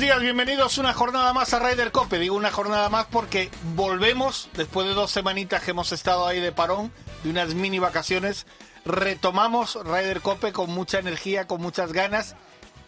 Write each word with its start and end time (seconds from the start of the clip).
Buenos 0.00 0.16
días, 0.16 0.22
bienvenidos 0.22 0.78
una 0.78 0.94
jornada 0.94 1.34
más 1.34 1.52
a 1.52 1.58
Ryder 1.58 1.92
Cope. 1.92 2.18
Digo 2.18 2.34
una 2.34 2.50
jornada 2.50 2.88
más 2.88 3.04
porque 3.10 3.50
volvemos, 3.74 4.48
después 4.54 4.86
de 4.86 4.94
dos 4.94 5.10
semanitas 5.10 5.62
que 5.62 5.72
hemos 5.72 5.92
estado 5.92 6.26
ahí 6.26 6.40
de 6.40 6.52
parón, 6.52 6.90
de 7.22 7.28
unas 7.28 7.54
mini 7.54 7.78
vacaciones, 7.78 8.46
retomamos 8.86 9.78
Ryder 9.84 10.22
Cope 10.22 10.54
con 10.54 10.70
mucha 10.70 11.00
energía, 11.00 11.46
con 11.46 11.60
muchas 11.60 11.92
ganas, 11.92 12.34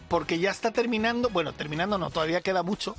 porque 0.07 0.39
ya 0.39 0.49
está 0.49 0.71
terminando, 0.71 1.29
bueno, 1.29 1.53
terminando 1.53 1.99
no, 1.99 2.09
todavía 2.09 2.41
queda 2.41 2.63
mucho, 2.63 2.95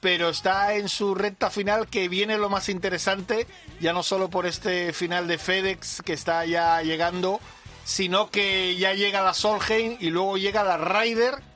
pero 0.00 0.30
está 0.30 0.72
en 0.76 0.88
su 0.88 1.14
recta 1.14 1.50
final 1.50 1.86
que 1.86 2.08
viene 2.08 2.38
lo 2.38 2.48
más 2.48 2.70
interesante, 2.70 3.46
ya 3.78 3.92
no 3.92 4.02
solo 4.02 4.30
por 4.30 4.46
este 4.46 4.94
final 4.94 5.28
de 5.28 5.36
FedEx 5.36 6.00
que 6.00 6.14
está 6.14 6.46
ya 6.46 6.80
llegando, 6.80 7.40
sino 7.84 8.30
que 8.30 8.76
ya 8.76 8.94
llega 8.94 9.20
la 9.20 9.34
Solheim 9.34 9.98
y 10.00 10.08
luego 10.08 10.38
llega 10.38 10.64
la 10.64 10.78
Ryder 10.78 11.49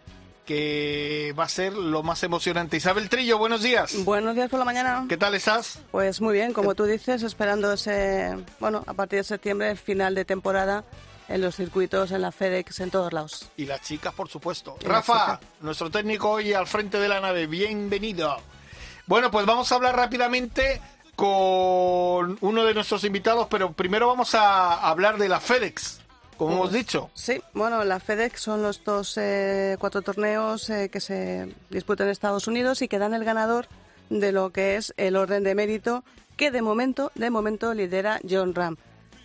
que 0.45 1.35
va 1.39 1.45
a 1.45 1.49
ser 1.49 1.73
lo 1.73 2.03
más 2.03 2.23
emocionante. 2.23 2.77
Isabel 2.77 3.09
Trillo, 3.09 3.39
buenos 3.39 3.63
días. 3.63 4.05
Buenos 4.05 4.35
días 4.35 4.51
por 4.51 4.59
la 4.59 4.65
mañana. 4.65 5.07
¿Qué 5.09 5.17
tal 5.17 5.35
estás? 5.35 5.81
Pues 5.91 6.21
muy 6.21 6.35
bien, 6.35 6.53
como 6.53 6.75
tú 6.75 6.85
dices, 6.85 7.23
esperando 7.23 7.73
ese, 7.73 8.37
bueno, 8.61 8.85
a 8.87 8.95
partir 8.95 9.19
de 9.19 9.25
septiembre, 9.25 9.75
final 9.77 10.15
de 10.15 10.25
temporada 10.25 10.85
en 11.29 11.41
los 11.41 11.57
circuitos, 11.57 12.11
en 12.11 12.23
la 12.23 12.33
FedEx, 12.33 12.81
en 12.81 12.91
todos 12.91 13.13
lados. 13.13 13.49
Y 13.57 13.65
las 13.65 13.81
chicas, 13.81 14.13
por 14.13 14.29
supuesto. 14.29 14.77
Rafa, 14.83 15.41
nuestro 15.61 15.91
técnico 15.91 16.31
hoy 16.31 16.53
al 16.53 16.67
frente 16.67 16.99
de 16.99 17.09
la 17.09 17.21
nave, 17.21 17.47
bienvenido. 17.47 18.37
Bueno, 19.07 19.31
pues 19.31 19.47
vamos 19.47 19.71
a 19.73 19.75
hablar 19.75 19.97
rápidamente 19.97 20.81
con 21.17 22.39
uno 22.41 22.65
de 22.65 22.75
nuestros 22.75 23.05
invitados, 23.05 23.47
pero 23.49 23.73
primero 23.73 24.09
vamos 24.09 24.35
a 24.35 24.89
hablar 24.89 25.17
de 25.17 25.29
la 25.29 25.41
FedEx, 25.41 26.01
como 26.37 26.55
hemos 26.55 26.73
dicho. 26.73 27.11
Sí, 27.15 27.41
bueno, 27.53 27.85
la 27.85 28.01
FedEx 28.01 28.41
son 28.41 28.63
los 28.63 28.83
dos, 28.85 29.17
eh, 29.17 29.77
cuatro 29.79 30.03
torneos 30.03 30.69
eh, 30.71 30.89
que 30.91 31.01
se 31.01 31.55
disputan 31.71 32.07
en 32.07 32.13
Estados 32.13 32.47
Unidos 32.47 32.83
y 32.83 32.89
que 32.89 32.99
dan 32.99 33.15
el 33.15 33.25
ganador 33.25 33.67
de 34.11 34.33
lo 34.33 34.51
que 34.51 34.77
es 34.77 34.93
el 34.97 35.17
orden 35.17 35.43
de 35.45 35.55
mérito 35.55 36.05
que 36.37 36.51
de 36.51 36.63
momento, 36.63 37.13
de 37.15 37.31
momento 37.31 37.73
lidera 37.75 38.21
John 38.29 38.55
Ram. 38.55 38.77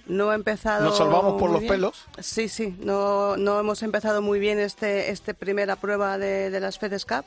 No 0.08 0.32
ha 0.32 0.36
empezado. 0.36 0.86
Nos 0.86 0.98
salvamos 0.98 1.40
por 1.40 1.52
los 1.52 1.60
bien. 1.62 1.74
pelos. 1.74 2.08
Sí, 2.20 2.50
sí, 2.50 2.76
no, 2.80 3.38
no 3.38 3.60
hemos 3.60 3.84
empezado 3.84 4.22
muy 4.24 4.40
bien 4.40 4.60
este, 4.60 5.12
este 5.12 5.36
primera 5.36 5.76
prueba 5.76 6.18
de, 6.18 6.50
de 6.50 6.60
las 6.60 6.80
FedEx 6.80 7.06
Cup. 7.06 7.26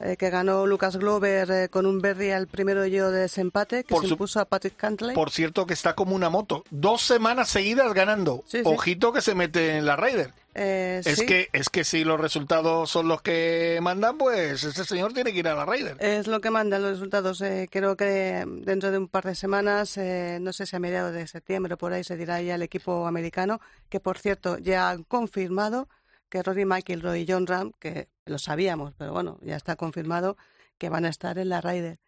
Eh, 0.00 0.16
que 0.16 0.30
ganó 0.30 0.66
Lucas 0.66 0.96
Glover 0.96 1.50
eh, 1.50 1.68
con 1.68 1.86
un 1.86 2.00
Berry 2.00 2.30
al 2.30 2.46
primero 2.46 2.86
yo 2.86 3.10
de 3.10 3.20
desempate, 3.20 3.84
que 3.84 3.94
Por 3.94 4.04
se 4.04 4.10
impuso 4.10 4.40
a 4.40 4.44
Patrick 4.44 4.76
Cantley. 4.76 5.14
Por 5.14 5.30
cierto, 5.30 5.66
que 5.66 5.74
está 5.74 5.94
como 5.94 6.14
una 6.14 6.30
moto. 6.30 6.64
Dos 6.70 7.02
semanas 7.02 7.48
seguidas 7.48 7.92
ganando. 7.94 8.42
Sí, 8.46 8.58
sí. 8.58 8.62
Ojito 8.64 9.12
que 9.12 9.20
se 9.20 9.34
mete 9.34 9.76
en 9.76 9.86
la 9.86 9.96
Ryder. 9.96 10.32
Eh, 10.58 11.02
Es, 11.04 11.18
sí. 11.18 11.26
que, 11.26 11.50
es 11.52 11.68
que 11.68 11.84
si 11.84 12.02
los 12.02 12.18
resultados 12.18 12.90
son 12.90 13.08
los 13.08 13.20
que 13.20 13.78
mandan, 13.82 14.16
pues 14.16 14.64
ese 14.64 14.84
señor 14.86 15.12
tiene 15.12 15.32
que 15.32 15.40
ir 15.40 15.48
a 15.48 15.54
la 15.54 15.66
Ryder. 15.66 15.98
Es 16.00 16.26
lo 16.26 16.40
que 16.40 16.50
mandan 16.50 16.80
los 16.82 16.92
resultados. 16.92 17.42
Eh, 17.42 17.68
creo 17.70 17.96
que 17.96 18.44
dentro 18.62 18.90
de 18.90 18.96
un 18.96 19.08
par 19.08 19.24
de 19.24 19.34
semanas, 19.34 19.98
eh, 19.98 20.38
no 20.40 20.54
sé 20.54 20.64
si 20.64 20.74
a 20.74 20.78
mediados 20.78 21.12
de 21.12 21.26
septiembre 21.26 21.74
o 21.74 21.76
por 21.76 21.92
ahí 21.92 22.04
se 22.04 22.16
dirá 22.16 22.40
ya 22.40 22.54
el 22.54 22.62
equipo 22.62 23.06
americano, 23.06 23.60
que 23.90 24.00
por 24.00 24.18
cierto 24.18 24.56
ya 24.56 24.88
han 24.88 25.02
confirmado 25.02 25.88
que 26.28 26.42
Rory 26.42 26.64
McIlroy 26.64 27.20
y 27.22 27.26
John 27.28 27.46
Ram, 27.46 27.72
que 27.78 28.08
lo 28.24 28.38
sabíamos, 28.38 28.92
pero 28.98 29.12
bueno, 29.12 29.38
ya 29.42 29.56
está 29.56 29.76
confirmado 29.76 30.36
que 30.78 30.88
van 30.88 31.04
a 31.04 31.08
estar 31.08 31.38
en 31.38 31.48
la 31.48 31.60
Ryder. 31.60 31.98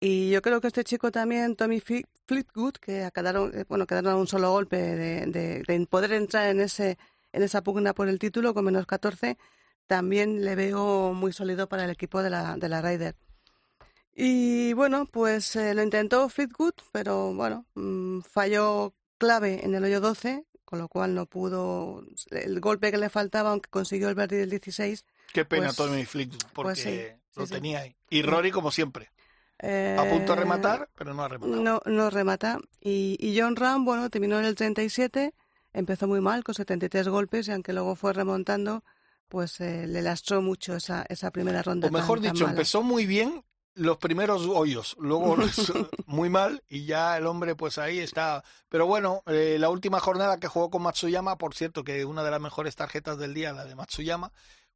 Y 0.00 0.30
yo 0.30 0.42
creo 0.42 0.60
que 0.60 0.66
este 0.68 0.84
chico 0.84 1.12
también, 1.12 1.56
Tommy 1.56 1.80
Fle- 1.80 2.06
Fleetwood, 2.26 2.74
que 2.74 3.08
quedaron, 3.14 3.52
eh, 3.56 3.64
bueno, 3.68 3.86
quedaron 3.86 4.12
a 4.12 4.16
un 4.16 4.26
solo 4.26 4.50
golpe 4.50 4.76
de, 4.78 5.26
de- 5.26 5.62
de 5.66 5.86
poder 5.86 6.12
entrar 6.12 6.48
en 6.50 6.60
ese 6.60 6.98
en 7.32 7.42
esa 7.42 7.62
pugna 7.62 7.94
por 7.94 8.08
el 8.08 8.18
título 8.18 8.52
con 8.52 8.64
menos 8.66 8.84
14, 8.86 9.38
también 9.86 10.44
le 10.44 10.54
veo 10.54 11.14
muy 11.14 11.32
sólido 11.32 11.66
para 11.68 11.84
el 11.84 11.90
equipo 11.90 12.22
de 12.22 12.28
la, 12.30 12.56
de 12.58 12.68
la 12.68 12.82
Ryder. 12.82 13.16
Y 14.14 14.72
bueno, 14.74 15.06
pues 15.06 15.56
eh, 15.56 15.74
lo 15.74 15.82
intentó 15.82 16.28
Fitgood, 16.28 16.74
pero 16.92 17.32
bueno, 17.34 17.66
mm, 17.74 18.20
falló 18.20 18.94
clave 19.18 19.64
en 19.64 19.74
el 19.74 19.84
hoyo 19.84 20.00
12, 20.00 20.44
con 20.72 20.78
lo 20.78 20.88
cual 20.88 21.14
no 21.14 21.26
pudo. 21.26 22.02
El 22.30 22.58
golpe 22.58 22.90
que 22.90 22.96
le 22.96 23.10
faltaba, 23.10 23.50
aunque 23.50 23.68
consiguió 23.68 24.08
el 24.08 24.14
verde 24.14 24.38
del 24.38 24.48
16. 24.48 25.04
Qué 25.30 25.44
pena 25.44 25.66
Pues- 25.66 25.76
Tommy 25.76 26.06
porque 26.06 26.38
pues 26.54 26.78
sí, 26.80 27.00
lo 27.36 27.46
sí. 27.46 27.52
tenía 27.52 27.80
ahí. 27.80 27.94
Y 28.08 28.22
Rory, 28.22 28.50
como 28.50 28.70
siempre, 28.70 29.10
eh, 29.58 29.98
a 30.00 30.08
punto 30.08 30.32
de 30.34 30.40
rematar, 30.40 30.88
pero 30.94 31.12
no 31.12 31.24
ha 31.24 31.28
rematado. 31.28 31.62
No, 31.62 31.82
no 31.84 32.08
remata. 32.08 32.58
Y, 32.80 33.18
y 33.20 33.38
John 33.38 33.54
Ram, 33.54 33.84
bueno, 33.84 34.08
terminó 34.08 34.38
en 34.38 34.46
el 34.46 34.54
37, 34.54 35.34
empezó 35.74 36.08
muy 36.08 36.22
mal, 36.22 36.42
con 36.42 36.54
73 36.54 37.06
golpes, 37.08 37.48
y 37.48 37.52
aunque 37.52 37.74
luego 37.74 37.94
fue 37.94 38.14
remontando, 38.14 38.82
pues 39.28 39.60
eh, 39.60 39.86
le 39.86 40.00
lastró 40.00 40.40
mucho 40.40 40.74
esa, 40.76 41.04
esa 41.06 41.30
primera 41.30 41.62
ronda. 41.62 41.88
O 41.88 41.90
mejor 41.90 42.22
tan- 42.22 42.32
dicho, 42.32 42.48
empezó 42.48 42.82
muy 42.82 43.04
bien 43.04 43.44
los 43.74 43.98
primeros 43.98 44.46
hoyos, 44.46 44.96
luego 44.98 45.36
muy 46.06 46.28
mal 46.30 46.62
y 46.68 46.84
ya 46.84 47.16
el 47.16 47.26
hombre 47.26 47.54
pues 47.54 47.78
ahí 47.78 47.98
está. 47.98 48.44
Pero 48.68 48.86
bueno, 48.86 49.22
eh, 49.26 49.56
la 49.58 49.70
última 49.70 50.00
jornada 50.00 50.38
que 50.38 50.48
jugó 50.48 50.70
con 50.70 50.82
Matsuyama, 50.82 51.38
por 51.38 51.54
cierto 51.54 51.84
que 51.84 52.04
una 52.04 52.22
de 52.22 52.30
las 52.30 52.40
mejores 52.40 52.76
tarjetas 52.76 53.18
del 53.18 53.34
día, 53.34 53.52
la 53.52 53.64
de 53.64 53.74
Matsuyama, 53.74 54.32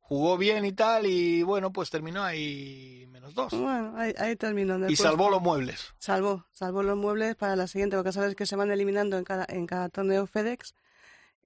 jugó 0.08 0.38
bien 0.38 0.64
y 0.64 0.72
tal 0.72 1.06
y 1.06 1.42
bueno, 1.42 1.72
pues 1.72 1.90
terminó 1.90 2.22
ahí 2.22 3.06
menos 3.08 3.34
dos. 3.34 3.52
Bueno, 3.52 3.92
ahí, 3.96 4.14
ahí 4.18 4.36
terminó. 4.36 4.88
Y 4.88 4.96
salvó 4.96 5.28
los 5.30 5.42
muebles. 5.42 5.94
Salvó, 5.98 6.46
salvó 6.52 6.82
los 6.82 6.96
muebles 6.96 7.34
para 7.34 7.56
la 7.56 7.66
siguiente, 7.66 7.96
porque 7.96 8.12
sabes 8.12 8.34
que 8.36 8.46
se 8.46 8.56
van 8.56 8.70
eliminando 8.70 9.18
en 9.18 9.24
cada, 9.24 9.46
en 9.48 9.66
cada 9.66 9.88
torneo 9.88 10.26
FedEx. 10.26 10.74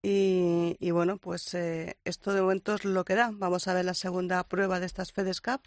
Y, 0.02 0.76
y 0.78 0.90
bueno, 0.92 1.18
pues 1.18 1.52
eh, 1.54 1.98
esto 2.04 2.32
de 2.32 2.40
momento 2.40 2.74
es 2.74 2.84
lo 2.84 3.04
que 3.04 3.14
da. 3.14 3.30
Vamos 3.32 3.68
a 3.68 3.74
ver 3.74 3.84
la 3.84 3.94
segunda 3.94 4.44
prueba 4.44 4.80
de 4.80 4.86
estas 4.86 5.12
FedEx 5.12 5.40
Cup, 5.40 5.62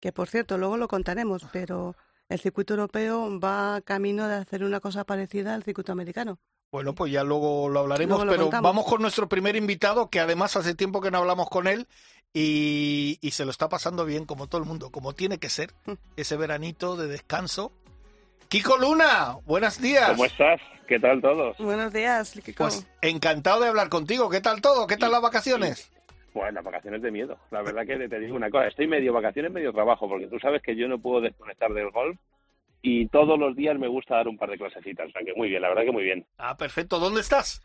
que 0.00 0.12
por 0.12 0.28
cierto, 0.28 0.58
luego 0.58 0.76
lo 0.76 0.88
contaremos, 0.88 1.44
pero 1.52 1.94
el 2.28 2.40
circuito 2.40 2.74
europeo 2.74 3.38
va 3.40 3.80
camino 3.82 4.26
de 4.28 4.36
hacer 4.36 4.64
una 4.64 4.80
cosa 4.80 5.04
parecida 5.04 5.54
al 5.54 5.62
circuito 5.62 5.92
americano. 5.92 6.38
Bueno, 6.72 6.94
pues 6.94 7.10
ya 7.12 7.24
luego 7.24 7.68
lo 7.68 7.80
hablaremos, 7.80 8.18
Luego 8.18 8.24
lo 8.26 8.30
pero 8.32 8.42
contamos. 8.44 8.62
vamos 8.70 8.86
con 8.86 9.02
nuestro 9.02 9.28
primer 9.28 9.56
invitado, 9.56 10.08
que 10.08 10.20
además 10.20 10.54
hace 10.56 10.74
tiempo 10.76 11.00
que 11.00 11.10
no 11.10 11.18
hablamos 11.18 11.50
con 11.50 11.66
él 11.66 11.88
y, 12.32 13.18
y 13.20 13.32
se 13.32 13.44
lo 13.44 13.50
está 13.50 13.68
pasando 13.68 14.04
bien 14.04 14.24
como 14.24 14.46
todo 14.46 14.60
el 14.60 14.68
mundo, 14.68 14.90
como 14.90 15.12
tiene 15.12 15.38
que 15.38 15.50
ser, 15.50 15.74
Mm. 15.86 15.92
ese 16.16 16.36
veranito 16.36 16.96
de 16.96 17.08
descanso. 17.08 17.72
Kiko 18.48 18.76
Luna, 18.78 19.36
buenos 19.46 19.80
días. 19.80 20.10
¿Cómo 20.10 20.24
estás? 20.24 20.60
¿Qué 20.88 20.98
tal 20.98 21.20
todos? 21.20 21.56
Buenos 21.58 21.92
días, 21.92 22.32
Kiko. 22.44 22.64
Pues 22.64 22.86
encantado 23.00 23.60
de 23.62 23.68
hablar 23.68 23.88
contigo. 23.88 24.28
¿Qué 24.30 24.40
tal 24.40 24.60
todo? 24.60 24.86
¿Qué 24.86 24.96
tal 24.96 25.12
las 25.12 25.22
vacaciones? 25.22 25.90
Bueno, 26.32 26.62
vacaciones 26.62 27.02
de 27.02 27.10
miedo. 27.10 27.38
La 27.50 27.62
verdad 27.62 27.86
que 27.86 28.08
te 28.08 28.20
digo 28.20 28.36
una 28.36 28.50
cosa, 28.50 28.68
estoy 28.68 28.86
medio 28.86 29.12
vacaciones, 29.12 29.52
medio 29.52 29.72
trabajo, 29.72 30.08
porque 30.08 30.26
tú 30.26 30.38
sabes 30.38 30.62
que 30.62 30.76
yo 30.76 30.88
no 30.88 30.98
puedo 30.98 31.20
desconectar 31.20 31.72
del 31.72 31.90
golf 31.90 32.18
y 32.82 33.08
todos 33.08 33.38
los 33.38 33.56
días 33.56 33.78
me 33.78 33.88
gusta 33.88 34.16
dar 34.16 34.28
un 34.28 34.38
par 34.38 34.50
de 34.50 34.58
clasecitas. 34.58 35.08
O 35.08 35.10
sea 35.10 35.22
que 35.22 35.34
muy 35.34 35.48
bien, 35.48 35.62
la 35.62 35.68
verdad 35.68 35.84
que 35.84 35.92
muy 35.92 36.04
bien. 36.04 36.24
Ah, 36.38 36.56
perfecto. 36.56 36.98
¿Dónde 36.98 37.20
estás? 37.20 37.62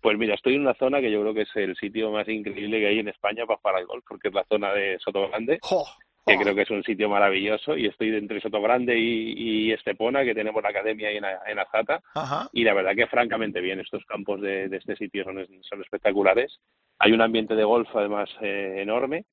Pues 0.00 0.16
mira, 0.16 0.34
estoy 0.34 0.54
en 0.54 0.60
una 0.60 0.74
zona 0.74 1.00
que 1.00 1.10
yo 1.10 1.20
creo 1.22 1.34
que 1.34 1.42
es 1.42 1.56
el 1.56 1.74
sitio 1.76 2.12
más 2.12 2.28
increíble 2.28 2.78
que 2.78 2.86
hay 2.86 2.98
en 3.00 3.08
España 3.08 3.44
para 3.46 3.58
jugar 3.58 3.76
al 3.76 3.86
golf, 3.86 4.04
porque 4.08 4.28
es 4.28 4.34
la 4.34 4.44
zona 4.44 4.72
de 4.72 4.96
Soto 5.00 5.28
Grande, 5.28 5.58
Jo, 5.60 5.84
que 6.28 6.42
creo 6.42 6.54
que 6.54 6.62
es 6.62 6.70
un 6.70 6.82
sitio 6.84 7.08
maravilloso, 7.08 7.76
y 7.76 7.86
estoy 7.86 8.14
entre 8.14 8.40
Soto 8.40 8.60
Grande 8.62 8.98
y, 8.98 9.32
y 9.68 9.72
Estepona, 9.72 10.24
que 10.24 10.34
tenemos 10.34 10.62
la 10.62 10.68
academia 10.68 11.08
ahí 11.08 11.16
en, 11.16 11.24
en 11.46 11.58
Azata, 11.58 12.00
Ajá. 12.14 12.48
y 12.52 12.62
la 12.64 12.74
verdad 12.74 12.94
que 12.94 13.06
francamente 13.06 13.60
bien, 13.60 13.80
estos 13.80 14.04
campos 14.04 14.40
de, 14.40 14.68
de 14.68 14.76
este 14.76 14.94
sitio 14.96 15.24
son, 15.24 15.44
son 15.62 15.80
espectaculares. 15.82 16.60
Hay 17.00 17.12
un 17.12 17.20
ambiente 17.22 17.54
de 17.54 17.64
golf 17.64 17.88
además 17.94 18.28
eh, 18.40 18.76
enorme 18.78 19.24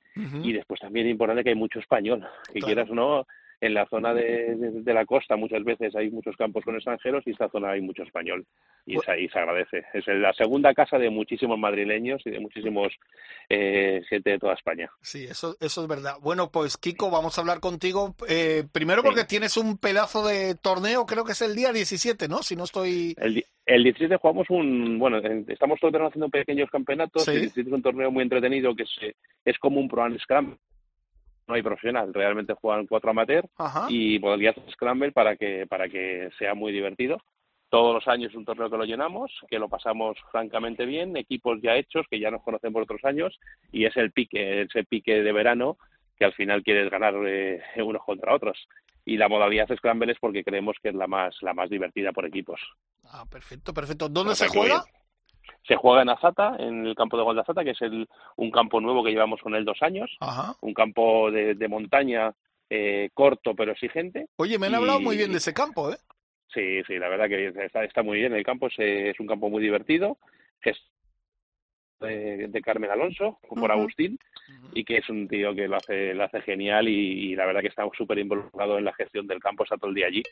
y 0.44 0.54
después 0.54 0.80
también 0.80 1.08
es 1.08 1.12
importante 1.12 1.44
que 1.44 1.50
hay 1.50 1.56
mucho 1.56 1.80
español, 1.80 2.26
que 2.48 2.60
Claro. 2.60 2.66
quieras 2.68 2.90
o 2.90 2.96
no, 2.96 3.28
en 3.66 3.74
la 3.74 3.86
zona 3.88 4.14
de, 4.14 4.56
de- 4.56 4.82
de 4.82 4.94
la 4.94 5.06
costa 5.06 5.36
muchas 5.36 5.64
veces 5.64 5.96
hay 5.96 6.10
muchos 6.12 6.36
campos 6.38 6.64
con 6.64 6.76
extranjeros 6.76 7.24
y 7.26 7.32
esta 7.32 7.50
zona 7.50 7.72
hay 7.72 7.82
mucho 7.82 8.04
español 8.04 8.46
y 8.86 8.98
es 8.98 9.08
ahí 9.10 9.28
se 9.30 9.40
agradece. 9.40 9.84
Es 9.94 10.06
la 10.08 10.34
segunda 10.34 10.74
casa 10.74 10.98
de 10.98 11.10
muchísimos 11.10 11.58
madrileños 11.58 12.22
y 12.26 12.32
de 12.32 12.40
muchísimos 12.40 12.94
eh, 13.50 14.02
gente 14.10 14.32
de 14.32 14.40
toda 14.40 14.54
España. 14.54 14.90
Sí, 15.02 15.24
eso, 15.26 15.56
eso 15.60 15.82
es 15.82 15.88
verdad. 15.88 16.16
Bueno, 16.22 16.50
pues 16.52 16.78
Kiko, 16.78 17.10
vamos 17.12 17.38
a 17.38 17.42
hablar 17.42 17.60
contigo. 17.60 18.16
eh, 18.28 18.64
primero 18.72 19.04
porque 19.04 19.22
Sí. 19.22 19.28
tienes 19.28 19.58
un 19.58 19.78
pedazo 19.78 20.26
de 20.28 20.56
torneo, 20.56 21.06
creo 21.06 21.24
que 21.26 21.32
es 21.34 21.42
el 21.42 21.56
día 21.56 21.72
17, 21.72 22.28
¿no? 22.28 22.44
Si 22.44 22.56
no 22.56 22.64
estoy... 22.66 23.16
El, 23.18 23.44
el 23.66 23.84
17 23.84 24.18
jugamos 24.18 24.50
un, 24.50 25.00
bueno, 25.00 25.18
en- 25.18 25.46
estamos 25.48 25.80
todos 25.80 25.94
haciendo 26.02 26.30
pequeños 26.30 26.70
campeonatos. 26.70 27.24
Sí. 27.24 27.32
El 27.32 27.40
17 27.42 27.70
es 27.70 27.74
un 27.74 27.82
torneo 27.82 28.12
muy 28.12 28.24
entretenido 28.24 28.76
que 28.76 28.84
es, 28.84 29.16
es 29.46 29.58
como 29.60 29.80
un 29.80 29.88
Pro 29.88 30.04
Am 30.04 30.18
Scrum. 30.20 30.56
No 31.48 31.56
hay 31.56 31.62
profesional, 31.62 32.14
realmente 32.14 32.54
juegan 32.54 32.88
cuatro 32.88 33.12
amateurs 33.12 33.48
y 33.90 34.20
modalidad 34.20 34.56
Scramble 34.72 35.12
para 35.12 35.36
que, 35.36 35.66
para 35.68 35.90
que 35.90 36.30
sea 36.38 36.54
muy 36.54 36.72
divertido. 36.72 37.22
Todos 37.70 37.94
los 37.96 38.08
años 38.08 38.32
es 38.32 38.38
un 38.38 38.46
torneo 38.46 38.70
que 38.70 38.78
lo 38.78 38.86
llenamos, 38.86 39.32
que 39.50 39.60
lo 39.60 39.68
pasamos 39.68 40.18
francamente 40.32 40.86
bien, 40.86 41.18
equipos 41.18 41.60
ya 41.62 41.76
hechos 41.76 42.06
que 42.10 42.20
ya 42.20 42.32
nos 42.32 42.44
conocen 42.44 42.72
por 42.72 42.84
otros 42.84 43.04
años 43.04 43.38
y 43.72 43.86
es 43.86 43.98
el 43.98 44.12
pique, 44.12 44.62
ese 44.62 44.84
pique 44.84 45.22
de 45.22 45.32
verano 45.32 45.78
que 46.18 46.26
al 46.26 46.34
final 46.34 46.64
quieres 46.64 46.90
ganar 46.90 47.14
eh, 47.26 47.62
unos 47.78 48.04
contra 48.04 48.34
otros. 48.34 48.58
Y 49.04 49.18
la 49.18 49.28
modalidad 49.28 49.68
Scramble 49.76 50.12
es 50.12 50.20
porque 50.20 50.44
creemos 50.44 50.78
que 50.82 50.90
es 50.90 50.96
la 50.96 51.08
más, 51.08 51.36
la 51.42 51.54
más 51.54 51.70
divertida 51.70 52.12
por 52.12 52.26
equipos. 52.26 52.60
Ah, 53.04 53.26
perfecto, 53.30 53.74
perfecto. 53.74 54.10
¿Dónde 54.10 54.36
se 54.36 54.48
juega? 54.48 54.84
Se 55.68 55.76
juega 55.76 56.02
en 56.02 56.10
Azata, 56.10 56.56
en 56.60 56.86
el 56.86 56.96
campo 56.96 57.18
de 57.18 57.24
gol 57.24 57.36
de 57.36 57.42
Azata, 57.42 57.64
que 57.64 57.72
es 57.72 57.82
el, 57.82 58.08
un 58.36 58.52
campo 58.52 58.80
nuevo 58.80 59.04
que 59.04 59.12
llevamos 59.12 59.42
con 59.42 59.56
él 59.56 59.66
dos 59.66 59.82
años. 59.82 60.16
Un 60.62 60.74
campo 60.74 61.32
de, 61.32 61.68
montaña 61.68 62.34
eh, 62.70 63.10
corto 63.14 63.56
pero 63.56 63.72
exigente. 63.72 64.28
Oye, 64.38 64.60
me 64.60 64.68
han 64.68 64.76
hablado 64.76 65.00
muy 65.00 65.18
bien 65.18 65.32
de 65.32 65.38
ese 65.38 65.54
campo, 65.54 65.92
¿eh? 65.92 65.98
Sí, 66.54 66.82
sí, 66.88 66.98
la 66.98 67.10
verdad 67.10 67.28
que 67.28 67.48
está, 67.66 67.84
está 67.84 68.04
muy 68.04 68.20
bien. 68.20 68.34
El 68.34 68.46
campo 68.46 68.68
es, 68.68 68.76
es 68.78 69.20
un 69.20 69.28
campo 69.28 69.50
muy 69.50 69.62
divertido. 69.62 70.18
Es 70.62 70.78
de, 72.00 72.62
Carmen 72.64 72.92
Alonso, 72.92 73.40
por 73.48 73.72
Agustín, 73.72 74.20
y 74.74 74.84
que 74.84 74.98
es 74.98 75.10
un 75.10 75.28
tío 75.28 75.56
que 75.56 75.68
lo 75.68 75.78
hace, 75.78 76.14
lo 76.14 76.24
hace 76.24 76.42
genial 76.42 76.88
y, 76.88 77.36
la 77.36 77.46
verdad 77.46 77.62
que 77.62 77.68
está 77.68 77.84
súper 77.98 78.20
involucrado 78.20 78.78
en 78.78 78.86
la 78.86 78.94
gestión 78.94 79.28
del 79.28 79.40
campo, 79.40 79.64
está 79.64 79.78
todo 79.78 79.90
el 79.90 79.96
día 79.96 80.08
allí 80.08 80.24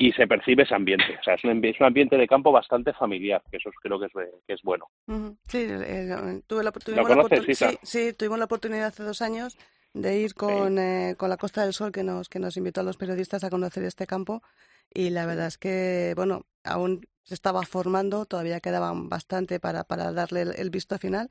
y 0.00 0.12
se 0.12 0.28
percibe 0.28 0.62
ese 0.62 0.76
ambiente. 0.76 1.18
O 1.20 1.22
sea, 1.24 1.34
es 1.34 1.42
un, 1.44 1.62
es 1.64 1.78
un 1.80 1.86
ambiente 1.86 2.16
de 2.16 2.28
campo 2.28 2.52
bastante 2.52 2.92
familiar, 2.92 3.42
que 3.50 3.56
eso 3.56 3.68
creo 3.82 3.98
que 3.98 4.06
es, 4.06 4.12
que 4.46 4.52
es 4.54 4.62
bueno. 4.62 4.88
Sí, 5.48 5.66
tuve 6.46 6.62
la, 6.62 6.70
tuvimos, 6.70 7.10
la 7.10 7.78
sí, 7.82 8.12
tuvimos 8.12 8.38
la 8.38 8.44
oportunidad 8.44 8.86
hace 8.86 9.02
dos 9.02 9.20
años 9.20 9.58
de 9.94 10.20
ir 10.20 10.34
con, 10.34 10.78
eh, 10.78 11.16
con 11.18 11.28
la 11.28 11.36
Costa 11.36 11.64
del 11.64 11.72
Sol, 11.72 11.90
que 11.90 12.04
nos, 12.04 12.28
que 12.28 12.38
nos 12.38 12.56
invitó 12.56 12.80
a 12.80 12.84
los 12.84 12.96
periodistas 12.96 13.42
a 13.42 13.50
conocer 13.50 13.82
este 13.82 14.06
campo. 14.06 14.40
Y 14.94 15.10
la 15.10 15.26
verdad 15.26 15.48
es 15.48 15.58
que, 15.58 16.12
bueno, 16.14 16.46
aún 16.62 17.04
se 17.24 17.34
estaba 17.34 17.62
formando, 17.62 18.24
todavía 18.24 18.60
quedaban 18.60 19.08
bastante 19.08 19.58
para, 19.58 19.82
para 19.82 20.12
darle 20.12 20.42
el, 20.42 20.70
visto 20.70 20.96
final, 20.98 21.28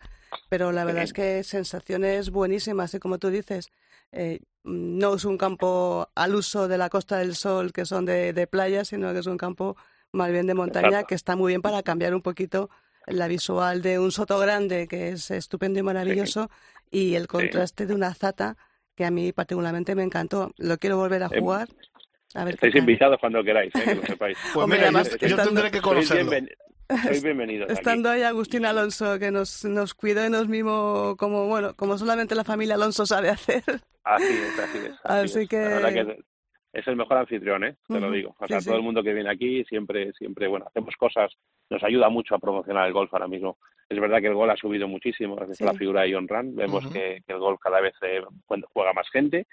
pero 0.49 0.73
la 0.73 0.83
verdad 0.83 1.03
es 1.03 1.13
que 1.13 1.41
sensaciones 1.43 2.31
buenísimas 2.31 2.93
y 2.93 2.99
como 2.99 3.17
tú 3.17 3.29
dices, 3.29 3.71
eh, 4.11 4.41
no 4.67 5.15
es 5.15 5.25
un 5.25 5.37
campo 5.37 6.09
al 6.15 6.35
uso 6.35 6.67
de 6.67 6.77
la 6.77 6.89
Costa 6.89 7.17
del 7.17 7.35
Sol 7.35 7.71
que 7.71 7.85
son 7.85 8.05
de, 8.05 8.33
de 8.33 8.47
playa, 8.47 8.85
sino 8.85 9.13
que 9.13 9.19
es 9.19 9.25
un 9.25 9.37
campo 9.37 9.75
más 10.11 10.31
bien 10.31 10.47
de 10.47 10.53
montaña 10.53 11.03
que 11.03 11.15
está 11.15 11.35
muy 11.35 11.51
bien 11.51 11.61
para 11.61 11.83
cambiar 11.83 12.13
un 12.13 12.21
poquito 12.21 12.69
la 13.05 13.27
visual 13.27 13.81
de 13.81 13.99
un 13.99 14.11
soto 14.11 14.37
grande 14.39 14.87
que 14.87 15.09
es 15.09 15.31
estupendo 15.31 15.79
y 15.79 15.83
maravilloso 15.83 16.49
y 16.91 17.15
el 17.15 17.27
contraste 17.27 17.85
de 17.85 17.95
una 17.95 18.13
zata 18.13 18.57
que 18.95 19.05
a 19.05 19.11
mí 19.11 19.31
particularmente 19.31 19.95
me 19.95 20.03
encantó. 20.03 20.51
Lo 20.57 20.77
quiero 20.77 20.97
volver 20.97 21.23
a 21.23 21.29
em, 21.31 21.39
jugar 21.39 21.69
Estáis 22.33 22.75
invitados 22.75 23.17
cuando 23.19 23.43
queráis, 23.43 23.73
¿eh? 23.75 23.81
que 23.83 23.95
lo 23.95 24.03
sepáis. 24.03 24.37
Pues 24.53 24.67
mira, 24.67 24.91
yo, 25.21 25.37
tendré 25.37 25.71
que 25.71 25.81
conocerlo. 25.81 26.31
Soy 27.03 27.19
bienvenido. 27.21 27.67
Estando 27.67 28.09
ahí 28.09 28.21
Agustín 28.21 28.65
Alonso, 28.65 29.17
que 29.19 29.31
nos, 29.31 29.65
nos 29.65 29.93
cuidó 29.93 30.25
y 30.25 30.29
nos 30.29 30.47
mimó 30.47 31.15
como, 31.17 31.47
bueno, 31.47 31.73
como 31.75 31.97
solamente 31.97 32.35
la 32.35 32.43
familia 32.43 32.75
Alonso 32.75 33.05
sabe 33.05 33.29
hacer. 33.29 33.63
Así 34.07 34.33
es, 34.33 34.59
así 34.59 34.77
es. 34.77 34.99
Así, 35.03 35.47
que... 35.47 36.17
es 36.73 36.87
el 36.87 36.95
mejor 36.95 37.17
anfitrión, 37.17 37.63
¿eh? 37.65 37.75
Te 37.87 37.99
lo 37.99 38.11
digo. 38.11 38.35
O 38.39 38.47
sea, 38.47 38.61
todo 38.61 38.75
el 38.75 38.83
mundo 38.83 39.03
que 39.03 39.13
viene 39.13 39.29
aquí 39.29 39.63
siempre, 39.65 40.13
siempre, 40.13 40.47
bueno, 40.47 40.65
hacemos 40.67 40.95
cosas, 40.95 41.31
nos 41.69 41.83
ayuda 41.83 42.09
mucho 42.09 42.35
a 42.35 42.39
promocionar 42.39 42.87
el 42.87 42.93
golf 42.93 43.13
ahora 43.13 43.27
mismo. 43.27 43.57
Es 43.89 43.99
verdad 43.99 44.19
que 44.19 44.27
el 44.27 44.35
golf 44.35 44.51
ha 44.51 44.57
subido 44.57 44.87
muchísimo 44.87 45.35
gracias 45.35 45.61
a 45.61 45.65
la 45.65 45.73
figura 45.73 46.01
de 46.01 46.13
John 46.13 46.27
Rand. 46.27 46.55
Vemos 46.55 46.87
que, 46.87 47.21
el 47.25 47.39
golf 47.39 47.59
cada 47.61 47.81
vez 47.81 47.93
eh, 48.01 48.21
juega 48.73 48.93
más 48.93 49.09
gente, 49.09 49.47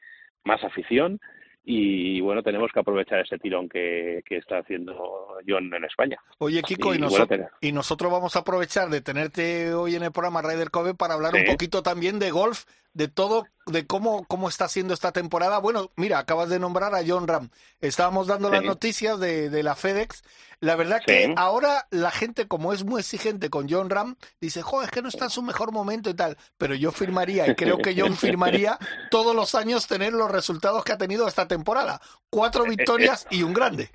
más 0.45 0.62
afición 0.62 1.21
y 1.67 2.21
bueno, 2.21 2.43
tenemos 2.43 2.71
que 2.73 2.81
aprovechar 2.81 3.21
ese 3.21 3.39
tirón 3.39 3.71
que, 3.71 4.23
que 4.27 4.37
está 4.37 4.59
haciendo 4.59 5.39
John 5.49 5.73
en 5.73 5.85
España. 5.85 6.19
Oye, 6.39 6.62
Kiko, 6.62 6.95
y, 6.95 6.99
nosotros, 6.99 7.41
y 7.62 7.73
nosotros 7.73 8.12
vamos 8.12 8.37
a 8.37 8.41
aprovechar 8.41 8.91
de 8.91 9.01
tenerte 9.01 9.73
hoy 9.73 9.95
en 9.95 10.03
el 10.03 10.12
programa 10.12 10.43
Ryder 10.43 10.71
Cove 10.71 10.95
para 10.95 11.15
hablar 11.15 11.35
un 11.35 11.47
poquito 11.47 11.83
también 11.83 12.19
de 12.19 12.31
golf, 12.31 12.65
de 12.94 13.08
todo, 13.08 13.44
de 13.67 13.87
cómo, 13.87 14.25
cómo 14.26 14.49
está 14.49 14.69
siendo 14.69 14.94
esta 14.94 15.12
temporada. 15.12 15.58
Bueno, 15.58 15.91
mira, 15.96 16.19
acabas 16.19 16.49
de 16.49 16.58
nombrar 16.58 16.94
a 16.94 17.02
John 17.06 17.29
Ram. 17.29 17.50
Estábamos 17.81 18.26
dando 18.26 18.50
las 18.50 18.62
noticias 18.62 19.20
de, 19.20 19.50
de 19.50 19.62
la 19.62 19.75
FedEx 19.75 20.23
la 20.64 20.76
verdad 20.76 21.02
que 21.05 21.35
ahora 21.37 21.85
la 21.91 22.11
gente, 22.11 22.49
como 22.49 22.73
es 22.73 22.85
muy 22.85 23.00
exigente 23.00 23.50
con 23.50 23.69
John 23.69 23.91
Ram, 23.91 24.17
dice, 24.41 24.62
joder, 24.62 24.87
es 24.87 24.93
que 24.93 25.02
no 25.02 25.08
está 25.08 25.25
en 25.25 25.31
su 25.31 25.43
mejor 25.43 25.73
momento 25.73 26.08
y 26.08 26.14
tal. 26.14 26.37
Pero 26.56 26.75
yo 26.75 26.91
firmaría, 26.91 27.46
y 27.46 27.55
creo 27.55 27.76
que 27.76 27.94
John 27.94 28.17
firmaría 28.17 28.79
todos 29.11 29.37
los 29.37 29.55
años 29.55 29.87
tener 29.87 30.14
los 30.14 30.31
resultados 30.31 30.82
que 30.82 30.93
ha 30.93 30.96
tenido 30.96 31.29
esta 31.29 31.46
temporada. 31.46 32.00
Cuatro 32.31 32.64
victorias 32.64 33.26
y 33.31 33.43
un 33.43 33.52
grande. 33.52 33.91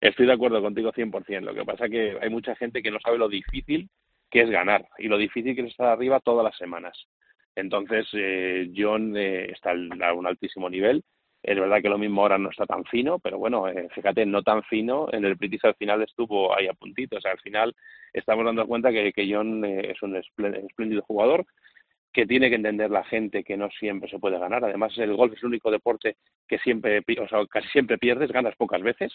Estoy 0.00 0.26
de 0.26 0.32
acuerdo 0.32 0.62
contigo 0.62 0.92
100%. 0.92 1.40
Lo 1.40 1.54
que 1.54 1.64
pasa 1.64 1.86
es 1.86 1.90
que 1.90 2.18
hay 2.22 2.30
mucha 2.30 2.54
gente 2.54 2.82
que 2.82 2.92
no 2.92 3.00
sabe 3.00 3.18
lo 3.18 3.28
difícil 3.28 3.90
que 4.30 4.42
es 4.42 4.50
ganar 4.50 4.86
y 4.98 5.08
lo 5.08 5.18
difícil 5.18 5.56
que 5.56 5.62
es 5.62 5.72
estar 5.72 5.88
arriba 5.88 6.20
todas 6.20 6.44
las 6.44 6.56
semanas. 6.56 6.96
Entonces, 7.54 8.06
eh, 8.12 8.70
John 8.76 9.16
eh, 9.16 9.50
está 9.52 9.72
a 9.72 10.12
un 10.14 10.26
altísimo 10.26 10.70
nivel 10.70 11.02
es 11.42 11.58
verdad 11.58 11.80
que 11.80 11.88
lo 11.88 11.98
mismo 11.98 12.22
ahora 12.22 12.38
no 12.38 12.50
está 12.50 12.66
tan 12.66 12.84
fino, 12.84 13.18
pero 13.18 13.38
bueno, 13.38 13.66
eh, 13.68 13.88
fíjate, 13.94 14.26
no 14.26 14.42
tan 14.42 14.62
fino, 14.64 15.08
en 15.10 15.24
el 15.24 15.36
British 15.36 15.64
al 15.64 15.74
final 15.74 16.02
estuvo 16.02 16.54
ahí 16.54 16.66
a 16.66 16.74
puntito, 16.74 17.16
o 17.16 17.20
sea, 17.20 17.32
al 17.32 17.40
final 17.40 17.74
estamos 18.12 18.44
dando 18.44 18.66
cuenta 18.66 18.90
que, 18.90 19.12
que 19.12 19.32
John 19.32 19.64
eh, 19.64 19.92
es 19.92 20.02
un 20.02 20.16
espléndido 20.16 21.02
jugador, 21.02 21.46
que 22.12 22.26
tiene 22.26 22.50
que 22.50 22.56
entender 22.56 22.90
la 22.90 23.04
gente 23.04 23.44
que 23.44 23.56
no 23.56 23.70
siempre 23.70 24.10
se 24.10 24.18
puede 24.18 24.38
ganar. 24.38 24.64
Además, 24.64 24.92
el 24.98 25.14
golf 25.14 25.32
es 25.32 25.42
el 25.42 25.48
único 25.50 25.70
deporte 25.70 26.16
que 26.48 26.58
siempre, 26.58 27.04
o 27.20 27.28
sea, 27.28 27.46
casi 27.46 27.68
siempre 27.68 27.98
pierdes, 27.98 28.32
ganas 28.32 28.56
pocas 28.56 28.82
veces. 28.82 29.12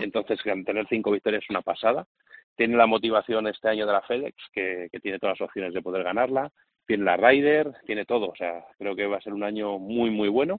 Entonces, 0.00 0.40
tener 0.44 0.86
cinco 0.88 1.10
victorias 1.10 1.42
es 1.42 1.50
una 1.50 1.62
pasada. 1.62 2.06
Tiene 2.54 2.76
la 2.76 2.86
motivación 2.86 3.48
este 3.48 3.68
año 3.68 3.86
de 3.86 3.92
la 3.92 4.02
FedEx, 4.02 4.36
que, 4.52 4.88
que 4.90 5.00
tiene 5.00 5.18
todas 5.18 5.40
las 5.40 5.48
opciones 5.48 5.74
de 5.74 5.82
poder 5.82 6.04
ganarla. 6.04 6.52
Tiene 6.88 7.04
la 7.04 7.18
Ryder, 7.18 7.74
tiene 7.84 8.06
todo. 8.06 8.30
O 8.30 8.34
sea, 8.34 8.64
creo 8.78 8.96
que 8.96 9.06
va 9.06 9.18
a 9.18 9.20
ser 9.20 9.34
un 9.34 9.44
año 9.44 9.78
muy, 9.78 10.10
muy 10.10 10.30
bueno 10.30 10.58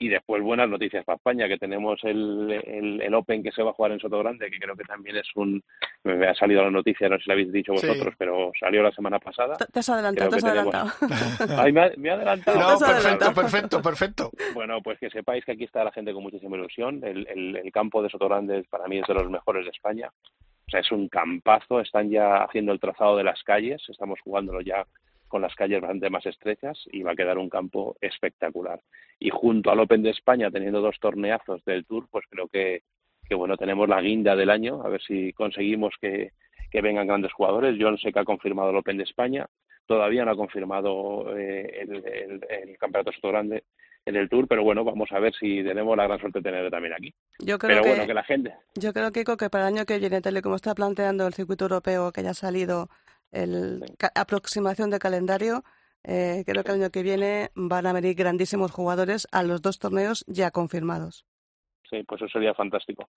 y 0.00 0.08
después 0.08 0.42
buenas 0.42 0.68
noticias 0.68 1.04
para 1.04 1.16
España, 1.16 1.46
que 1.46 1.58
tenemos 1.58 2.02
el, 2.02 3.00
el, 3.02 3.14
Open 3.14 3.42
que 3.42 3.52
se 3.52 3.62
va 3.62 3.70
a 3.70 3.74
jugar 3.74 3.92
en 3.92 4.00
Soto 4.00 4.18
Grande, 4.18 4.50
que 4.50 4.58
creo 4.58 4.74
que 4.74 4.82
también 4.82 5.16
es 5.18 5.28
un... 5.36 5.62
Me 6.02 6.26
ha 6.26 6.34
salido 6.34 6.64
la 6.64 6.70
noticia, 6.70 7.08
no 7.08 7.18
sé 7.18 7.22
si 7.22 7.28
la 7.28 7.34
habéis 7.34 7.52
dicho 7.52 7.72
vosotros, 7.72 8.14
pero 8.18 8.50
salió 8.58 8.82
la 8.82 8.90
semana 8.90 9.20
pasada. 9.20 9.58
Te 9.58 9.78
has 9.78 9.88
adelantado, 9.90 10.30
te 10.30 10.36
has 10.36 10.44
adelantado. 10.44 10.90
Ay, 11.58 11.70
me, 11.70 11.82
ha, 11.82 11.92
me 11.98 12.10
adelantado. 12.10 12.58
No, 12.58 12.78
perfecto, 12.78 13.34
perfecto, 13.34 13.82
perfecto. 13.82 14.30
Bueno, 14.54 14.80
pues 14.82 14.98
que 14.98 15.10
sepáis 15.10 15.44
que 15.44 15.52
aquí 15.52 15.64
está 15.64 15.84
la 15.84 15.92
gente 15.92 16.14
con 16.14 16.24
muchísima 16.24 16.56
ilusión. 16.56 17.04
El, 17.04 17.28
el, 17.28 17.56
el 17.56 17.70
campo 17.70 18.02
de 18.02 18.08
Soto 18.08 18.26
Grande 18.26 18.64
para 18.70 18.88
mí 18.88 18.98
es 18.98 19.06
de 19.06 19.14
los 19.14 19.30
mejores 19.30 19.64
de 19.66 19.70
España. 19.70 20.10
O 20.66 20.70
sea, 20.70 20.80
es 20.80 20.90
un 20.90 21.08
campazo, 21.08 21.78
están 21.78 22.08
ya 22.08 22.42
haciendo 22.42 22.72
el 22.72 22.80
trazado 22.80 23.18
de 23.18 23.24
las 23.24 23.42
calles, 23.42 23.82
estamos 23.88 24.18
jugándolo 24.22 24.62
ya 24.62 24.86
con 25.30 25.40
las 25.40 25.54
calles 25.54 25.80
bastante 25.80 26.10
más 26.10 26.26
estrechas 26.26 26.76
y 26.90 27.02
va 27.02 27.12
a 27.12 27.16
quedar 27.16 27.38
un 27.38 27.48
campo 27.48 27.96
espectacular. 28.00 28.80
Y 29.18 29.30
junto 29.30 29.70
al 29.70 29.78
Open 29.78 30.02
de 30.02 30.10
España, 30.10 30.50
teniendo 30.50 30.80
dos 30.80 30.98
torneazos 31.00 31.64
del 31.64 31.86
Tour, 31.86 32.08
pues 32.10 32.26
creo 32.28 32.48
que, 32.48 32.82
que 33.26 33.36
bueno, 33.36 33.56
tenemos 33.56 33.88
la 33.88 34.02
guinda 34.02 34.34
del 34.34 34.50
año, 34.50 34.82
a 34.84 34.88
ver 34.88 35.00
si 35.00 35.32
conseguimos 35.32 35.94
que, 36.00 36.32
que 36.70 36.82
vengan 36.82 37.06
grandes 37.06 37.32
jugadores. 37.32 37.78
John 37.80 37.96
sé 37.96 38.12
que 38.12 38.18
ha 38.18 38.24
confirmado 38.24 38.70
el 38.70 38.76
Open 38.76 38.98
de 38.98 39.04
España, 39.04 39.46
todavía 39.86 40.24
no 40.24 40.32
ha 40.32 40.36
confirmado 40.36 41.36
eh, 41.38 41.80
el, 41.80 42.42
el, 42.48 42.78
Campeonato 42.78 43.12
Soto 43.12 43.28
Grande 43.28 43.62
en 44.04 44.16
el 44.16 44.28
Tour, 44.28 44.48
pero 44.48 44.64
bueno, 44.64 44.82
vamos 44.82 45.12
a 45.12 45.20
ver 45.20 45.32
si 45.38 45.62
tenemos 45.62 45.96
la 45.96 46.08
gran 46.08 46.18
suerte 46.18 46.40
de 46.40 46.42
tenerlo 46.42 46.70
también 46.70 46.94
aquí. 46.94 47.14
Yo 47.38 47.56
creo 47.56 47.70
pero 47.70 47.82
que, 47.82 47.88
bueno, 47.90 48.06
que 48.06 48.14
la 48.14 48.24
gente... 48.24 48.54
Yo 48.74 48.92
creo, 48.92 49.12
Kiko, 49.12 49.36
que 49.36 49.48
para 49.48 49.68
el 49.68 49.74
año 49.74 49.86
que 49.86 49.98
viene, 49.98 50.20
tal 50.20 50.42
como 50.42 50.56
está 50.56 50.74
planteando 50.74 51.26
el 51.28 51.34
circuito 51.34 51.66
europeo 51.66 52.10
que 52.10 52.24
ya 52.24 52.30
ha 52.30 52.34
salido 52.34 52.88
el 53.32 53.84
aproximación 54.14 54.90
de 54.90 54.98
calendario, 54.98 55.62
eh, 56.04 56.42
creo 56.46 56.64
que 56.64 56.72
el 56.72 56.80
año 56.82 56.90
que 56.90 57.02
viene 57.02 57.50
van 57.54 57.86
a 57.86 57.92
venir 57.92 58.14
grandísimos 58.14 58.70
jugadores 58.70 59.28
a 59.32 59.42
los 59.42 59.60
dos 59.62 59.78
torneos 59.78 60.24
ya 60.26 60.50
confirmados. 60.50 61.26
Sí, 61.90 62.04
pues 62.04 62.22
eso 62.22 62.30
sería 62.30 62.54
fantástico. 62.54 63.08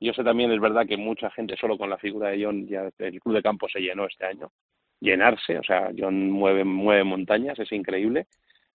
Yo 0.00 0.12
sé 0.12 0.22
también, 0.22 0.52
es 0.52 0.60
verdad 0.60 0.86
que 0.86 0.98
mucha 0.98 1.30
gente, 1.30 1.56
solo 1.56 1.78
con 1.78 1.88
la 1.88 1.96
figura 1.96 2.28
de 2.28 2.44
John, 2.44 2.66
ya 2.66 2.90
el 2.98 3.20
club 3.20 3.34
de 3.34 3.42
campo 3.42 3.68
se 3.70 3.80
llenó 3.80 4.06
este 4.06 4.26
año. 4.26 4.52
Llenarse, 5.00 5.58
o 5.58 5.62
sea, 5.62 5.90
John 5.96 6.30
mueve, 6.30 6.64
mueve 6.64 7.04
montañas, 7.04 7.58
es 7.58 7.72
increíble, 7.72 8.26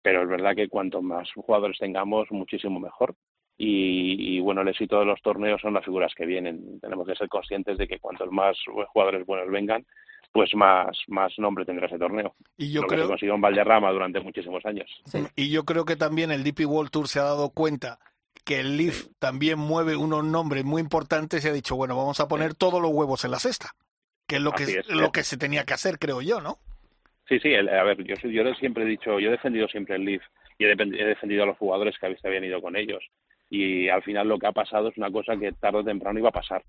pero 0.01 0.23
es 0.23 0.29
verdad 0.29 0.55
que 0.55 0.69
cuanto 0.69 1.03
más 1.03 1.31
jugadores 1.33 1.77
tengamos, 1.77 2.31
muchísimo 2.31 2.79
mejor. 2.79 3.13
Y, 3.55 4.37
y, 4.37 4.39
bueno, 4.39 4.61
el 4.61 4.69
éxito 4.69 4.97
de 4.99 5.05
los 5.05 5.21
torneos 5.21 5.61
son 5.61 5.75
las 5.75 5.85
figuras 5.85 6.11
que 6.15 6.25
vienen. 6.25 6.79
Tenemos 6.79 7.07
que 7.07 7.15
ser 7.15 7.29
conscientes 7.29 7.77
de 7.77 7.87
que 7.87 7.99
cuantos 7.99 8.31
más 8.31 8.57
jugadores 8.91 9.23
buenos 9.27 9.51
vengan, 9.51 9.85
pues 10.33 10.53
más, 10.55 10.97
más 11.07 11.31
nombre 11.37 11.63
tendrá 11.63 11.85
ese 11.85 11.99
torneo. 11.99 12.33
Y 12.57 12.71
yo 12.71 12.81
creo 12.81 12.89
que 12.89 13.03
se 13.03 13.07
consiguió 13.07 13.35
en 13.35 13.41
Valderrama 13.41 13.91
durante 13.91 14.19
muchísimos 14.19 14.65
años. 14.65 14.89
Y 15.35 15.51
yo 15.51 15.63
creo 15.63 15.85
que 15.85 15.95
también 15.95 16.31
el 16.31 16.43
DP 16.43 16.65
World 16.65 16.89
Tour 16.89 17.07
se 17.07 17.19
ha 17.19 17.23
dado 17.23 17.51
cuenta 17.51 17.99
que 18.43 18.59
el 18.59 18.75
Leaf 18.75 19.07
también 19.19 19.59
mueve 19.59 19.95
unos 19.95 20.25
nombres 20.25 20.65
muy 20.65 20.81
importantes 20.81 21.45
y 21.45 21.47
ha 21.47 21.53
dicho, 21.53 21.75
bueno, 21.75 21.95
vamos 21.95 22.19
a 22.19 22.27
poner 22.27 22.55
todos 22.55 22.81
los 22.81 22.91
huevos 22.91 23.23
en 23.23 23.31
la 23.31 23.37
cesta, 23.37 23.75
que 24.27 24.37
es 24.37 24.41
lo 24.41 24.51
que 24.53 24.81
lo 24.89 25.11
que 25.11 25.23
se 25.23 25.37
tenía 25.37 25.65
que 25.65 25.75
hacer, 25.75 25.99
creo 25.99 26.21
yo, 26.21 26.41
¿no? 26.41 26.57
Sí, 27.29 27.39
sí, 27.39 27.53
a 27.55 27.83
ver, 27.83 28.03
yo, 28.03 28.15
yo 28.27 28.53
siempre 28.55 28.83
he 28.83 28.87
dicho, 28.87 29.19
yo 29.19 29.29
he 29.29 29.31
defendido 29.31 29.67
siempre 29.67 29.95
el 29.95 30.03
Leaf 30.03 30.23
y 30.57 30.65
he, 30.65 30.75
defendido 30.75 31.43
a 31.43 31.45
los 31.45 31.57
jugadores 31.57 31.95
que 31.99 32.27
habían 32.27 32.43
ido 32.43 32.59
con 32.59 32.75
ellos. 32.75 33.03
Y 33.51 33.87
al 33.87 34.01
final 34.01 34.27
lo 34.27 34.39
que 34.39 34.47
ha 34.47 34.51
pasado 34.51 34.89
es 34.89 34.97
una 34.97 35.11
cosa 35.11 35.37
que 35.37 35.51
tarde 35.51 35.77
o 35.77 35.83
temprano 35.83 36.17
iba 36.17 36.29
a 36.29 36.33
pasar 36.33 36.63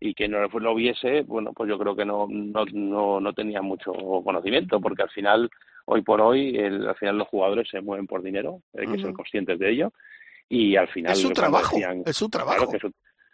y 0.00 0.14
que 0.14 0.28
no 0.28 0.46
lo 0.46 0.74
viese, 0.74 1.22
bueno, 1.22 1.52
pues 1.52 1.68
yo 1.68 1.78
creo 1.78 1.96
que 1.96 2.04
no, 2.04 2.26
no, 2.30 2.64
no, 2.72 3.20
no 3.20 3.32
tenía 3.32 3.62
mucho 3.62 3.92
conocimiento, 3.92 4.80
porque 4.80 5.02
al 5.02 5.10
final, 5.10 5.50
hoy 5.86 6.02
por 6.02 6.20
hoy, 6.20 6.56
el, 6.56 6.86
al 6.86 6.96
final 6.96 7.18
los 7.18 7.28
jugadores 7.28 7.68
se 7.68 7.80
mueven 7.80 8.06
por 8.06 8.22
dinero, 8.22 8.62
hay 8.78 8.86
que 8.86 9.02
ser 9.02 9.12
conscientes 9.12 9.58
de 9.58 9.70
ello, 9.70 9.92
y 10.48 10.76
al 10.76 10.88
final... 10.88 11.12
Es 11.12 11.20
su 11.20 11.30
trabajo, 11.30 11.76
es 12.06 12.16
su 12.16 12.28
trabajo. 12.28 12.70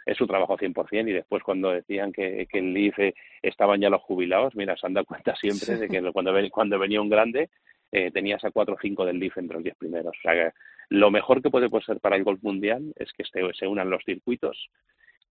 es 0.07 0.17
su, 0.17 0.27
trabajo 0.27 0.57
100%, 0.57 1.09
y 1.09 1.13
después 1.13 1.43
cuando 1.43 1.71
decían 1.71 2.13
que, 2.13 2.47
que 2.51 2.59
el 2.59 2.73
LIF 2.73 2.99
eh, 2.99 3.15
estaban 3.43 3.81
ya 3.81 3.91
los 3.91 4.03
jubilados, 4.03 4.55
mira, 4.57 4.75
se 4.77 4.87
han 4.87 4.95
dado 4.95 5.07
cuenta 5.07 5.37
siempre 5.37 5.77
de 5.77 5.89
que 5.89 6.13
cuando, 6.13 6.33
cuando 6.51 6.79
venía 6.79 7.03
un 7.03 7.11
grande, 7.11 7.51
eh, 7.93 8.11
tenías 8.11 8.43
a 8.45 8.51
4 8.51 8.75
o 8.75 8.79
5 8.81 9.05
del 9.05 9.19
LIF 9.19 9.37
entre 9.37 9.55
los 9.55 9.65
10 9.65 9.77
primeros. 9.77 10.17
O 10.19 10.21
sea 10.21 10.33
que 10.33 10.51
lo 10.89 11.11
mejor 11.11 11.41
que 11.41 11.51
puede 11.51 11.69
ser 11.85 12.01
para 12.01 12.17
el 12.17 12.25
golf 12.25 12.43
mundial 12.43 12.93
es 12.97 13.13
que 13.13 13.25
se, 13.25 13.41
se 13.53 13.69
unan 13.69 13.89
los 13.89 14.03
circuitos 14.05 14.69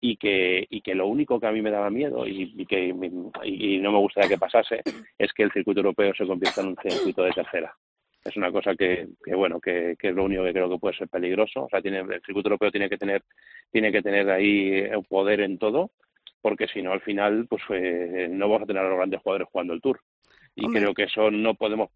y 0.06 0.18
que, 0.18 0.68
y 0.70 0.82
que 0.82 0.96
lo 0.96 1.08
único 1.08 1.40
que 1.40 1.48
a 1.48 1.52
mí 1.54 1.62
me 1.62 1.72
daba 1.72 1.90
miedo 1.90 2.28
y, 2.28 2.66
que 2.66 2.88
y 2.88 3.80
no 3.80 3.92
me 3.94 4.00
gustaría 4.00 4.32
que 4.32 4.38
pasase 4.38 4.82
es 5.18 5.32
que 5.32 5.44
el 5.44 5.52
circuito 5.54 5.80
europeo 5.80 6.14
se 6.14 6.28
convierta 6.28 6.60
en 6.60 6.68
un 6.68 6.76
circuito 6.76 7.24
de 7.24 7.32
tercera. 7.32 7.74
Es 8.22 8.36
una 8.36 8.52
cosa 8.52 8.76
que, 8.76 9.08
que 9.24 9.34
bueno, 9.34 9.62
que, 9.62 9.96
que, 9.98 10.10
es 10.10 10.14
lo 10.14 10.26
único 10.26 10.44
que 10.44 10.52
creo 10.52 10.70
que 10.70 10.78
puede 10.78 10.98
ser 10.98 11.08
peligroso. 11.08 11.64
O 11.64 11.70
sea, 11.70 11.82
tiene, 11.82 12.00
el 12.00 12.22
circuito 12.22 12.50
europeo 12.50 12.70
tiene 12.70 12.90
que 12.90 12.98
tener, 12.98 13.24
tiene 13.72 13.94
que 13.94 14.02
tener 14.02 14.30
ahí 14.30 14.82
un 14.94 15.06
poder 15.06 15.40
en 15.40 15.58
todo, 15.58 15.92
porque 16.42 16.68
si 16.68 16.82
no, 16.82 16.92
al 16.92 17.02
final, 17.02 17.48
pues 17.48 17.64
eh, 17.70 18.28
no 18.30 18.50
vamos 18.50 18.64
a 18.64 18.66
tener 18.66 18.84
a 18.84 18.90
los 18.90 18.98
grandes 18.98 19.22
jugadores 19.22 19.48
jugando 19.54 19.74
el 19.74 19.82
Tour. 19.82 20.02
Y 20.54 20.68
creo 20.68 20.94
que 20.94 21.04
eso 21.04 21.32
no 21.32 21.56
podemos 21.56 21.90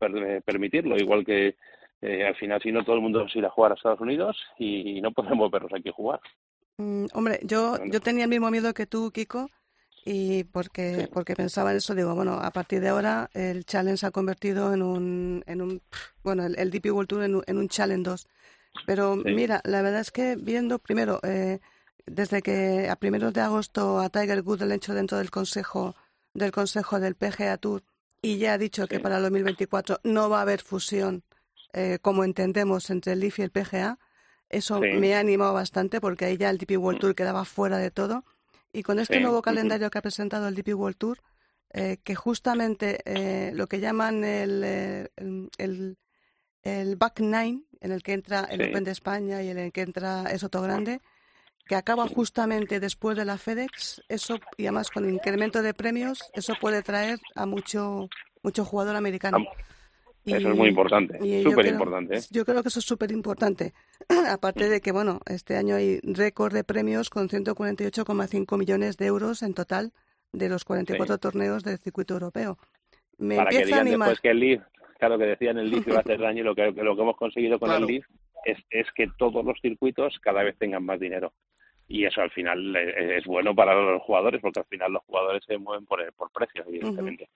permitirlo, 0.46 0.96
igual 0.96 1.26
que 1.26 1.56
eh, 2.02 2.26
al 2.26 2.36
final, 2.36 2.62
si 2.62 2.72
no, 2.72 2.86
todo 2.86 2.96
el 2.96 3.02
mundo 3.02 3.20
va 3.20 3.26
a 3.26 3.38
ir 3.38 3.46
a 3.46 3.50
jugar 3.50 3.74
a 3.74 3.76
Estados 3.76 4.00
Unidos 4.00 4.38
y 4.58 5.02
no 5.02 5.12
podemos 5.12 5.52
verlos 5.52 5.74
aquí 5.74 5.92
jugar. 5.92 6.22
Mm, 6.78 7.06
hombre, 7.14 7.40
yo, 7.44 7.84
yo 7.86 8.00
tenía 8.02 8.26
el 8.26 8.30
mismo 8.30 8.50
miedo 8.52 8.74
que 8.74 8.86
tú, 8.86 9.12
Kiko, 9.12 9.50
y 10.06 10.44
porque, 10.46 11.10
porque 11.12 11.36
pensaba 11.36 11.72
en 11.72 11.78
eso, 11.78 11.96
digo, 11.96 12.16
bueno, 12.16 12.34
a 12.34 12.52
partir 12.52 12.80
de 12.82 12.90
ahora 12.90 13.30
el 13.34 13.66
Challenge 13.66 13.98
se 13.98 14.06
ha 14.06 14.12
convertido 14.12 14.74
en 14.74 14.82
un, 14.82 15.44
en 15.48 15.62
un 15.62 15.82
bueno, 16.24 16.46
el, 16.46 16.58
el 16.58 16.72
DP 16.72 16.92
World 16.92 17.10
Tour 17.10 17.24
en 17.24 17.36
un, 17.36 17.44
en 17.48 17.58
un 17.58 17.68
Challenge 17.68 18.04
2. 18.04 18.28
Pero 18.86 19.16
mira, 19.16 19.62
la 19.66 19.82
verdad 19.82 20.02
es 20.02 20.12
que 20.12 20.36
viendo 20.36 20.80
primero, 20.80 21.20
eh, 21.24 21.60
desde 22.06 22.42
que 22.42 22.90
a 22.90 22.96
primeros 22.96 23.34
de 23.34 23.42
agosto 23.42 24.00
a 24.00 24.10
Tiger 24.10 24.42
Woods 24.42 24.62
le 24.62 24.76
hecho 24.76 24.94
dentro 24.94 25.18
del 25.18 25.32
consejo 25.32 25.96
del 26.34 26.52
consejo 26.52 27.00
del 27.00 27.16
PGA 27.16 27.58
Tour 27.58 27.84
y 28.22 28.38
ya 28.38 28.54
ha 28.54 28.58
dicho 28.58 28.88
que 28.88 29.00
para 29.00 29.18
el 29.18 29.24
2024 29.24 30.00
no 30.04 30.30
va 30.30 30.40
a 30.40 30.42
haber 30.44 30.62
fusión, 30.62 31.24
eh, 31.74 31.98
como 32.02 32.24
entendemos, 32.24 32.90
entre 32.90 33.14
el 33.14 33.20
LIF 33.20 33.40
y 33.40 33.42
el 33.44 33.52
PGA, 33.52 33.98
eso 34.50 34.80
me 34.80 35.13
ha 35.16 35.20
animado 35.20 35.54
bastante 35.54 36.00
porque 36.00 36.25
ahí 36.25 36.38
ya 36.38 36.50
el 36.50 36.58
DP 36.58 36.77
World 36.77 37.00
Tour 37.00 37.16
quedaba 37.16 37.46
fuera 37.46 37.77
de 37.77 37.92
todo. 37.92 38.24
Y 38.72 38.84
con 38.84 39.00
este 39.00 39.20
nuevo 39.20 39.42
calendario 39.42 39.89
que 39.89 39.98
ha 39.98 40.01
presentado 40.01 40.48
el 40.48 40.56
DP 40.56 40.75
World 40.75 40.98
Tour, 40.98 41.20
eh, 41.74 41.98
que 42.04 42.16
justamente 42.16 43.01
eh, 43.06 43.51
lo 43.54 43.68
que 43.68 43.80
llaman 43.80 44.24
el, 44.24 44.62
eh, 44.63 45.10
el, 45.58 45.98
el, 46.63 46.96
Back 46.96 47.20
Nine, 47.20 47.63
en 47.82 47.92
el 47.92 48.04
que 48.04 48.13
entra 48.13 48.46
el 48.46 48.70
Open 48.70 48.84
de 48.84 48.92
España 48.92 49.42
y 49.42 49.50
en 49.50 49.58
el 49.58 49.72
que 49.72 49.82
entra 49.82 50.38
Soto 50.38 50.62
Grande, 50.62 51.01
que 51.66 51.75
acaba 51.75 52.08
justamente 52.08 52.80
después 52.80 53.18
de 53.18 53.25
la 53.25 53.38
FedEx, 53.38 54.01
eso, 54.08 54.39
y 54.58 54.66
además 54.66 54.89
con 54.89 55.10
incremento 55.10 55.62
de 55.62 55.74
premios, 55.74 56.24
eso 56.34 56.54
puede 56.60 56.82
traer 56.84 57.20
a 57.36 57.46
mucho, 57.46 58.08
mucho 58.44 58.63
jugador 58.63 58.96
americano 58.96 59.39
eso 60.36 60.50
es 60.50 60.58
muy 60.58 60.70
importante, 60.70 61.18
súper 61.44 61.68
importante. 61.68 62.18
¿eh? 62.18 62.22
Yo 62.32 62.46
creo 62.46 62.62
que 62.62 62.70
eso 62.70 62.80
es 62.80 62.86
súper 62.86 63.12
importante. 63.12 63.74
Aparte 64.30 64.70
de 64.70 64.82
que, 64.82 64.92
bueno, 64.92 65.20
este 65.26 65.56
año 65.58 65.76
hay 65.76 66.00
récord 66.02 66.54
de 66.54 66.64
premios 66.64 67.10
con 67.10 67.30
148,5 67.30 68.58
millones 68.58 68.98
de 68.98 69.06
euros 69.06 69.44
en 69.44 69.54
total 69.54 69.92
de 70.34 70.50
los 70.50 70.66
44 70.66 71.18
torneos 71.18 71.64
del 71.64 71.78
circuito 71.78 72.14
europeo. 72.14 72.58
Me 73.18 73.38
Para 73.38 73.50
que 73.50 73.66
digan 73.66 73.86
después 73.86 74.20
que 74.20 74.30
el 74.30 74.40
Leaf, 74.40 74.62
claro 75.00 75.18
que 75.18 75.26
decían 75.26 75.58
el 75.58 75.72
Leaf 75.72 75.88
iba 75.88 75.98
a 75.98 76.02
hacer 76.02 76.20
daño, 76.22 76.44
lo 76.44 76.54
que, 76.54 76.72
lo 76.72 76.96
que 76.96 77.02
hemos 77.02 77.18
conseguido 77.18 77.60
con 77.60 77.72
el 77.72 77.86
Leaf 77.86 78.06
es, 78.46 78.58
es 78.70 78.88
que 78.96 79.08
todos 79.18 79.44
los 79.44 79.60
circuitos 79.62 80.20
cada 80.22 80.44
vez 80.44 80.58
tengan 80.58 80.84
más 80.84 81.00
dinero 81.00 81.34
y 81.88 82.06
eso 82.06 82.22
al 82.22 82.32
final 82.32 82.76
es 82.76 83.26
bueno 83.26 83.56
para 83.56 83.74
los 83.74 84.02
jugadores 84.02 84.42
porque 84.42 84.60
al 84.60 84.66
final 84.66 84.94
los 84.94 85.04
jugadores 85.04 85.44
se 85.46 85.58
mueven 85.58 85.86
por, 85.86 86.14
por 86.14 86.32
precio, 86.32 86.64
evidentemente. 86.68 87.30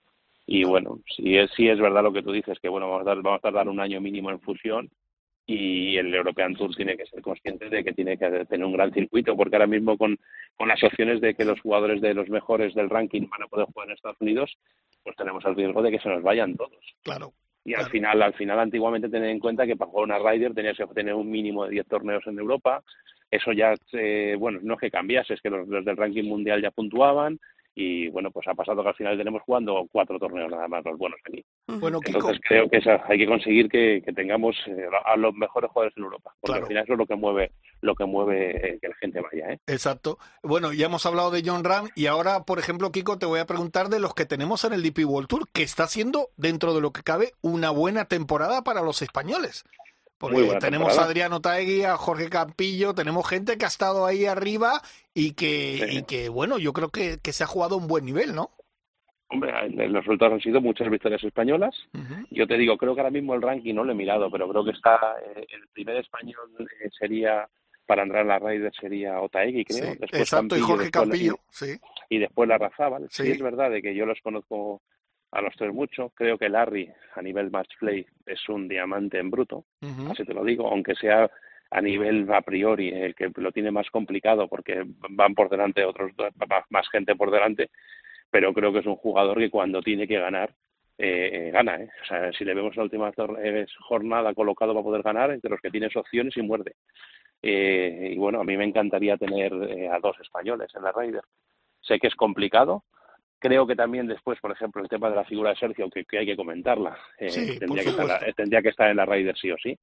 Y 0.46 0.64
bueno, 0.64 1.00
sí 1.16 1.38
es, 1.38 1.52
sí 1.56 1.68
es 1.68 1.80
verdad 1.80 2.04
lo 2.04 2.14
que 2.14 2.24
tú 2.24 2.32
dices, 2.32 2.60
que 2.60 2.70
bueno, 2.70 2.90
vamos 2.90 3.08
a, 3.08 3.14
vamos 3.16 3.40
a 3.40 3.42
tardar 3.42 3.70
un 3.70 3.80
año 3.80 4.02
mínimo 4.02 4.32
en 4.32 4.42
fusión 4.42 4.90
y 5.46 5.98
el 5.98 6.14
European 6.14 6.56
Tour 6.56 6.76
tiene 6.76 6.96
que 6.96 7.06
ser 7.06 7.22
consciente 7.22 7.70
de 7.70 7.84
que 7.84 7.94
tiene 7.94 8.18
que 8.18 8.46
tener 8.46 8.66
un 8.66 8.74
gran 8.74 8.94
circuito, 8.94 9.36
porque 9.36 9.56
ahora 9.56 9.68
mismo 9.68 9.98
con, 9.98 10.18
con 10.56 10.68
las 10.68 10.82
opciones 10.84 11.20
de 11.20 11.34
que 11.34 11.46
los 11.46 11.60
jugadores 11.62 12.02
de 12.02 12.14
los 12.14 12.30
mejores 12.30 12.74
del 12.74 12.90
ranking 12.90 13.28
van 13.30 13.44
a 13.44 13.48
poder 13.48 13.68
jugar 13.68 13.90
en 13.90 13.96
Estados 13.96 14.22
Unidos, 14.22 14.58
pues 15.04 15.16
tenemos 15.16 15.44
el 15.46 15.56
riesgo 15.56 15.82
de 15.82 15.92
que 15.92 16.00
se 16.00 16.10
nos 16.10 16.24
vayan 16.24 16.56
todos. 16.56 16.80
Claro. 17.04 17.34
Y 17.64 17.74
al 17.74 17.90
final, 17.90 18.22
al 18.22 18.34
final 18.34 18.60
antiguamente 18.60 19.10
tener 19.10 19.30
en 19.30 19.40
cuenta 19.40 19.68
que 19.68 19.76
para 19.76 19.92
jugar 19.92 20.06
una 20.06 20.20
Ryder 20.20 20.54
tenías 20.54 20.78
que 20.78 20.86
tener 20.88 21.14
un 21.14 21.30
mínimo 21.30 21.66
de 21.66 21.72
10 21.72 21.88
torneos 21.88 22.26
en 22.28 22.40
Europa. 22.40 22.82
Eso 23.30 23.52
ya, 23.52 23.76
eh, 23.94 24.36
bueno, 24.38 24.60
no 24.64 24.74
es 24.76 24.80
que 24.80 24.92
cambiase, 24.92 25.36
es 25.36 25.42
que 25.42 25.50
los, 25.50 25.68
los 25.68 25.86
del 25.86 25.98
ranking 25.98 26.24
mundial 26.24 26.62
ya 26.62 26.72
puntuaban, 26.72 27.40
y 27.74 28.10
bueno, 28.10 28.32
pues 28.32 28.48
ha 28.48 28.54
pasado 28.54 28.84
que 28.84 28.90
al 28.90 28.96
final 28.96 29.18
tenemos 29.18 29.42
jugando 29.44 29.88
cuatro 29.92 30.20
torneos 30.20 30.52
nada 30.52 30.68
más 30.68 30.84
los 30.84 30.98
buenos 30.98 31.20
aquí. 31.26 31.44
Bueno, 31.68 32.00
Entonces 32.06 32.40
creo 32.48 32.70
que 32.70 32.82
hay 33.08 33.18
que 33.18 33.26
conseguir 33.26 33.70
que, 33.70 34.04
tengamos 34.14 34.58
eh, 34.68 34.88
a 35.06 35.16
los 35.16 35.34
mejores 35.34 35.72
jugadores 35.72 35.98
en 35.98 36.04
Europa, 36.04 36.34
porque 36.42 36.60
al 36.60 36.68
final 36.68 36.84
eso 36.84 36.94
es 36.94 37.00
lo 37.00 37.06
que 37.06 37.16
mueve 37.16 37.52
lo 37.82 37.96
que 37.96 38.06
mueve 38.06 38.52
eh, 38.52 38.80
que 38.80 38.90
la 38.90 38.96
gente 38.96 39.22
vaya. 39.22 39.54
¿eh? 39.54 39.60
Exacto. 39.68 40.20
Bueno, 40.44 40.72
ya 40.74 40.86
hemos 40.86 41.06
hablado 41.06 41.32
de 41.32 41.42
John 41.44 41.64
Ram 41.64 41.90
y 41.96 42.06
ahora, 42.06 42.44
por 42.44 42.60
ejemplo, 42.60 42.92
Kiko, 42.92 43.18
te 43.18 43.26
voy 43.26 43.40
a 43.40 43.46
preguntar 43.46 43.90
de 43.90 44.00
los 44.00 44.14
que 44.14 44.26
tenemos 44.26 44.64
en 44.66 44.74
el 44.74 44.84
DP 44.84 45.06
World 45.06 45.28
Tour, 45.28 45.50
que 45.52 45.64
está 45.64 45.88
siendo, 45.88 46.30
dentro 46.38 46.74
de 46.74 46.82
lo 46.82 46.92
que 46.92 47.02
cabe, 47.02 47.32
una 47.42 47.72
buena 47.72 48.06
temporada 48.06 48.64
para 48.64 48.82
los 48.82 49.02
españoles. 49.02 49.66
Porque 50.22 50.58
tenemos 50.60 50.98
a 50.98 51.04
Adriano 51.06 51.42
Taegui, 51.42 51.84
a 51.84 51.98
Jorge 51.98 52.30
Campillo, 52.30 52.94
tenemos 52.94 53.28
gente 53.28 53.58
que 53.58 53.66
ha 53.66 53.68
estado 53.68 54.06
ahí 54.06 54.26
arriba 54.26 54.82
y 55.16 55.34
que, 55.34 55.88
y 55.92 56.04
que 56.04 56.30
bueno, 56.30 56.60
yo 56.60 56.74
creo 56.74 56.90
que, 56.90 57.18
que, 57.22 57.34
se 57.34 57.44
ha 57.44 57.48
jugado 57.48 57.76
un 57.76 57.88
buen 57.88 58.06
nivel, 58.06 58.36
¿no? 58.36 58.52
Hombre, 59.30 59.52
los 59.70 60.06
resultados 60.06 60.34
han 60.34 60.42
sido 60.42 60.62
muchas 60.62 60.90
victorias 60.90 61.24
españolas. 61.24 61.74
Yo 62.30 62.46
te 62.46 62.58
digo, 62.58 62.78
creo 62.78 62.94
que 62.94 63.02
ahora 63.02 63.12
mismo 63.12 63.34
el 63.34 63.42
ranking 63.42 63.74
no 63.74 63.84
lo 63.84 63.94
he 63.94 63.96
mirado, 63.96 64.30
pero 64.30 64.48
creo 64.50 64.64
que 64.64 64.72
está 64.72 65.16
eh, 65.26 65.46
el 65.50 65.68
primer 65.70 65.98
español 65.98 66.50
eh, 66.60 66.90
sería 66.98 67.48
para 67.86 68.04
entrar 68.04 68.22
en 68.22 68.28
la 68.28 68.40
Raider 68.40 68.72
sería 68.80 69.20
Otaegui, 69.20 69.66
creo. 69.66 69.96
después 70.00 70.22
exacto, 70.22 70.56
y 70.56 70.62
Jorge 70.62 70.92
Campillo, 70.92 71.40
sí. 71.50 71.78
Y 72.10 72.20
después 72.20 72.48
la 72.48 72.58
Razábal. 72.58 73.08
Sí. 73.10 73.24
sí. 73.24 73.32
es 73.32 73.42
verdad 73.42 73.72
de 73.72 73.82
que 73.82 73.96
yo 73.96 74.06
los 74.06 74.20
conozco 74.22 74.82
a 75.32 75.42
los 75.42 75.56
tres 75.56 75.74
mucho. 75.74 76.10
Creo 76.10 76.38
que 76.38 76.50
Larry 76.50 76.92
a 77.16 77.22
nivel 77.22 77.52
match 77.52 77.74
play 77.80 78.06
es 78.26 78.48
un 78.50 78.68
diamante 78.68 79.20
en 79.20 79.32
bruto, 79.32 79.66
así 80.10 80.26
te 80.26 80.34
lo 80.34 80.44
digo, 80.44 80.70
aunque 80.70 80.96
sea 80.96 81.30
a 81.72 81.82
nivel 81.82 82.32
a 82.32 82.42
priori 82.42 82.90
el 82.90 83.16
que 83.16 83.32
lo 83.36 83.52
tiene 83.52 83.72
más 83.72 83.90
complicado 83.90 84.48
porque 84.48 84.84
van 85.10 85.34
por 85.34 85.50
delante 85.50 85.86
otros 85.86 86.12
más, 86.70 86.90
gente 86.90 87.16
por 87.16 87.32
delante, 87.32 87.70
pero 88.30 88.54
creo 88.54 88.74
que 88.74 88.80
es 88.80 88.86
un 88.86 88.98
jugador 88.98 89.38
que 89.38 89.50
cuando 89.50 89.82
tiene 89.82 90.08
que 90.08 90.20
ganar 90.20 90.54
eh, 90.98 91.50
gana. 91.52 91.78
¿eh? 91.78 91.90
O 92.04 92.06
sea, 92.06 92.32
si 92.34 92.46
le 92.46 92.54
vemos 92.54 92.76
la 92.76 92.84
última 92.84 93.12
eh, 93.42 93.66
jornada 93.88 94.34
colocado 94.34 94.74
para 94.74 94.84
poder 94.84 95.02
ganar, 95.02 95.32
entre 95.32 95.50
los 95.50 95.62
que 95.62 95.72
tienes 95.72 95.96
opciones 95.96 96.36
y 96.38 96.42
muerde. 96.42 96.76
Eh, 97.42 98.12
y 98.14 98.18
bueno, 98.18 98.42
a 98.42 98.44
mí 98.44 98.56
me 98.56 98.66
encantaría 98.66 99.18
tener 99.18 99.54
a 99.92 100.00
dos 100.00 100.20
españoles 100.20 100.70
en 100.76 100.84
la 100.84 100.92
Raider. 100.92 101.24
Sé 101.80 101.98
que 101.98 102.08
es 102.08 102.16
complicado, 102.16 102.84
Creo 103.42 103.66
que 103.66 103.76
también 103.76 104.06
después, 104.06 104.40
por 104.40 104.52
ejemplo, 104.52 104.84
el 104.84 104.88
tema 104.88 105.10
de 105.10 105.16
la 105.16 105.26
figura 105.26 105.50
de 105.50 105.56
Sergio, 105.56 105.90
que, 105.90 106.06
hay 106.16 106.28
que 106.28 106.36
comentarla, 106.36 106.96
eh, 107.18 107.58
tendría, 107.58 107.84
que 107.84 107.90
estar, 107.90 108.34
tendría, 108.36 108.62
que 108.62 108.70
estar, 108.70 108.92
en 108.92 108.98
la 108.98 109.06
Raider 109.08 109.36
sí 109.36 109.50
o 109.50 109.58
sí. 109.58 109.76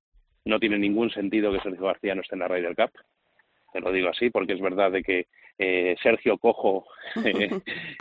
No 0.44 0.60
tiene 0.60 0.78
ningún 0.78 1.10
sentido 1.10 1.52
que 1.52 1.58
Sergio 1.58 1.86
García 1.86 2.14
no 2.14 2.20
esté 2.20 2.36
en 2.36 2.38
la 2.38 2.46
Ryder 2.46 2.76
Cup. 2.76 2.92
Te 3.72 3.80
lo 3.80 3.90
digo 3.90 4.10
así 4.10 4.30
porque 4.30 4.52
es 4.52 4.60
verdad 4.60 4.92
de 4.92 5.02
que 5.02 5.26
eh, 5.58 5.96
Sergio 6.02 6.38
Cojo 6.38 6.86
eh, 7.24 7.50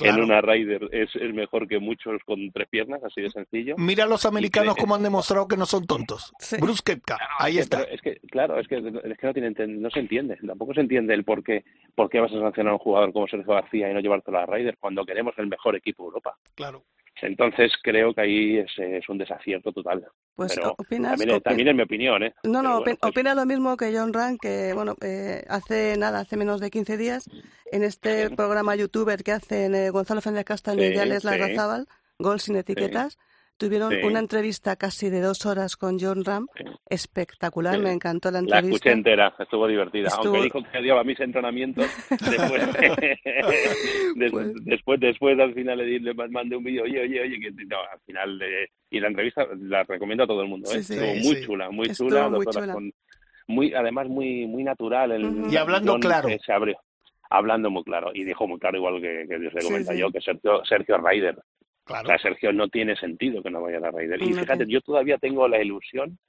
en 0.02 0.22
una 0.22 0.42
Ryder 0.42 0.90
es, 0.92 1.16
es, 1.16 1.34
mejor 1.34 1.68
que 1.68 1.80
muchos 1.80 2.22
con 2.26 2.52
tres 2.52 2.68
piernas, 2.70 3.04
así 3.04 3.22
de 3.22 3.30
sencillo. 3.32 3.76
Mira 3.78 4.04
a 4.04 4.08
los 4.08 4.26
americanos 4.26 4.76
cómo 4.76 4.96
han 4.96 5.04
demostrado 5.04 5.48
que 5.48 5.58
no 5.58 5.66
son 5.66 5.86
tontos. 5.86 6.34
Bruce 6.60 6.84
Kepka, 6.86 7.18
ahí 7.40 7.58
está. 7.58 7.84
es 7.84 8.02
que, 8.02 8.20
claro, 8.30 8.60
es 8.60 8.68
que, 8.68 8.78
es 8.78 9.18
que 9.18 9.28
no, 9.28 9.34
tiene, 9.34 9.54
no 9.68 9.90
se 9.90 10.00
entiende, 10.00 10.38
tampoco 10.46 10.74
se 10.74 10.82
entiende 10.82 11.14
el 11.14 11.24
por 11.24 11.44
qué, 11.44 11.64
por 11.96 12.10
qué 12.10 12.20
vas 12.20 12.32
a 12.32 12.40
sancionar 12.40 12.72
a 12.72 12.76
un 12.76 12.80
jugador 12.80 13.14
como 13.14 13.28
Sergio 13.28 13.54
García 13.54 13.90
y 13.90 13.94
no 13.94 14.02
llevártelo 14.02 14.38
a 14.38 14.42
la 14.42 14.48
Ryder 14.48 14.78
cuando 14.78 15.06
queremos 15.06 15.34
el 15.38 15.48
mejor 15.48 15.76
equipo 15.76 16.04
de 16.04 16.08
Europa. 16.08 16.38
Claro. 16.56 16.84
Entonces 17.22 17.72
creo 17.82 18.14
que 18.14 18.22
ahí 18.22 18.58
es, 18.58 18.72
es 18.78 19.08
un 19.10 19.18
desacierto 19.18 19.72
total. 19.72 20.06
Pues 20.36 20.54
Pero 20.56 20.76
también, 20.76 21.42
también, 21.42 21.68
es 21.70 21.76
mi 21.76 21.82
opinión, 21.82 22.24
¿eh? 22.24 22.34
No, 22.44 22.62
no, 22.62 22.82
pues 22.84 22.98
opina 23.02 23.34
lo 23.34 23.46
mismo 23.46 23.76
que 23.76 23.92
John 23.96 24.14
Rand, 24.14 24.40
que 24.40 24.74
bueno, 24.74 24.96
eh, 25.02 25.44
hace 25.50 25.96
nada, 25.98 26.20
hace 26.20 26.38
menos 26.38 26.62
de 26.62 26.70
15 26.70 26.98
días, 26.98 27.30
en 27.72 27.84
este 27.84 28.30
programa 28.30 28.76
youtuber 28.76 29.24
que 29.24 29.32
hacen 29.32 29.74
eh, 29.74 29.90
Gonzalo 29.90 30.22
Fernández 30.22 30.46
Castaño 30.46 30.84
y 30.84 30.98
Alex 30.98 31.24
Larrazábal, 31.24 31.88
Gol 32.20 32.40
sin 32.40 32.56
etiquetas, 32.56 33.18
Tuvieron 33.58 33.94
una 34.04 34.20
entrevista 34.20 34.76
casi 34.76 35.10
de 35.10 35.20
dos 35.20 35.46
horas 35.46 35.76
con 35.78 36.00
John 36.00 36.24
Ram, 36.24 36.48
espectacular, 36.90 37.80
me 37.80 37.92
encantó 37.92 38.30
la 38.30 38.40
entrevista. 38.40 38.62
La 38.62 38.76
escuché 38.76 38.92
entera, 38.92 39.34
estuvo 39.40 39.68
divertida, 39.68 40.10
aunque 40.16 40.44
dijo 40.44 40.60
que 40.72 40.78
odiaba 40.78 41.04
mis 41.04 41.20
entrenamientos, 41.20 41.88
después, 42.10 42.68
pues 44.32 44.54
después, 44.64 45.00
después, 45.00 45.40
al 45.40 45.54
final 45.56 45.80
le, 45.80 46.14
mandé 46.30 46.56
un 46.56 46.64
vídeo, 46.64 46.84
oye, 46.84 47.02
oye, 47.02 47.22
oye, 47.22 47.40
que 47.40 47.48
al 47.48 48.00
final, 48.06 48.40
y 48.92 49.00
la 49.00 49.08
entrevista 49.08 49.48
la 49.60 49.84
recomiendo 49.84 50.24
a 50.24 50.28
todo 50.28 50.42
el 50.44 50.50
mundo, 50.50 50.70
¿eh? 50.72 50.78
estuvo 50.78 51.16
muy 51.16 51.42
chula, 51.44 51.72
muy 51.72 51.90
chula, 51.90 52.30
dos 52.30 52.46
horas 52.56 52.74
con 52.76 52.92
muy 53.48 53.74
además 53.74 54.08
muy 54.08 54.46
muy 54.46 54.64
natural 54.64 55.12
el, 55.12 55.52
y 55.52 55.56
hablando 55.56 55.98
claro. 56.00 56.28
se 56.46 56.52
abrió 56.52 56.78
hablando 57.30 57.70
muy 57.70 57.84
claro 57.84 58.12
y 58.14 58.24
dijo 58.26 58.48
muy 58.48 58.60
claro 58.60 58.78
igual 58.78 59.02
que, 59.02 59.26
que 59.28 59.40
Dios 59.40 59.54
le 59.54 59.64
comenta 59.64 59.94
yo 59.94 60.12
que 60.12 60.22
Sergio 60.22 60.62
Sergio 60.66 60.98
Ryder 60.98 61.38
claro. 61.88 62.14
o 62.14 62.20
Sergio 62.20 62.54
no 62.54 62.68
tiene 62.68 62.96
sentido 62.96 63.42
que 63.42 63.50
no 63.50 63.62
vaya 63.62 63.78
a 63.78 63.82
la 63.82 63.92
Ryder 63.92 64.22
y 64.22 64.34
fíjate 64.34 64.66
yo 64.68 64.82
todavía 64.82 65.18
tengo 65.18 65.48
la 65.48 65.62
ilusión 65.62 66.20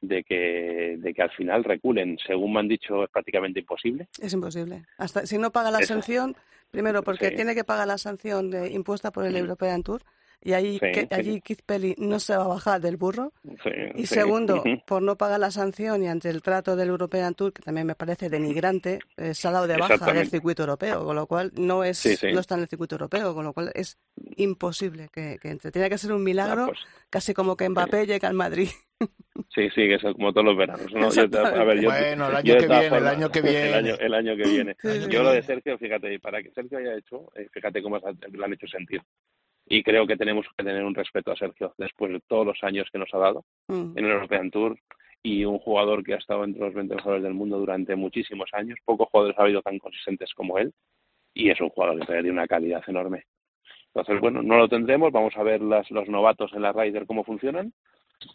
de 0.00 0.22
que 0.22 0.96
de 0.98 1.14
que 1.14 1.22
al 1.22 1.30
final 1.30 1.64
reculen. 1.64 2.18
Según 2.26 2.52
me 2.52 2.60
han 2.60 2.68
dicho 2.68 3.04
es 3.04 3.10
prácticamente 3.10 3.60
imposible. 3.60 4.08
Es 4.20 4.32
imposible. 4.32 4.84
Hasta 4.98 5.26
si 5.26 5.38
no 5.38 5.50
paga 5.50 5.70
la 5.70 5.80
sanción 5.82 6.36
primero 6.70 7.02
porque 7.02 7.30
tiene 7.30 7.54
que 7.54 7.64
pagar 7.64 7.86
la 7.86 7.98
sanción 7.98 8.50
de, 8.50 8.70
impuesta 8.72 9.10
por 9.10 9.24
el 9.24 9.36
European 9.36 9.82
Tour 9.82 10.02
y 10.44 10.52
ahí, 10.52 10.78
que, 10.78 11.08
allí 11.10 11.40
Keith 11.40 11.62
Pelly 11.64 11.94
no 11.96 12.20
se 12.20 12.36
va 12.36 12.44
a 12.44 12.48
bajar 12.48 12.80
del 12.80 12.98
burro. 12.98 13.32
y 13.94 14.06
segundo, 14.06 14.62
por 14.86 15.02
no 15.02 15.16
pagar 15.16 15.40
la 15.40 15.50
sanción 15.50 16.02
y 16.02 16.08
ante 16.08 16.28
el 16.28 16.42
trato 16.42 16.76
del 16.76 16.90
European 16.90 17.34
Tour, 17.34 17.52
que 17.52 17.62
también 17.62 17.86
me 17.86 17.94
parece 17.94 18.28
denigrante, 18.28 18.98
eh, 19.16 19.32
se 19.32 19.48
ha 19.48 19.50
dado 19.50 19.66
de 19.66 19.78
baja 19.78 20.12
del 20.12 20.28
circuito 20.28 20.62
europeo, 20.62 21.02
con 21.02 21.16
lo 21.16 21.26
cual 21.26 21.50
no 21.56 21.82
es 21.82 22.22
no 22.22 22.40
está 22.40 22.56
en 22.56 22.60
el 22.60 22.68
circuito 22.68 22.96
europeo, 22.96 23.34
con 23.34 23.44
lo 23.44 23.54
cual 23.54 23.72
es 23.74 23.98
imposible 24.36 25.08
que, 25.10 25.38
que 25.40 25.48
entre. 25.48 25.72
Tiene 25.72 25.88
que 25.88 25.96
ser 25.96 26.12
un 26.12 26.22
milagro, 26.22 26.66
pues, 26.66 26.80
casi 27.08 27.32
como 27.32 27.56
que 27.56 27.66
Mbappé 27.66 28.06
llega 28.06 28.28
al 28.28 28.34
Madrid. 28.34 28.68
Sí, 29.52 29.68
sí, 29.70 29.88
que 29.88 29.94
es 29.94 30.02
como 30.02 30.32
todos 30.32 30.46
los 30.46 30.56
veranos. 30.56 30.90
bueno, 30.92 32.28
el 32.28 32.36
año 32.36 32.58
que 32.58 32.66
viene, 32.66 32.96
el 32.96 33.06
año 33.06 33.30
que 33.30 33.40
viene. 33.40 33.96
El 34.00 34.14
año, 34.14 34.36
que 34.36 34.48
viene. 34.48 34.76
yo 35.10 35.22
lo 35.22 35.32
de 35.32 35.42
Sergio, 35.42 35.78
fíjate, 35.78 36.18
para 36.20 36.42
que 36.42 36.50
Sergio 36.50 36.78
haya 36.78 36.96
hecho, 36.96 37.30
eh, 37.34 37.48
fíjate 37.52 37.82
cómo 37.82 37.98
lo 37.98 38.44
han 38.44 38.52
hecho 38.52 38.66
sentir 38.66 39.00
y 39.66 39.82
creo 39.82 40.06
que 40.06 40.16
tenemos 40.16 40.46
que 40.56 40.64
tener 40.64 40.84
un 40.84 40.94
respeto 40.94 41.32
a 41.32 41.36
Sergio 41.36 41.74
después 41.78 42.12
de 42.12 42.20
todos 42.26 42.46
los 42.46 42.62
años 42.62 42.88
que 42.92 42.98
nos 42.98 43.12
ha 43.14 43.18
dado 43.18 43.44
mm. 43.68 43.98
en 43.98 44.04
el 44.04 44.12
European 44.12 44.50
Tour 44.50 44.78
y 45.22 45.44
un 45.44 45.58
jugador 45.58 46.04
que 46.04 46.14
ha 46.14 46.18
estado 46.18 46.44
entre 46.44 46.62
los 46.62 46.74
20 46.74 46.96
mejores 46.96 47.22
del 47.22 47.32
mundo 47.32 47.58
durante 47.58 47.96
muchísimos 47.96 48.50
años. 48.52 48.78
Pocos 48.84 49.08
jugadores 49.10 49.38
ha 49.38 49.42
habido 49.42 49.62
tan 49.62 49.78
consistentes 49.78 50.34
como 50.34 50.58
él 50.58 50.72
y 51.32 51.50
es 51.50 51.60
un 51.60 51.70
jugador 51.70 51.98
que 52.00 52.12
tiene 52.12 52.30
una 52.30 52.46
calidad 52.46 52.82
enorme. 52.86 53.24
Entonces, 53.86 54.20
bueno, 54.20 54.42
no 54.42 54.58
lo 54.58 54.68
tendremos. 54.68 55.12
Vamos 55.12 55.34
a 55.36 55.42
ver 55.42 55.62
las, 55.62 55.90
los 55.90 56.08
novatos 56.08 56.52
en 56.52 56.62
la 56.62 56.72
Ryder 56.72 57.06
cómo 57.06 57.24
funcionan. 57.24 57.72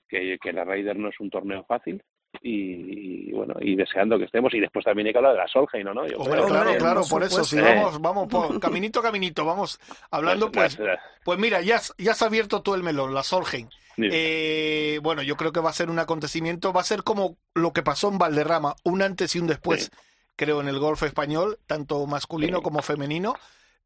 Que, 0.08 0.38
que 0.42 0.54
la 0.54 0.66
Ryder 0.66 0.98
no 0.98 1.10
es 1.10 1.20
un 1.20 1.30
torneo 1.30 1.64
fácil, 1.64 2.04
y, 2.42 3.09
bueno 3.40 3.56
y 3.62 3.76
deseando 3.76 4.18
que 4.18 4.26
estemos 4.26 4.54
y 4.54 4.60
después 4.60 4.84
también 4.84 5.08
hay 5.08 5.14
que 5.14 5.20
hablar 5.20 5.34
de 5.34 5.40
la 5.40 5.48
Solheim 5.48 5.86
¿no? 5.86 6.04
claro 6.04 6.78
claro 6.78 7.02
por 7.10 7.24
eso 7.24 7.44
si 7.44 7.60
vamos 7.60 8.02
vamos 8.02 8.28
por 8.28 8.60
caminito 8.60 9.02
caminito 9.02 9.46
vamos 9.46 9.80
hablando 10.12 10.52
pues 10.52 10.76
pues, 10.76 11.00
pues 11.24 11.40
mira 11.40 11.62
ya 11.62 11.80
ya 11.98 12.14
se 12.14 12.26
ha 12.26 12.28
abierto 12.28 12.62
todo 12.62 12.76
el 12.76 12.84
melón 12.84 13.14
la 13.14 13.24
Solheim. 13.24 13.70
Eh, 13.98 15.00
bueno 15.02 15.22
yo 15.22 15.36
creo 15.36 15.52
que 15.52 15.60
va 15.60 15.70
a 15.70 15.74
ser 15.74 15.90
un 15.90 16.00
acontecimiento 16.00 16.74
va 16.74 16.82
a 16.82 16.86
ser 16.86 17.04
como 17.04 17.38
lo 17.54 17.74
que 17.74 17.84
pasó 17.84 18.10
en 18.10 18.18
Valderrama 18.18 18.76
un 18.84 19.02
antes 19.02 19.36
y 19.36 19.40
un 19.40 19.48
después 19.48 19.92
creo 20.36 20.62
en 20.62 20.68
el 20.68 20.80
golf 20.80 21.04
español 21.04 21.60
tanto 21.66 22.06
masculino 22.08 22.62
como 22.62 22.82
femenino 22.82 23.36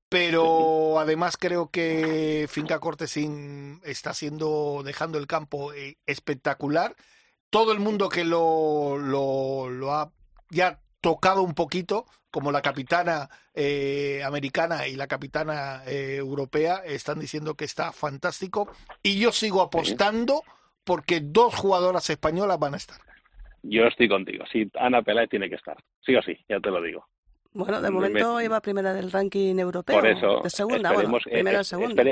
pero 0.09 0.99
además 0.99 1.37
creo 1.37 1.69
que 1.69 2.47
Finca 2.49 2.79
Cortesín 2.79 3.81
está 3.83 4.11
haciendo 4.11 4.81
dejando 4.83 5.17
el 5.17 5.25
campo 5.27 5.73
eh, 5.73 5.97
espectacular 6.05 6.95
todo 7.53 7.71
el 7.71 7.79
mundo 7.79 8.09
que 8.09 8.25
lo, 8.25 8.97
lo, 8.97 9.91
ha 9.91 10.11
ya 10.49 10.79
tocado 11.01 11.43
un 11.43 11.53
poquito, 11.53 12.05
como 12.31 12.51
la 12.51 12.63
capitana 12.63 13.29
eh, 13.53 14.23
americana 14.25 14.87
y 14.87 14.95
la 14.95 15.05
capitana 15.05 15.83
eh, 15.85 16.15
europea, 16.15 16.77
están 16.83 17.19
diciendo 17.19 17.53
que 17.53 17.65
está 17.65 17.91
fantástico. 17.91 18.71
Y 19.03 19.19
yo 19.19 19.31
sigo 19.31 19.61
apostando 19.61 20.41
porque 20.83 21.19
dos 21.21 21.53
jugadoras 21.53 22.09
españolas 22.09 22.57
van 22.57 22.73
a 22.73 22.77
estar. 22.77 22.97
Yo 23.61 23.83
estoy 23.83 24.09
contigo. 24.09 24.45
Sí, 24.51 24.67
Ana 24.73 25.03
Peláez 25.03 25.29
tiene 25.29 25.47
que 25.47 25.55
estar. 25.55 25.77
Sí 26.03 26.15
o 26.15 26.23
sí, 26.23 26.35
ya 26.49 26.59
te 26.59 26.71
lo 26.71 26.81
digo. 26.81 27.05
Bueno, 27.51 27.83
de 27.83 27.91
momento 27.91 28.41
iba 28.41 28.59
primera 28.61 28.95
del 28.95 29.11
ranking 29.11 29.59
europeo. 29.59 29.95
Por 29.95 30.07
eso, 30.07 30.41
de 30.41 30.49
segunda, 30.49 30.91
bueno, 30.91 31.17
eh, 31.17 31.31
primera 31.31 31.63
segunda. 31.63 32.03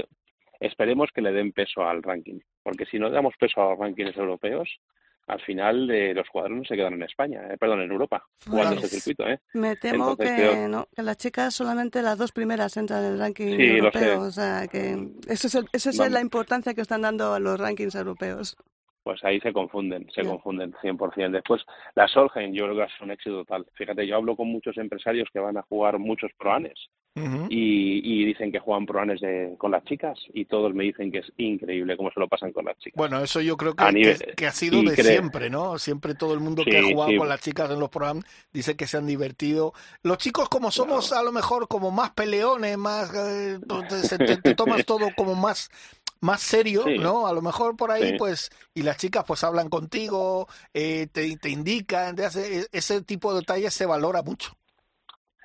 esperemos 0.59 1.09
que 1.11 1.21
le 1.21 1.31
den 1.31 1.51
peso 1.51 1.81
al 1.81 2.03
ranking, 2.03 2.37
porque 2.61 2.85
si 2.85 2.99
no 2.99 3.09
damos 3.09 3.33
peso 3.39 3.59
a 3.59 3.71
los 3.71 3.79
rankings 3.79 4.15
europeos, 4.15 4.69
al 5.31 5.39
final 5.39 5.89
eh, 5.89 6.13
los 6.13 6.27
jugadores 6.27 6.57
no 6.57 6.63
se 6.65 6.75
quedan 6.75 6.93
en 6.93 7.03
España, 7.03 7.41
eh, 7.49 7.57
perdón, 7.57 7.81
en 7.81 7.91
Europa, 7.91 8.27
jugando 8.45 8.81
ese 8.81 8.99
circuito. 8.99 9.25
¿eh? 9.25 9.39
Me 9.53 9.77
temo 9.77 10.17
que, 10.17 10.67
no, 10.67 10.89
que 10.93 11.01
las 11.01 11.15
chicas 11.15 11.55
solamente 11.55 12.01
las 12.01 12.17
dos 12.17 12.33
primeras 12.33 12.75
entran 12.75 13.05
en 13.05 13.13
el 13.13 13.19
ranking 13.19 13.57
europeo. 13.57 14.23
O 14.23 14.31
sea, 14.31 14.67
que 14.67 15.07
esa 15.27 15.61
es, 15.71 15.85
es 15.85 16.11
la 16.11 16.19
importancia 16.19 16.73
que 16.73 16.81
están 16.81 17.03
dando 17.03 17.33
a 17.33 17.39
los 17.39 17.57
rankings 17.57 17.95
europeos. 17.95 18.57
Pues 19.03 19.23
ahí 19.23 19.39
se 19.39 19.51
confunden, 19.51 20.07
se 20.13 20.23
confunden 20.23 20.73
100%. 20.73 21.31
Después, 21.31 21.63
la 21.95 22.07
Solheim 22.07 22.53
yo 22.53 22.65
creo 22.65 22.77
que 22.77 22.93
es 22.93 23.01
un 23.01 23.11
éxito 23.11 23.37
total. 23.37 23.65
Fíjate, 23.73 24.05
yo 24.05 24.15
hablo 24.15 24.35
con 24.35 24.47
muchos 24.47 24.77
empresarios 24.77 25.27
que 25.33 25.39
van 25.39 25.57
a 25.57 25.63
jugar 25.63 25.97
muchos 25.97 26.31
proanes 26.37 26.89
y, 27.49 28.25
dicen 28.25 28.51
que 28.51 28.59
juegan 28.59 28.85
proanes 28.85 29.19
de, 29.19 29.55
con 29.57 29.71
las 29.71 29.83
chicas 29.83 30.17
y 30.33 30.45
todos 30.45 30.73
me 30.73 30.85
dicen 30.85 31.11
que 31.11 31.19
es 31.19 31.31
increíble 31.37 31.97
cómo 31.97 32.09
se 32.11 32.19
lo 32.19 32.27
pasan 32.27 32.53
con 32.53 32.65
las 32.65 32.77
chicas. 32.77 32.95
Bueno, 32.95 33.21
eso 33.21 33.41
yo 33.41 33.57
creo 33.57 33.75
que, 33.75 34.15
que, 34.35 34.47
ha 34.47 34.51
sido 34.51 34.81
de 34.81 34.95
siempre, 34.95 35.49
¿no? 35.49 35.77
Siempre 35.77 36.15
todo 36.15 36.33
el 36.33 36.39
mundo 36.39 36.63
que 36.63 36.77
ha 36.77 36.83
jugado 36.83 37.11
con 37.17 37.27
las 37.27 37.41
chicas 37.41 37.69
en 37.69 37.79
los 37.79 37.89
programas 37.89 38.23
dice 38.53 38.77
que 38.77 38.87
se 38.87 38.97
han 38.97 39.07
divertido. 39.07 39.73
Los 40.03 40.19
chicos 40.19 40.47
como 40.47 40.71
somos 40.71 41.11
a 41.11 41.21
lo 41.23 41.31
mejor 41.31 41.67
como 41.67 41.91
más 41.91 42.11
peleones, 42.11 42.77
más... 42.77 43.11
Eh, 43.13 43.59
te, 44.41 44.55
tomas 44.55 44.85
todo 44.85 45.09
como 45.15 45.35
más 45.35 45.69
más 46.21 46.41
serio, 46.41 46.85
¿no? 46.99 47.27
A 47.27 47.33
lo 47.33 47.41
mejor 47.41 47.75
por 47.75 47.91
ahí, 47.91 48.15
pues, 48.17 48.49
y 48.73 48.83
las 48.83 48.97
chicas 48.97 49.23
pues 49.27 49.43
hablan 49.43 49.69
contigo, 49.69 50.47
eh, 50.73 51.07
te, 51.11 51.35
te 51.37 51.49
indican, 51.49 52.15
te 52.15 52.25
hace, 52.25 52.59
e, 52.59 52.65
ese 52.71 53.01
tipo 53.01 53.33
de 53.33 53.39
detalles 53.39 53.73
se 53.73 53.85
valora 53.85 54.21
mucho. 54.21 54.53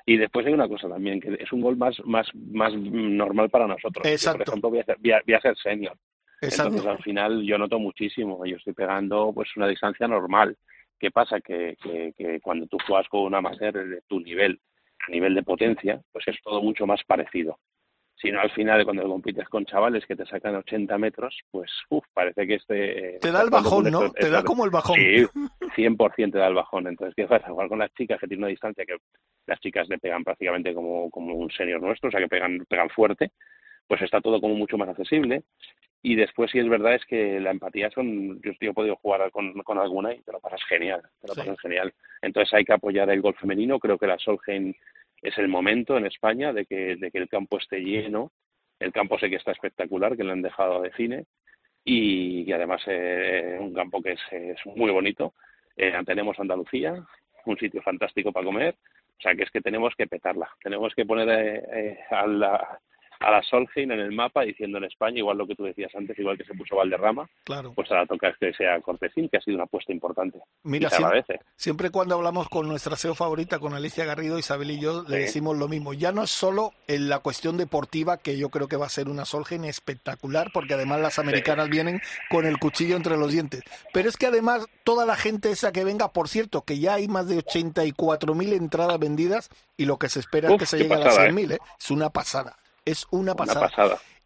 Y 0.04 0.18
después 0.18 0.46
hay 0.46 0.52
una 0.52 0.68
cosa 0.68 0.88
también, 0.88 1.20
que 1.20 1.36
es 1.40 1.50
un 1.52 1.62
gol 1.62 1.76
más, 1.76 1.96
más, 2.04 2.28
más 2.34 2.72
normal 2.74 3.50
para 3.50 3.66
nosotros. 3.66 4.06
Exacto. 4.06 4.38
por 4.38 4.48
ejemplo, 4.48 4.70
voy 4.70 4.78
a 4.78 4.84
ser, 4.84 4.98
voy 5.00 5.34
a, 5.34 5.40
ser 5.40 5.56
senior. 5.56 5.96
Entonces, 6.40 6.86
al 6.86 7.02
final, 7.02 7.42
yo 7.42 7.58
noto 7.58 7.80
muchísimo. 7.80 8.44
Yo 8.46 8.56
estoy 8.56 8.72
pegando 8.72 9.32
pues 9.34 9.48
una 9.56 9.66
distancia 9.66 10.06
normal. 10.06 10.56
¿Qué 10.96 11.10
pasa? 11.10 11.40
Que, 11.40 11.76
que, 11.82 12.12
que 12.16 12.40
cuando 12.40 12.66
tú 12.66 12.78
juegas 12.86 13.08
con 13.08 13.22
una 13.22 13.38
amateur 13.38 13.88
de 13.88 14.00
tu 14.06 14.20
nivel, 14.20 14.60
a 15.08 15.10
nivel 15.10 15.34
de 15.34 15.42
potencia, 15.42 16.00
pues 16.12 16.28
es 16.28 16.36
todo 16.40 16.62
mucho 16.62 16.86
más 16.86 17.02
parecido. 17.04 17.58
Si 18.16 18.32
no, 18.32 18.40
al 18.40 18.50
final, 18.50 18.82
cuando 18.84 19.06
compites 19.06 19.46
con 19.48 19.66
chavales 19.66 20.06
que 20.06 20.16
te 20.16 20.24
sacan 20.24 20.56
80 20.56 20.96
metros, 20.96 21.38
pues 21.50 21.70
uf, 21.90 22.04
parece 22.14 22.46
que 22.46 22.54
este... 22.54 23.18
Te 23.20 23.30
da 23.30 23.42
el 23.42 23.50
bajón, 23.50 23.90
¿no? 23.90 24.10
te 24.10 24.30
da 24.30 24.42
como 24.42 24.64
el 24.64 24.70
bajón. 24.70 24.96
Sí, 24.96 25.26
100% 25.76 26.32
te 26.32 26.38
da 26.38 26.46
el 26.46 26.54
bajón. 26.54 26.86
Entonces, 26.86 27.14
¿qué 27.14 27.26
pasa? 27.26 27.48
Jugar 27.48 27.68
con 27.68 27.78
las 27.78 27.92
chicas 27.92 28.18
que 28.18 28.26
tienen 28.26 28.44
una 28.44 28.50
distancia 28.50 28.86
que 28.86 28.96
las 29.46 29.60
chicas 29.60 29.86
le 29.88 29.98
pegan 29.98 30.24
prácticamente 30.24 30.72
como, 30.72 31.10
como 31.10 31.34
un 31.34 31.50
senior 31.50 31.82
nuestro, 31.82 32.08
o 32.08 32.10
sea 32.10 32.20
que 32.20 32.28
pegan, 32.28 32.64
pegan 32.66 32.88
fuerte, 32.88 33.32
pues 33.86 34.00
está 34.00 34.22
todo 34.22 34.40
como 34.40 34.54
mucho 34.54 34.78
más 34.78 34.88
accesible. 34.88 35.42
Y 36.02 36.14
después, 36.14 36.50
si 36.50 36.58
es 36.58 36.68
verdad, 36.68 36.94
es 36.94 37.04
que 37.04 37.38
la 37.40 37.50
empatía 37.50 37.90
son. 37.90 38.40
Yo, 38.40 38.52
he 38.60 38.72
podido 38.72 38.96
jugar 38.96 39.30
con, 39.30 39.52
con 39.62 39.78
alguna 39.78 40.14
y 40.14 40.22
te 40.22 40.32
lo 40.32 40.40
pasas 40.40 40.62
genial, 40.68 41.02
te 41.20 41.28
lo 41.28 41.34
pasas 41.34 41.58
genial. 41.60 41.92
Entonces 42.22 42.54
hay 42.54 42.64
que 42.64 42.72
apoyar 42.72 43.10
el 43.10 43.20
golf 43.20 43.38
femenino. 43.38 43.78
Creo 43.78 43.98
que 43.98 44.06
la 44.06 44.18
Solheim 44.18 44.72
es 45.22 45.36
el 45.38 45.48
momento 45.48 45.96
en 45.96 46.06
España 46.06 46.52
de 46.52 46.66
que, 46.66 46.96
de 46.96 47.10
que 47.10 47.18
el 47.18 47.28
campo 47.28 47.58
esté 47.58 47.80
lleno. 47.80 48.32
El 48.78 48.92
campo 48.92 49.18
sé 49.18 49.30
que 49.30 49.36
está 49.36 49.52
espectacular, 49.52 50.16
que 50.16 50.24
lo 50.24 50.32
han 50.32 50.42
dejado 50.42 50.82
de 50.82 50.92
cine. 50.92 51.24
Y, 51.84 52.50
además, 52.52 52.82
eh, 52.86 53.56
un 53.60 53.72
campo 53.72 54.02
que 54.02 54.12
es, 54.12 54.20
es 54.30 54.58
muy 54.66 54.90
bonito. 54.90 55.34
Eh, 55.76 55.92
tenemos 56.04 56.38
Andalucía, 56.38 56.94
un 57.44 57.58
sitio 57.58 57.80
fantástico 57.82 58.32
para 58.32 58.44
comer 58.44 58.76
o 59.18 59.22
sea, 59.22 59.34
que 59.34 59.44
es 59.44 59.50
que 59.50 59.60
tenemos 59.60 59.94
que 59.96 60.06
petarla. 60.06 60.48
Tenemos 60.62 60.94
que 60.94 61.06
poner 61.06 61.28
eh, 61.28 61.64
eh, 61.72 61.98
a 62.10 62.26
la, 62.26 62.80
a 63.20 63.30
la 63.30 63.42
Solheim 63.42 63.92
en 63.92 64.00
el 64.00 64.12
mapa 64.12 64.42
diciendo 64.42 64.78
en 64.78 64.84
España, 64.84 65.18
igual 65.18 65.38
lo 65.38 65.46
que 65.46 65.54
tú 65.54 65.64
decías 65.64 65.94
antes, 65.94 66.18
igual 66.18 66.36
que 66.36 66.44
se 66.44 66.54
puso 66.54 66.76
Valderrama, 66.76 67.28
claro. 67.44 67.72
pues 67.74 67.90
ahora 67.90 68.06
toca 68.06 68.34
que 68.38 68.52
sea 68.52 68.80
Cortesín, 68.80 69.28
que 69.28 69.38
ha 69.38 69.40
sido 69.40 69.56
una 69.56 69.64
apuesta 69.64 69.92
importante. 69.92 70.38
Mira, 70.62 70.90
siempre, 70.90 71.24
siempre, 71.56 71.90
cuando 71.90 72.14
hablamos 72.14 72.48
con 72.48 72.68
nuestra 72.68 72.96
CEO 72.96 73.14
favorita, 73.14 73.58
con 73.58 73.74
Alicia 73.74 74.04
Garrido, 74.04 74.38
Isabel 74.38 74.70
y 74.70 74.80
yo, 74.80 75.04
le 75.08 75.18
decimos 75.18 75.56
lo 75.56 75.68
mismo. 75.68 75.92
Ya 75.92 76.12
no 76.12 76.22
es 76.22 76.30
solo 76.30 76.72
en 76.86 77.08
la 77.08 77.20
cuestión 77.20 77.56
deportiva, 77.56 78.18
que 78.18 78.36
yo 78.36 78.50
creo 78.50 78.68
que 78.68 78.76
va 78.76 78.86
a 78.86 78.90
ser 78.90 79.08
una 79.08 79.24
Solheim 79.24 79.64
espectacular, 79.64 80.50
porque 80.52 80.74
además 80.74 81.00
las 81.00 81.18
americanas 81.18 81.68
vienen 81.68 82.00
con 82.30 82.46
el 82.46 82.58
cuchillo 82.58 82.96
entre 82.96 83.16
los 83.16 83.32
dientes. 83.32 83.62
Pero 83.92 84.08
es 84.08 84.16
que 84.16 84.26
además 84.26 84.66
toda 84.84 85.06
la 85.06 85.16
gente 85.16 85.50
esa 85.50 85.72
que 85.72 85.84
venga, 85.84 86.12
por 86.12 86.28
cierto, 86.28 86.62
que 86.62 86.78
ya 86.78 86.94
hay 86.94 87.08
más 87.08 87.28
de 87.28 87.38
84 87.38 88.34
mil 88.34 88.52
entradas 88.52 88.98
vendidas 88.98 89.50
y 89.76 89.84
lo 89.84 89.98
que 89.98 90.08
se 90.08 90.20
espera 90.20 90.52
es 90.52 90.58
que 90.58 90.66
se 90.66 90.78
llegue 90.78 90.94
a 90.94 90.98
las 90.98 91.14
100 91.14 91.34
mil, 91.34 91.52
¿eh? 91.52 91.58
es 91.78 91.90
una 91.90 92.10
pasada. 92.10 92.56
Es 92.86 93.06
una 93.10 93.34
pasada. 93.34 93.70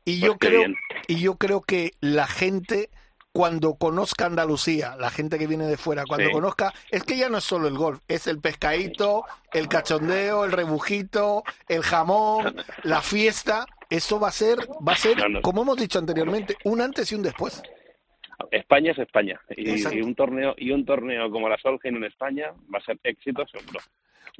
Y 0.05 0.21
Pues 0.21 0.21
yo 0.21 0.39
creo, 0.39 0.61
bien. 0.61 0.77
y 1.09 1.21
yo 1.21 1.35
creo 1.35 1.61
que 1.63 1.95
la 2.01 2.27
gente 2.29 2.91
cuando 3.33 3.75
conozca 3.75 4.27
Andalucía, 4.27 4.97
la 4.99 5.11
gente 5.11 5.39
que 5.39 5.47
viene 5.47 5.67
de 5.67 5.77
fuera, 5.77 6.05
cuando 6.05 6.27
Sí. 6.27 6.33
conozca, 6.33 6.73
es 6.91 7.05
que 7.05 7.17
ya 7.17 7.29
no 7.29 7.39
es 7.39 7.45
solo 7.45 7.69
el 7.69 7.77
golf, 7.77 8.01
es 8.09 8.27
el 8.27 8.41
pescadito, 8.41 9.25
el 9.53 9.69
cachondeo, 9.69 10.45
el 10.45 10.51
rebujito, 10.53 11.45
el 11.69 11.83
jamón, 11.83 12.57
la 12.83 13.03
fiesta. 13.03 13.67
Eso 13.89 14.19
va 14.21 14.29
a 14.29 14.33
ser, 14.33 14.59
va 14.87 14.93
a 14.93 14.97
ser, 14.97 15.17
como 15.43 15.63
hemos 15.63 15.77
dicho 15.77 15.99
anteriormente, 15.99 16.57
un 16.65 16.81
antes 16.81 17.11
y 17.13 17.15
un 17.17 17.23
después. 17.23 17.63
España 18.51 18.93
es 18.93 18.99
España 18.99 19.39
y 19.57 20.01
un 20.01 20.15
torneo 20.15 20.55
y 20.57 20.71
un 20.73 20.85
torneo 20.85 21.31
como 21.31 21.49
la 21.49 21.59
Solheim 21.59 21.97
en 21.97 22.05
España 22.05 22.53
va 22.73 22.79
a 22.79 22.85
ser 22.85 22.99
éxito 23.05 23.47
seguro. 23.47 23.81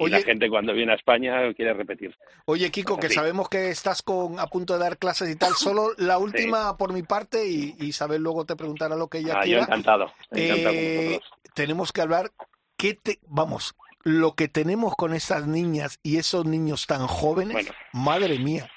Y 0.01 0.05
Oye- 0.05 0.19
la 0.19 0.21
gente 0.23 0.49
cuando 0.49 0.73
viene 0.73 0.91
a 0.91 0.95
España 0.95 1.53
quiere 1.53 1.73
repetir. 1.73 2.15
Oye, 2.45 2.69
Kiko, 2.71 2.97
que 2.97 3.09
sabemos 3.09 3.47
que 3.49 3.69
estás 3.69 4.01
con, 4.01 4.39
a 4.39 4.47
punto 4.47 4.73
de 4.73 4.79
dar 4.79 4.97
clases 4.97 5.29
y 5.29 5.35
tal. 5.37 5.53
Solo 5.53 5.89
la 5.97 6.17
última 6.17 6.75
por 6.77 6.91
mi 6.93 7.03
parte 7.03 7.47
y 7.47 7.75
Isabel 7.79 8.21
luego 8.21 8.45
te 8.45 8.55
preguntará 8.55 8.95
lo 8.95 9.07
que 9.07 9.19
ella 9.19 9.33
Ah, 9.37 9.41
yo 9.41 9.43
quiera. 9.45 9.63
encantado, 9.63 10.11
encantado 10.31 10.75
Eh, 10.75 11.19
tenemos 11.53 11.91
que 11.91 12.01
hablar, 12.01 12.31
¿qué 12.77 12.93
te, 12.95 13.19
vamos, 13.27 13.75
lo 14.03 14.33
que 14.33 14.47
tenemos 14.47 14.95
con 14.95 15.13
esas 15.13 15.45
niñas 15.47 15.99
y 16.01 16.17
esos 16.17 16.45
niños 16.45 16.87
tan 16.87 17.05
jóvenes, 17.07 17.53
Bueno. 17.53 17.71
madre 17.93 18.39
mía. 18.39 18.69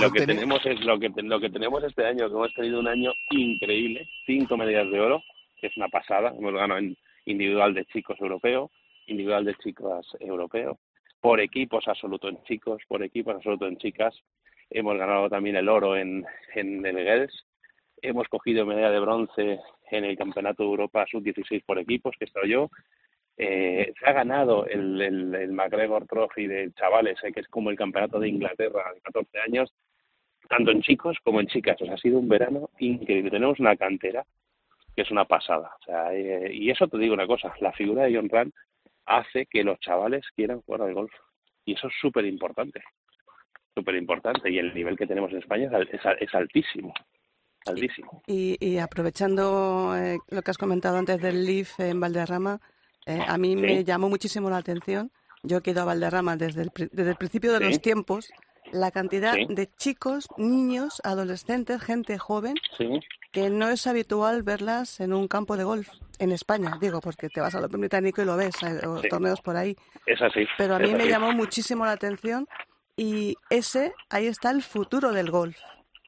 Lo 0.00 0.10
que 0.10 0.20
Ten- 0.26 0.28
tenemos 0.36 0.64
es 0.64 0.80
lo 0.80 0.98
que 0.98 1.10
lo 1.14 1.38
que 1.40 1.50
tenemos 1.50 1.84
este 1.84 2.06
año, 2.06 2.28
que 2.28 2.34
hemos 2.34 2.54
tenido 2.54 2.80
un 2.80 2.88
año 2.88 3.12
increíble, 3.30 4.08
cinco 4.24 4.56
medallas 4.56 4.90
de 4.90 5.00
oro, 5.00 5.22
que 5.60 5.66
es 5.66 5.76
una 5.76 5.88
pasada. 5.88 6.32
Hemos 6.38 6.54
ganado 6.54 6.78
en 6.78 6.96
individual 7.26 7.74
de 7.74 7.84
chicos 7.86 8.16
europeo, 8.20 8.70
individual 9.06 9.44
de 9.44 9.54
chicas 9.54 10.06
europeo, 10.20 10.78
por 11.20 11.40
equipos 11.40 11.86
absoluto 11.88 12.28
en 12.28 12.42
chicos, 12.44 12.82
por 12.88 13.02
equipos 13.02 13.36
absoluto 13.36 13.66
en 13.66 13.78
chicas. 13.78 14.14
Hemos 14.70 14.96
ganado 14.98 15.28
también 15.28 15.56
el 15.56 15.68
oro 15.68 15.96
en, 15.96 16.24
en 16.54 16.84
el 16.84 16.96
Gels. 16.96 17.46
Hemos 18.02 18.28
cogido 18.28 18.66
medalla 18.66 18.90
de 18.90 19.00
bronce 19.00 19.60
en 19.90 20.04
el 20.04 20.16
Campeonato 20.16 20.62
de 20.62 20.68
Europa 20.68 21.06
Sub-16 21.10 21.64
por 21.64 21.78
equipos, 21.78 22.14
que 22.18 22.26
estoy 22.26 22.50
yo. 22.50 22.70
Eh, 23.38 23.92
se 23.98 24.06
ha 24.08 24.12
ganado 24.12 24.66
el, 24.66 25.00
el, 25.00 25.34
el 25.34 25.52
McGregor 25.52 26.06
Trophy 26.06 26.46
de 26.46 26.72
chavales, 26.72 27.18
eh, 27.22 27.32
que 27.32 27.40
es 27.40 27.48
como 27.48 27.70
el 27.70 27.76
campeonato 27.76 28.18
de 28.18 28.28
Inglaterra 28.28 28.92
de 28.94 29.00
14 29.00 29.38
años, 29.40 29.72
tanto 30.48 30.70
en 30.70 30.82
chicos 30.82 31.18
como 31.22 31.40
en 31.40 31.46
chicas. 31.46 31.80
O 31.80 31.84
sea, 31.84 31.94
ha 31.94 31.98
sido 31.98 32.18
un 32.18 32.28
verano 32.28 32.70
increíble. 32.78 33.30
Tenemos 33.30 33.60
una 33.60 33.76
cantera 33.76 34.24
que 34.94 35.02
es 35.02 35.10
una 35.10 35.26
pasada. 35.26 35.76
Eh, 36.12 36.50
y 36.52 36.70
eso 36.70 36.88
te 36.88 36.96
digo 36.98 37.12
una 37.12 37.26
cosa, 37.26 37.54
la 37.60 37.72
figura 37.72 38.04
de 38.04 38.16
John 38.16 38.30
Rand 38.30 38.52
hace 39.06 39.46
que 39.46 39.64
los 39.64 39.78
chavales 39.80 40.24
quieran 40.34 40.60
jugar 40.62 40.82
al 40.82 40.94
golf. 40.94 41.12
Y 41.64 41.74
eso 41.74 41.88
es 41.88 41.94
súper 42.00 42.24
importante. 42.26 42.82
Súper 43.74 43.94
importante. 43.96 44.50
Y 44.50 44.58
el 44.58 44.74
nivel 44.74 44.96
que 44.96 45.06
tenemos 45.06 45.30
en 45.32 45.38
España 45.38 45.66
es, 45.66 45.72
al- 45.72 45.88
es, 45.90 46.04
al- 46.06 46.18
es 46.20 46.34
altísimo. 46.34 46.92
Altísimo. 47.66 48.22
Y, 48.26 48.56
y 48.64 48.78
aprovechando 48.78 49.96
eh, 49.96 50.18
lo 50.28 50.42
que 50.42 50.50
has 50.50 50.58
comentado 50.58 50.98
antes 50.98 51.20
del 51.20 51.44
Leaf 51.44 51.80
en 51.80 51.98
Valderrama, 51.98 52.60
eh, 53.06 53.20
a 53.26 53.36
mí 53.38 53.50
Sí. 53.54 53.56
me 53.56 53.84
llamó 53.84 54.08
muchísimo 54.08 54.48
la 54.50 54.58
atención. 54.58 55.10
Yo 55.42 55.58
he 55.64 55.70
ido 55.70 55.82
a 55.82 55.86
Valderrama 55.86 56.36
desde 56.36 56.62
el, 56.62 56.70
desde 56.92 57.10
el 57.10 57.16
principio 57.16 57.52
de 57.52 57.58
Sí. 57.58 57.64
los 57.64 57.80
tiempos, 57.80 58.30
la 58.72 58.90
cantidad 58.90 59.34
Sí. 59.34 59.46
de 59.48 59.68
chicos, 59.76 60.28
niños, 60.36 61.00
adolescentes, 61.04 61.80
gente 61.82 62.18
joven, 62.18 62.54
Sí, 62.76 62.88
que 63.32 63.50
no 63.50 63.68
es 63.68 63.86
habitual 63.86 64.42
verlas 64.42 65.00
en 65.00 65.12
un 65.12 65.28
campo 65.28 65.56
de 65.56 65.64
golf 65.64 65.88
en 66.18 66.32
España, 66.32 66.78
digo, 66.80 67.00
porque 67.00 67.28
te 67.28 67.40
vas 67.40 67.54
al 67.54 67.64
Open 67.64 67.80
británico 67.80 68.22
y 68.22 68.24
lo 68.24 68.36
ves, 68.36 68.56
o 68.62 69.02
Sí. 69.02 69.08
torneos 69.08 69.40
por 69.42 69.56
ahí. 69.56 69.76
es 70.06 70.20
así. 70.22 70.46
Pero 70.56 70.74
a 70.76 70.78
mí 70.78 70.94
me 70.94 71.06
llamó 71.06 71.32
muchísimo 71.32 71.84
la 71.84 71.92
atención 71.92 72.46
y 72.96 73.36
ese, 73.50 73.92
ahí 74.08 74.26
está 74.26 74.50
el 74.50 74.62
futuro 74.62 75.12
del 75.12 75.30
golf. 75.30 75.58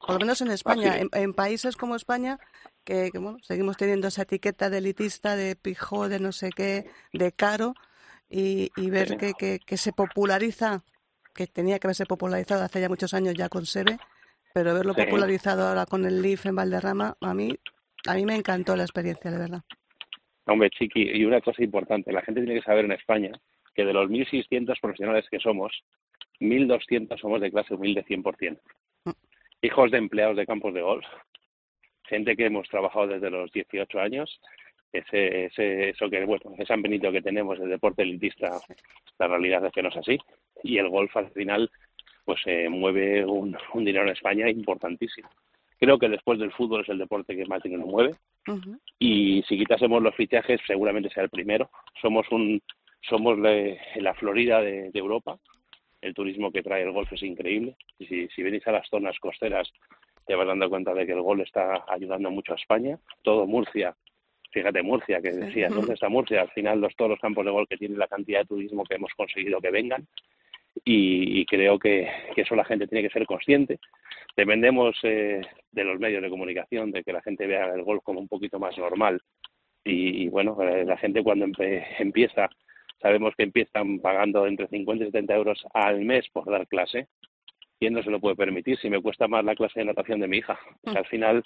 Por 0.00 0.14
lo 0.14 0.20
menos 0.20 0.40
en 0.40 0.50
España, 0.50 0.92
Así 0.94 1.00
en, 1.02 1.22
en 1.22 1.34
países 1.34 1.76
como 1.76 1.94
España, 1.96 2.38
que, 2.84 3.10
que, 3.12 3.18
bueno, 3.18 3.38
seguimos 3.42 3.76
teniendo 3.76 4.08
esa 4.08 4.22
etiqueta 4.22 4.70
de 4.70 4.78
elitista, 4.78 5.36
de 5.36 5.54
pijó, 5.56 6.08
de 6.08 6.18
no 6.20 6.32
sé 6.32 6.50
qué, 6.50 6.90
de 7.12 7.32
caro, 7.32 7.74
y, 8.30 8.70
y 8.76 8.88
ver 8.88 9.18
que, 9.18 9.34
que, 9.34 9.58
que 9.58 9.76
se 9.76 9.92
populariza, 9.92 10.82
que 11.38 11.46
tenía 11.46 11.78
que 11.78 11.86
haberse 11.86 12.04
popularizado 12.04 12.64
hace 12.64 12.80
ya 12.80 12.88
muchos 12.88 13.14
años 13.14 13.34
ya 13.34 13.48
con 13.48 13.64
Sebe, 13.64 13.96
pero 14.52 14.74
verlo 14.74 14.92
Sí. 14.92 15.04
popularizado 15.04 15.68
ahora 15.68 15.86
con 15.86 16.04
el 16.04 16.20
Leaf 16.20 16.46
en 16.46 16.56
Valderrama, 16.56 17.16
a 17.20 17.32
mí, 17.32 17.56
a 18.08 18.14
mí 18.14 18.24
me 18.24 18.34
encantó 18.34 18.74
la 18.74 18.82
experiencia, 18.82 19.30
de 19.30 19.38
verdad. 19.38 19.60
Hombre, 20.46 20.68
Chiqui, 20.70 21.00
y 21.14 21.24
una 21.24 21.40
cosa 21.40 21.62
importante, 21.62 22.12
la 22.12 22.22
gente 22.22 22.40
tiene 22.40 22.58
que 22.58 22.66
saber 22.66 22.86
en 22.86 22.92
España 22.92 23.30
que 23.72 23.84
de 23.84 23.92
los 23.92 24.10
1.600 24.10 24.80
profesionales 24.80 25.26
que 25.30 25.38
somos, 25.38 25.84
1.200 26.40 27.20
somos 27.20 27.40
de 27.40 27.52
clase 27.52 27.74
humilde 27.74 28.04
100%. 28.04 28.58
Mm. 29.04 29.10
Hijos 29.62 29.92
de 29.92 29.98
empleados 29.98 30.36
de 30.36 30.44
campos 30.46 30.74
de 30.74 30.82
golf, 30.82 31.06
gente 32.08 32.34
que 32.34 32.46
hemos 32.46 32.68
trabajado 32.68 33.06
desde 33.06 33.30
los 33.30 33.52
18 33.52 34.00
años, 34.00 34.40
ese, 34.92 35.46
ese, 35.46 35.90
eso 35.90 36.08
que, 36.08 36.24
bueno, 36.24 36.52
ese 36.54 36.66
San 36.66 36.82
Benito 36.82 37.12
que 37.12 37.22
tenemos, 37.22 37.58
el 37.60 37.68
deporte 37.68 38.02
elitista, 38.02 38.60
la 39.18 39.26
realidad 39.28 39.64
es 39.66 39.72
que 39.72 39.82
no 39.82 39.88
es 39.90 39.96
así. 39.96 40.18
Y 40.62 40.78
el 40.78 40.88
golf 40.88 41.16
al 41.16 41.30
final, 41.30 41.70
pues 42.24 42.40
eh, 42.46 42.68
mueve 42.68 43.24
un, 43.24 43.56
un 43.74 43.84
dinero 43.84 44.04
en 44.04 44.12
España 44.12 44.48
importantísimo. 44.48 45.28
Creo 45.78 45.98
que 45.98 46.08
después 46.08 46.38
del 46.38 46.52
fútbol 46.52 46.80
es 46.82 46.88
el 46.88 46.98
deporte 46.98 47.36
que 47.36 47.46
más 47.46 47.62
dinero 47.62 47.86
mueve 47.86 48.16
Ujú. 48.48 48.78
y 48.98 49.42
si 49.48 49.56
quitásemos 49.56 50.02
los 50.02 50.14
fichajes 50.16 50.60
seguramente 50.66 51.08
sea 51.10 51.22
el 51.22 51.30
primero. 51.30 51.70
Somos 52.02 52.26
un 52.32 52.60
somos 53.02 53.38
le- 53.38 53.78
la 53.96 54.12
Florida 54.14 54.60
de, 54.60 54.90
de 54.90 54.98
Europa. 54.98 55.38
El 56.00 56.14
turismo 56.14 56.50
que 56.50 56.62
trae 56.64 56.82
el 56.82 56.90
golf 56.92 57.12
es 57.12 57.22
increíble. 57.22 57.76
Y 57.98 58.06
si, 58.06 58.28
si 58.28 58.42
venís 58.42 58.66
a 58.66 58.72
las 58.72 58.88
zonas 58.88 59.16
costeras 59.20 59.72
te 60.26 60.34
vas 60.34 60.46
dando 60.48 60.68
cuenta 60.68 60.92
de 60.94 61.06
que 61.06 61.12
el 61.12 61.22
golf 61.22 61.42
está 61.42 61.84
ayudando 61.88 62.30
mucho 62.30 62.52
a 62.52 62.56
España. 62.56 62.98
Todo 63.22 63.46
Murcia, 63.46 63.94
fíjate 64.50 64.82
Murcia, 64.82 65.20
que 65.20 65.30
decía, 65.32 65.68
¿dónde 65.68 65.94
está 65.94 66.08
Murcia? 66.08 66.40
Al 66.42 66.50
final 66.50 66.80
los, 66.80 66.94
todos 66.96 67.10
los 67.10 67.20
campos 67.20 67.44
de 67.44 67.50
golf 67.50 67.68
que 67.68 67.76
tienen 67.76 67.98
la 67.98 68.08
cantidad 68.08 68.40
de 68.40 68.46
turismo 68.46 68.84
que 68.84 68.94
hemos 68.96 69.12
conseguido 69.14 69.60
que 69.60 69.70
vengan. 69.70 70.06
Y, 70.84 71.40
y 71.40 71.44
creo 71.46 71.78
que, 71.78 72.08
que 72.34 72.42
eso 72.42 72.54
la 72.54 72.64
gente 72.64 72.86
tiene 72.86 73.06
que 73.06 73.12
ser 73.12 73.26
consciente. 73.26 73.78
Dependemos 74.36 74.96
eh, 75.02 75.40
de 75.72 75.84
los 75.84 75.98
medios 75.98 76.22
de 76.22 76.30
comunicación, 76.30 76.92
de 76.92 77.02
que 77.02 77.12
la 77.12 77.22
gente 77.22 77.46
vea 77.46 77.72
el 77.74 77.82
golf 77.82 78.02
como 78.04 78.20
un 78.20 78.28
poquito 78.28 78.58
más 78.60 78.76
normal. 78.78 79.20
Y, 79.84 80.24
y, 80.24 80.28
bueno, 80.28 80.56
eh, 80.62 80.84
la 80.84 80.96
gente 80.96 81.22
cuando 81.22 81.46
empe- 81.46 81.84
empieza, 81.98 82.48
sabemos 83.00 83.34
que 83.36 83.42
empiezan 83.44 83.98
pagando 84.00 84.46
entre 84.46 84.68
50 84.68 85.04
y 85.04 85.06
70 85.08 85.34
euros 85.34 85.66
al 85.74 86.00
mes 86.04 86.28
por 86.32 86.48
dar 86.48 86.66
clase. 86.68 87.08
¿Quién 87.80 87.94
no 87.94 88.02
se 88.02 88.10
lo 88.10 88.20
puede 88.20 88.36
permitir 88.36 88.76
si 88.78 88.90
me 88.90 89.00
cuesta 89.00 89.26
más 89.28 89.44
la 89.44 89.54
clase 89.54 89.80
de 89.80 89.86
natación 89.86 90.20
de 90.20 90.28
mi 90.28 90.38
hija? 90.38 90.58
Al 90.96 91.06
final, 91.06 91.42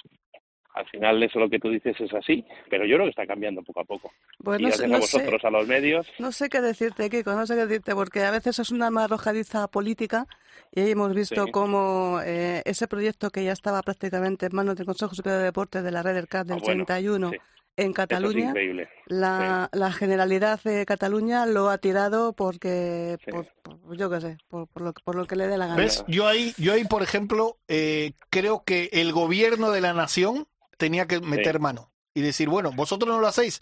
al 0.75 0.87
final 0.89 1.23
eso 1.23 1.39
lo 1.39 1.49
que 1.51 1.59
tú 1.59 1.69
dices 1.71 1.95
es 2.01 2.13
así, 2.15 2.45
pero 2.71 2.85
yo 2.87 2.97
creo 2.97 3.07
que 3.07 3.11
está 3.11 3.27
cambiando 3.27 3.63
poco 3.63 3.81
a 3.81 3.85
poco. 3.85 4.13
Pues 4.43 4.61
y 4.61 4.63
no 4.63 4.69
a 4.69 4.73
sé. 4.73 4.87
vosotros, 4.89 5.45
a 5.45 5.51
los 5.51 5.67
medios, 5.67 6.07
No 6.19 6.33
sé 6.33 6.49
qué 6.49 6.61
decirte, 6.61 7.11
Kiko, 7.11 7.33
no 7.35 7.47
sé 7.47 7.55
qué 7.55 7.67
decirte, 7.67 7.95
porque 7.95 8.23
a 8.25 8.31
veces 8.31 8.59
es 8.59 8.71
una 8.71 8.91
más 8.91 9.05
arrojadiza 9.05 9.69
política 9.69 10.27
y 10.73 10.81
ahí 10.81 10.91
hemos 10.93 11.15
visto 11.15 11.45
Sí. 11.45 11.51
cómo 11.53 12.21
eh, 12.25 12.63
ese 12.65 12.89
proyecto 12.89 13.31
que 13.31 13.45
ya 13.45 13.53
estaba 13.53 13.83
prácticamente 13.83 14.47
en 14.47 14.55
manos 14.57 14.77
del 14.77 14.87
Consejo 14.87 15.15
Superior 15.15 15.39
de 15.41 15.45
Deportes 15.47 15.83
de 15.85 15.91
la 15.91 16.03
Red 16.03 16.15
del 16.15 16.29
CAP 16.29 16.47
del 16.47 16.57
Ah, 16.57 16.61
bueno, 16.65 16.83
81 16.85 17.31
sí. 17.31 17.37
en 17.77 17.89
es 17.91 17.95
Cataluña, 17.95 18.49
increíble. 18.49 18.89
la, 19.07 19.69
la 19.73 19.93
Generalidad 19.93 20.61
de 20.63 20.85
Cataluña 20.87 21.47
lo 21.47 21.69
ha 21.71 21.79
tirado 21.79 22.33
porque, 22.35 23.17
Sí. 23.25 23.31
por, 23.31 23.47
por- 23.63 23.97
yo 23.97 24.11
qué 24.11 24.21
sé, 24.21 24.39
por, 24.49 24.69
por 24.69 24.83
lo, 24.83 24.93
que- 24.93 25.03
por 25.03 25.15
lo 25.17 25.27
que 25.27 25.37
le 25.37 25.47
dé 25.47 25.57
la 25.59 25.67
gana. 25.67 25.77
¿Ves? 25.83 26.05
Yo 26.09 26.27
ahí, 26.27 26.53
yo 26.59 26.73
ahí, 26.75 26.85
por 26.85 27.03
ejemplo, 27.03 27.57
eh, 27.69 28.13
creo 28.31 28.63
que 28.65 28.89
el 28.93 29.13
gobierno 29.13 29.71
de 29.71 29.81
la 29.81 29.93
nación 29.93 30.47
tenía 30.79 31.07
que 31.07 31.21
meter 31.21 31.59
mano 31.61 31.91
y 32.15 32.21
decir, 32.23 32.49
bueno, 32.49 32.73
vosotros 32.75 33.09
no 33.15 33.21
lo 33.21 33.27
hacéis, 33.27 33.61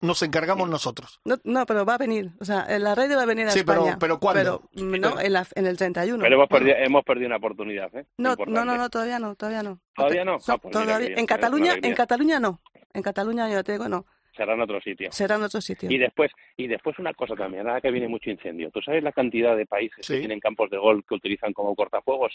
nos 0.00 0.22
encargamos 0.22 0.68
nosotros. 0.68 1.20
No, 1.24 1.36
no, 1.44 1.66
pero 1.66 1.84
va 1.84 1.94
a 1.94 1.98
venir, 1.98 2.30
o 2.40 2.44
sea, 2.44 2.66
la 2.78 2.94
red 2.94 3.10
va 3.16 3.22
a 3.22 3.26
venir 3.26 3.46
a 3.48 3.50
Sí, 3.50 3.64
pero- 3.64 3.80
España. 3.80 3.98
pero 3.98 4.20
¿cuándo? 4.20 4.68
Pero, 4.72 4.84
mm, 4.86 5.00
no, 5.00 5.20
en, 5.20 5.32
la- 5.32 5.46
en 5.54 5.66
el 5.66 5.76
31. 5.76 6.22
Pero 6.22 6.36
hemos 6.36 6.48
Bueno, 6.48 6.66
perdido, 6.66 6.86
hemos 6.86 7.04
perdido 7.04 7.26
una 7.26 7.36
oportunidad, 7.36 7.94
¿eh? 7.96 8.06
No, 8.18 8.36
no, 8.46 8.64
no, 8.64 8.76
no, 8.76 8.90
todavía 8.90 9.18
no, 9.18 9.34
todavía 9.34 9.62
no. 9.62 9.80
¿Todavía 9.96 10.24
no? 10.24 10.38
So- 10.38 10.52
Ah, 10.52 10.58
pues 10.58 10.72
todavía- 10.72 11.14
en 11.16 11.26
Cataluña, 11.26 11.74
en. 11.82 11.94
Cataluña 11.94 12.38
no. 12.38 12.60
En 12.92 13.02
Cataluña 13.02 13.50
yo 13.50 13.64
te 13.64 13.72
digo 13.72 13.88
no. 13.88 14.06
Será 14.36 14.54
en 14.54 14.60
otro 14.60 14.80
sitio. 14.80 15.10
Será 15.10 15.34
en 15.34 15.42
otro 15.42 15.60
sitio. 15.60 15.90
Y 15.90 15.98
después, 15.98 16.30
y 16.56 16.68
después 16.68 16.96
una 17.00 17.12
cosa 17.12 17.34
también, 17.34 17.66
ahora 17.66 17.80
que 17.80 17.90
viene 17.90 18.06
mucho 18.06 18.30
incendio. 18.30 18.70
¿Tú 18.70 18.80
sabes 18.80 19.02
la 19.02 19.10
cantidad 19.10 19.56
de 19.56 19.66
países 19.66 20.06
Sí. 20.06 20.12
que 20.12 20.18
tienen 20.20 20.38
campos 20.38 20.70
de 20.70 20.78
golf 20.78 21.04
que 21.08 21.16
utilizan 21.16 21.52
como 21.52 21.74
cortafuegos? 21.74 22.32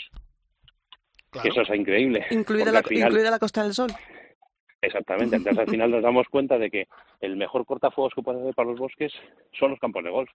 Claro. 1.34 1.44
Que 1.44 1.50
eso 1.50 1.62
es 1.62 1.78
increíble. 1.80 2.26
Incluida 2.32 2.72
la, 2.72 2.82
final- 2.84 3.10
incluida 3.10 3.30
la 3.32 3.40
Costa 3.40 3.64
del 3.64 3.74
Sol. 3.74 3.92
Exactamente. 4.82 5.36
Entonces 5.38 5.60
al 5.60 5.70
final 5.70 5.92
nos 5.92 6.04
damos 6.04 6.28
cuenta 6.30 6.58
de 6.58 6.70
que 6.70 6.88
el 7.22 7.36
mejor 7.38 7.66
cortafuegos 7.66 8.14
que 8.14 8.22
puede 8.22 8.42
haber 8.42 8.54
para 8.54 8.70
los 8.70 8.80
bosques 8.80 9.14
son 9.58 9.72
los 9.72 9.80
campos 9.80 10.04
de 10.04 10.10
golf. 10.10 10.30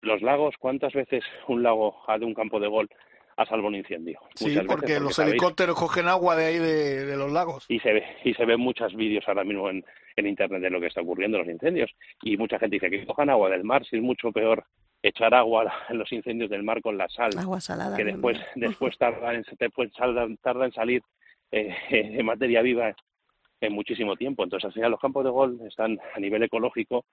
Los 0.00 0.22
lagos, 0.22 0.54
¿cuántas 0.58 0.92
veces 0.92 1.24
un 1.48 1.62
lago 1.62 1.96
de 2.18 2.24
un 2.24 2.34
campo 2.34 2.60
de 2.60 2.68
golf 2.68 2.90
ha 3.36 3.46
salvado 3.46 3.68
un 3.68 3.74
incendio? 3.74 4.20
Sí, 4.34 4.56
porque 4.66 5.00
los 5.00 5.18
sabéis- 5.18 5.30
helicópteros 5.32 5.76
cogen 5.78 6.06
agua 6.08 6.36
de 6.36 6.44
ahí 6.44 6.58
de, 6.58 7.04
de 7.04 7.16
los 7.16 7.32
lagos. 7.32 7.64
y 7.68 7.80
se 7.80 7.92
ve 7.92 8.04
y 8.22 8.32
se 8.34 8.44
ven 8.44 8.60
muchos 8.60 8.94
vídeos 8.94 9.24
ahora 9.26 9.44
mismo 9.44 9.68
en, 9.70 9.84
en 10.16 10.26
internet 10.26 10.60
de 10.62 10.70
lo 10.70 10.80
que 10.80 10.86
está 10.86 11.00
ocurriendo 11.00 11.38
en 11.38 11.44
los 11.44 11.52
incendios 11.52 11.90
y 12.22 12.36
mucha 12.36 12.58
gente 12.58 12.76
dice 12.76 12.90
que 12.90 13.04
cojan 13.06 13.30
agua 13.30 13.50
del 13.50 13.64
mar 13.64 13.84
si 13.86 13.96
es 13.96 14.02
mucho 14.02 14.30
peor 14.30 14.64
echar 15.08 15.34
agua 15.34 15.72
en 15.88 15.98
los 15.98 16.10
incendios 16.12 16.50
del 16.50 16.62
mar 16.62 16.80
con 16.80 16.96
la 16.96 17.08
sal, 17.08 17.30
Agua 17.38 17.60
salada. 17.60 17.96
que 17.96 18.04
después 18.04 18.38
después 18.54 18.96
tarda 18.98 19.34
en, 19.34 19.44
después 19.58 19.92
tarda, 19.92 20.26
tarda 20.42 20.64
en 20.66 20.72
salir 20.72 21.02
eh, 21.52 21.74
de 22.16 22.22
materia 22.22 22.62
viva 22.62 22.94
en 23.60 23.72
muchísimo 23.72 24.16
tiempo. 24.16 24.42
Entonces, 24.44 24.66
al 24.66 24.72
final, 24.72 24.90
los 24.90 25.00
campos 25.00 25.24
de 25.24 25.30
golf 25.30 25.60
están 25.62 25.98
a 26.14 26.20
nivel 26.20 26.42
ecológico, 26.42 27.04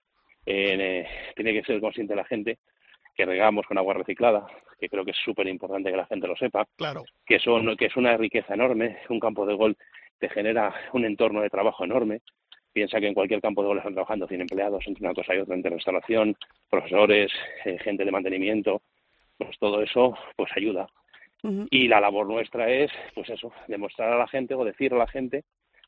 eh, 0.44 1.06
tiene 1.36 1.52
que 1.52 1.62
ser 1.64 1.80
consciente 1.80 2.16
la 2.16 2.24
gente 2.24 2.58
que 3.14 3.26
regamos 3.26 3.66
con 3.66 3.76
agua 3.78 3.94
reciclada, 3.94 4.46
que 4.78 4.88
creo 4.88 5.04
que 5.04 5.10
es 5.12 5.16
súper 5.22 5.46
importante 5.46 5.90
que 5.90 5.96
la 5.96 6.06
gente 6.06 6.26
lo 6.26 6.34
sepa, 6.36 6.66
Claro. 6.76 7.04
que, 7.26 7.38
son, 7.38 7.76
que 7.76 7.86
es 7.86 7.96
una 7.96 8.16
riqueza 8.16 8.54
enorme, 8.54 8.98
un 9.10 9.20
campo 9.20 9.44
de 9.46 9.54
golf 9.54 9.78
te 10.18 10.28
genera 10.30 10.72
un 10.92 11.04
entorno 11.04 11.42
de 11.42 11.50
trabajo 11.50 11.84
enorme. 11.84 12.20
Piensa 12.72 13.00
que 13.00 13.08
en 13.08 13.14
cualquier 13.14 13.40
campo 13.40 13.62
de 13.62 13.68
golf 13.68 13.78
están 13.78 13.94
trabajando 13.94 14.26
100 14.26 14.40
empleados, 14.42 14.84
entre 14.86 15.04
una 15.04 15.14
cosa 15.14 15.34
y 15.34 15.38
otra, 15.38 15.54
entre 15.54 15.70
restauración, 15.70 16.36
profesores, 16.70 17.30
eh, 17.64 17.78
gente 17.78 18.04
de 18.04 18.10
mantenimiento, 18.10 18.82
pues 19.36 19.58
todo 19.58 19.82
eso 19.82 20.16
pues 20.36 20.50
ayuda. 20.56 20.86
Y 21.70 21.88
la 21.88 22.00
labor 22.00 22.28
nuestra 22.28 22.70
es, 22.70 22.92
pues 23.16 23.28
eso, 23.28 23.52
demostrar 23.66 24.12
a 24.12 24.18
la 24.18 24.28
gente 24.28 24.54
o 24.54 24.64
decir 24.64 24.94
a 24.94 24.98
la 24.98 25.08
gente 25.08 25.42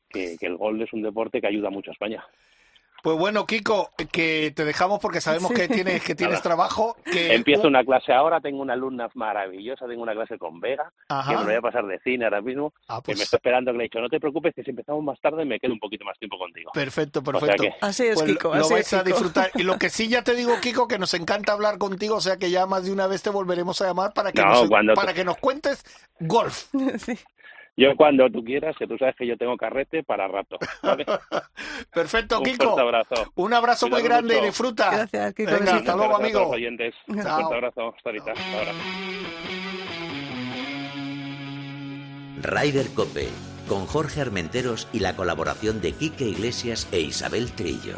que, 0.09 0.35
que 0.37 0.47
el 0.47 0.57
golf 0.57 0.81
es 0.81 0.91
un 0.91 1.01
deporte 1.01 1.39
que 1.39 1.47
ayuda 1.47 1.69
mucho 1.69 1.91
a 1.91 1.93
España. 1.93 2.25
Pues 3.05 3.19
bueno, 3.19 3.45
Kiko, 3.45 3.91
que 4.11 4.51
te 4.55 4.65
dejamos 4.65 4.99
porque 4.99 5.21
sabemos 5.21 5.51
que 5.51 5.67
tienes 5.67 6.03
que 6.03 6.15
tienes 6.15 6.41
trabajo. 6.41 6.97
Que 7.05 7.35
Empiezo 7.35 7.67
una 7.67 7.83
clase 7.83 8.11
ahora, 8.11 8.41
tengo 8.41 8.63
una 8.63 8.73
alumna 8.73 9.07
maravillosa, 9.13 9.85
tengo 9.85 10.01
una 10.01 10.13
clase 10.13 10.39
con 10.39 10.59
Vega, 10.59 10.91
Ajá. 11.07 11.29
que 11.31 11.37
me 11.37 11.43
voy 11.43 11.53
a 11.53 11.61
pasar 11.61 11.85
de 11.85 11.99
cine 11.99 12.25
ahora 12.25 12.41
mismo, 12.41 12.73
Ah, 12.87 12.97
que 12.97 13.03
pues 13.11 13.19
me 13.19 13.23
está 13.25 13.37
esperando, 13.37 13.71
que 13.71 13.77
le 13.77 13.83
he 13.83 13.87
dicho, 13.89 13.99
no 13.99 14.09
te 14.09 14.19
preocupes, 14.19 14.55
que 14.55 14.63
si 14.63 14.71
empezamos 14.71 15.03
más 15.03 15.21
tarde 15.21 15.45
me 15.45 15.59
quedo 15.59 15.73
un 15.73 15.79
poquito 15.79 16.03
más 16.03 16.17
tiempo 16.17 16.39
contigo. 16.39 16.71
Perfecto, 16.73 17.21
sea 17.23 17.39
perfecto. 17.39 17.61
que- 17.63 17.73
Así 17.79 18.07
es, 18.07 18.15
Pues 18.15 18.25
Kiko. 18.31 18.55
lo 18.55 18.61
así 18.61 18.73
vais 18.73 18.87
es, 18.87 18.93
a 18.93 19.03
disfrutar. 19.03 19.51
Y 19.53 19.61
lo 19.61 19.77
que 19.77 19.89
sí 19.91 20.07
ya 20.07 20.23
te 20.23 20.33
digo, 20.33 20.53
Kiko, 20.59 20.87
que 20.87 20.97
nos 20.97 21.13
encanta 21.13 21.51
hablar 21.53 21.77
contigo, 21.77 22.15
o 22.15 22.21
sea 22.21 22.37
que 22.37 22.49
ya 22.49 22.65
más 22.65 22.85
de 22.85 22.91
una 22.91 23.05
vez 23.05 23.21
te 23.21 23.29
volveremos 23.29 23.79
a 23.81 23.85
llamar 23.85 24.13
para 24.15 24.31
que, 24.31 24.41
No, 24.41 24.47
nos, 24.49 24.67
cuando- 24.67 24.95
para 24.95 25.13
que 25.13 25.23
nos 25.23 25.37
cuentes 25.37 25.83
golf. 26.19 26.65
Sí. 27.05 27.13
Yo 27.77 27.93
cuando 27.97 28.29
tú 28.29 28.41
quieras, 28.43 28.75
que 28.77 28.87
tú 28.87 28.97
sabes 28.97 29.15
que 29.17 29.27
yo 29.27 29.37
tengo 29.37 29.57
carrete 29.57 30.01
para 30.03 30.27
rato. 30.29 30.57
¿vale? 30.81 31.05
Perfecto, 31.93 32.37
un 32.39 32.45
Kiko. 32.45 32.79
abrazo. 32.79 33.31
Un 33.35 33.53
abrazo 33.53 33.89
muy 33.89 34.01
grande 34.01 34.39
y 34.39 34.45
disfruta. 34.45 34.89
Gracias, 34.91 35.33
Kiko, 35.33 35.51
Venga, 35.51 35.75
hasta 35.75 35.95
luego, 35.95 36.15
amigo. 36.15 36.47
oyentes. 36.47 36.95
Un 37.07 37.15
fuerte 37.21 37.53
abrazo. 37.53 37.93
Hasta 37.97 38.09
ahorita. 38.09 38.31
Hasta 38.31 38.57
ahora. 38.59 38.71
Ryder 42.41 42.93
Cope, 42.93 43.27
con 43.67 43.85
Jorge 43.87 44.21
Armenteros 44.21 44.87
y 44.93 44.99
la 44.99 45.15
colaboración 45.15 45.81
de 45.81 45.91
Quique 45.93 46.25
Iglesias 46.25 46.87
e 46.91 46.99
Isabel 47.01 47.51
Trillo. 47.53 47.97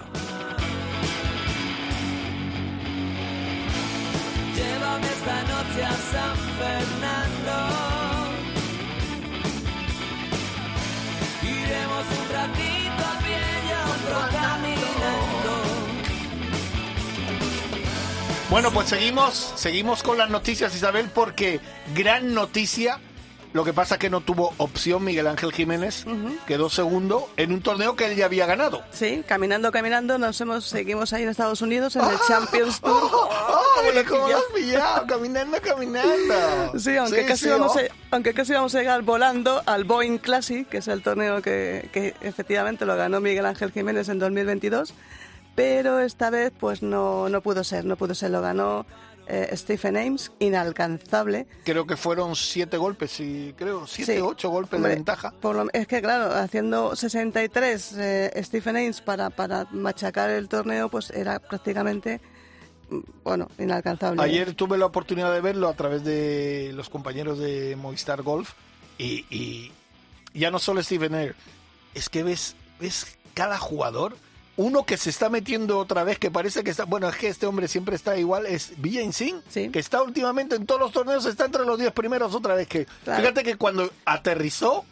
Llévame 4.56 5.06
esta 5.08 5.42
noche 5.44 5.84
a 5.84 5.92
San 5.92 6.36
Fernando. 6.58 7.27
Bueno, 18.50 18.72
pues 18.72 18.88
seguimos, 18.88 19.52
seguimos 19.56 20.04
con 20.04 20.18
las 20.18 20.30
noticias, 20.30 20.74
Isabel, 20.74 21.10
porque 21.14 21.60
gran 21.94 22.34
noticia. 22.34 23.00
Lo 23.54 23.64
que 23.64 23.74
pasa 23.74 23.98
que 23.98 24.10
no 24.10 24.22
tuvo 24.22 24.54
opción 24.58 25.04
Miguel 25.04 25.26
Ángel 25.26 25.52
Jiménez, 25.52 26.06
quedó 26.46 26.70
segundo 26.70 27.30
en 27.38 27.52
un 27.52 27.62
torneo 27.62 27.96
que 27.96 28.06
él 28.06 28.16
ya 28.16 28.26
había 28.26 28.46
ganado. 28.46 28.84
Sí, 28.92 29.24
caminando, 29.26 29.72
caminando, 29.72 30.18
nos 30.18 30.40
hemos, 30.42 30.66
seguimos 30.66 31.12
ahí 31.14 31.24
en 31.24 31.30
Estados 31.30 31.62
Unidos 31.62 31.96
en 31.96 32.04
el 32.04 32.18
Champions 32.28 32.80
Tour. 32.82 32.94
¡Oh! 33.12 33.30
¿Cómo 33.78 33.92
lo 33.92 34.06
¿Cómo 34.06 34.28
lo 34.30 34.38
has 34.38 34.44
pillado? 34.54 35.08
Caminando, 35.08 35.62
caminando. 35.62 36.80
Sí, 36.80 36.96
aunque, 36.98 37.26
casi 37.26 37.46
sí, 37.46 37.50
vamos 37.50 37.76
oh. 37.76 37.80
a, 37.80 37.84
aunque 38.12 38.34
casi 38.34 38.54
vamos 38.54 38.76
a 38.76 38.80
llegar 38.80 39.02
volando 39.02 39.64
al 39.66 39.86
Boeing 39.86 40.20
Classic, 40.20 40.68
que 40.68 40.78
es 40.78 40.88
el 40.88 41.02
torneo 41.02 41.42
que, 41.42 41.90
que 41.92 42.16
efectivamente 42.22 42.86
lo 42.86 42.96
ganó 42.96 43.22
Miguel 43.22 43.46
Ángel 43.46 43.72
Jiménez 43.72 44.10
en 44.10 44.20
2022, 44.20 44.94
pero 45.58 46.00
esta 46.02 46.30
vez 46.30 46.54
pues 46.60 46.84
no, 46.84 47.30
no 47.30 47.42
pudo 47.42 47.64
ser, 47.64 47.84
no 47.84 47.98
pudo 47.98 48.14
ser, 48.14 48.30
lo 48.30 48.42
ganó 48.42 48.86
eh, 49.28 49.50
Stephen 49.58 49.98
Ames, 49.98 50.32
inalcanzable. 50.40 51.48
Creo 51.66 51.88
que 51.88 51.98
fueron 51.98 52.36
siete 52.36 52.78
golpes, 52.78 53.20
y 53.20 53.54
creo, 53.58 53.88
siete, 53.88 54.18
Sí. 54.18 54.22
ocho 54.22 54.50
golpes 54.52 54.76
Hombre, 54.78 54.92
de 54.92 54.96
ventaja. 54.98 55.32
por 55.42 55.56
lo- 55.56 55.68
es 55.74 55.88
que 55.88 56.00
claro, 56.00 56.32
haciendo 56.32 56.96
63 56.96 57.94
eh, 57.98 58.32
Stephen 58.44 58.78
Ames 58.78 59.02
para, 59.02 59.32
para 59.32 59.66
machacar 59.72 60.30
el 60.30 60.48
torneo, 60.48 60.90
pues 60.90 61.10
era 61.10 61.40
prácticamente, 61.40 62.22
mm, 62.92 63.00
bueno, 63.24 63.50
inalcanzable. 63.58 64.22
Ayer 64.22 64.54
tuve 64.54 64.78
la 64.78 64.86
oportunidad 64.86 65.34
de 65.34 65.42
verlo 65.42 65.68
a 65.70 65.74
través 65.74 66.04
de 66.04 66.72
los 66.76 66.88
compañeros 66.90 67.40
de 67.40 67.76
Movistar 67.76 68.22
Golf 68.22 68.52
y, 69.00 69.26
y 69.32 69.72
ya 70.36 70.52
no 70.52 70.60
solo 70.60 70.84
Steven 70.84 71.16
Air, 71.16 71.36
es 71.96 72.10
que 72.10 72.22
ves, 72.22 72.56
ves 72.80 73.18
cada 73.34 73.58
jugador, 73.58 74.16
uno 74.58 74.84
que 74.86 74.98
se 74.98 75.10
está 75.12 75.30
metiendo 75.30 75.78
otra 75.80 76.04
vez, 76.04 76.18
que 76.20 76.32
parece 76.32 76.64
que 76.64 76.72
está, 76.72 76.86
bueno, 76.86 77.08
es 77.08 77.16
que 77.16 77.28
este 77.28 77.46
hombre 77.46 77.68
siempre 77.68 77.96
está 77.96 78.18
igual, 78.18 78.46
es 78.48 78.74
Villan 78.78 79.14
Singh, 79.14 79.42
Sí. 79.50 79.70
que 79.70 79.80
está 79.80 80.02
últimamente 80.02 80.56
en 80.56 80.66
todos 80.66 80.82
los 80.82 80.92
torneos, 80.92 81.26
está 81.26 81.46
entre 81.46 81.64
los 81.66 81.78
10 81.80 81.92
primeros 81.94 82.34
otra 82.36 82.56
vez, 82.56 82.68
que 82.68 82.86
Claro. 83.04 83.22
fíjate 83.22 83.44
que 83.44 83.56
cuando 83.56 83.90
aterrizó 84.06 84.84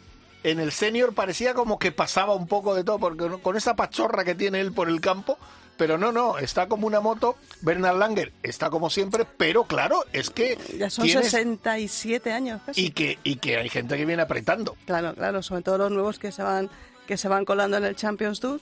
en 0.44 0.60
el 0.60 0.70
senior 0.70 1.14
parecía 1.14 1.54
como 1.54 1.78
que 1.78 1.90
pasaba 1.92 2.34
un 2.34 2.46
poco 2.46 2.74
de 2.74 2.84
todo, 2.84 2.98
porque 3.00 3.28
con 3.42 3.56
esa 3.56 3.74
pachorra 3.74 4.22
que 4.24 4.34
tiene 4.36 4.60
él 4.60 4.72
por 4.72 4.88
el 4.88 5.00
campo, 5.00 5.36
pero 5.76 5.98
no, 5.98 6.10
no, 6.12 6.38
está 6.38 6.68
como 6.68 6.86
una 6.86 7.00
moto. 7.00 7.36
Bernard 7.60 7.98
Langer 7.98 8.32
está 8.42 8.70
como 8.70 8.88
siempre, 8.88 9.26
pero 9.36 9.64
claro, 9.64 10.04
es 10.12 10.30
que 10.30 10.56
Ya 10.78 10.88
son 10.88 11.04
tienes- 11.04 11.24
67 11.30 12.32
años 12.32 12.60
casi. 12.64 12.86
y 12.86 12.90
que 12.92 13.18
y 13.24 13.36
que 13.36 13.56
hay 13.58 13.68
gente 13.68 13.96
que 13.96 14.06
viene 14.06 14.22
apretando. 14.22 14.76
Claro, 14.86 15.12
claro, 15.14 15.42
sobre 15.42 15.62
todo 15.62 15.76
los 15.78 15.90
nuevos 15.90 16.18
que 16.18 16.30
se 16.32 16.42
van 16.42 16.70
que 17.06 17.16
se 17.16 17.28
van 17.28 17.44
colando 17.44 17.76
en 17.76 17.84
el 17.84 17.94
Champions 17.94 18.40
Tour. 18.40 18.60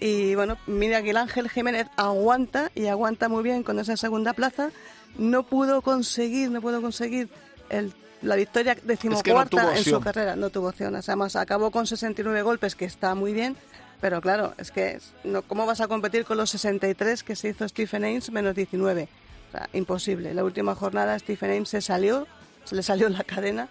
Y 0.00 0.34
bueno, 0.34 0.56
mira 0.66 1.00
Miguel 1.00 1.16
Ángel 1.16 1.48
Jiménez 1.48 1.86
aguanta 1.96 2.70
y 2.74 2.86
aguanta 2.86 3.28
muy 3.28 3.42
bien 3.42 3.62
con 3.62 3.78
esa 3.78 3.96
segunda 3.96 4.32
plaza. 4.32 4.70
No 5.16 5.44
pudo 5.44 5.82
conseguir, 5.82 6.50
no 6.50 6.60
pudo 6.60 6.82
conseguir 6.82 7.28
el, 7.70 7.92
la 8.22 8.36
victoria 8.36 8.76
decimocuarta 8.82 9.76
en 9.76 9.84
su 9.84 10.00
carrera. 10.00 10.36
No 10.36 10.50
tuvo 10.50 10.68
opción. 10.68 10.96
Además, 10.96 11.36
acabó 11.36 11.70
con 11.70 11.86
69 11.86 12.42
golpes, 12.42 12.74
que 12.74 12.84
está 12.84 13.14
muy 13.14 13.32
bien. 13.32 13.56
Pero 14.00 14.20
claro, 14.20 14.54
es 14.58 14.70
que 14.70 14.98
no, 15.22 15.42
¿cómo 15.42 15.66
vas 15.66 15.80
a 15.80 15.88
competir 15.88 16.24
con 16.24 16.36
los 16.36 16.50
63 16.50 17.22
que 17.22 17.36
se 17.36 17.50
hizo 17.50 17.66
Stephen 17.66 18.04
Ames 18.04 18.30
menos 18.30 18.54
19? 18.54 19.08
O 19.48 19.52
sea, 19.52 19.68
imposible. 19.72 20.34
La 20.34 20.44
última 20.44 20.74
jornada 20.74 21.18
Stephen 21.18 21.50
Ames 21.50 21.68
se 21.68 21.80
salió, 21.80 22.26
se 22.64 22.74
le 22.74 22.82
salió 22.82 23.08
la 23.08 23.24
cadena 23.24 23.68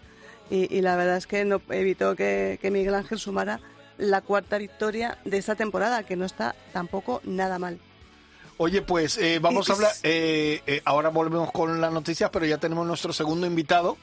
y, 0.50 0.76
y 0.76 0.82
la 0.82 0.96
verdad 0.96 1.18
es 1.18 1.28
que 1.28 1.46
no 1.46 1.62
evitó 1.70 2.16
que, 2.16 2.58
que 2.62 2.72
Miguel 2.72 2.96
Ángel 2.96 3.20
sumara 3.20 3.60
la 3.98 4.22
cuarta 4.22 4.58
victoria 4.58 5.18
de 5.26 5.38
esta 5.38 5.56
temporada, 5.56 6.04
que 6.04 6.16
no 6.16 6.26
está 6.26 6.56
tampoco 6.72 7.22
nada 7.24 7.60
mal. 7.60 7.80
Oye, 8.58 8.82
pues 8.82 9.18
eh, 9.18 9.40
vamos 9.40 9.70
a 9.70 9.74
hablar. 9.74 9.92
eh, 10.04 10.62
eh, 10.68 10.82
ahora 10.86 11.10
volvemos 11.10 11.52
con 11.52 11.82
las 11.82 11.92
noticias, 11.92 12.30
pero 12.32 12.46
ya 12.46 12.58
tenemos 12.60 12.86
nuestro 12.86 13.12
segundo 13.12 13.48
invitado, 13.48 13.98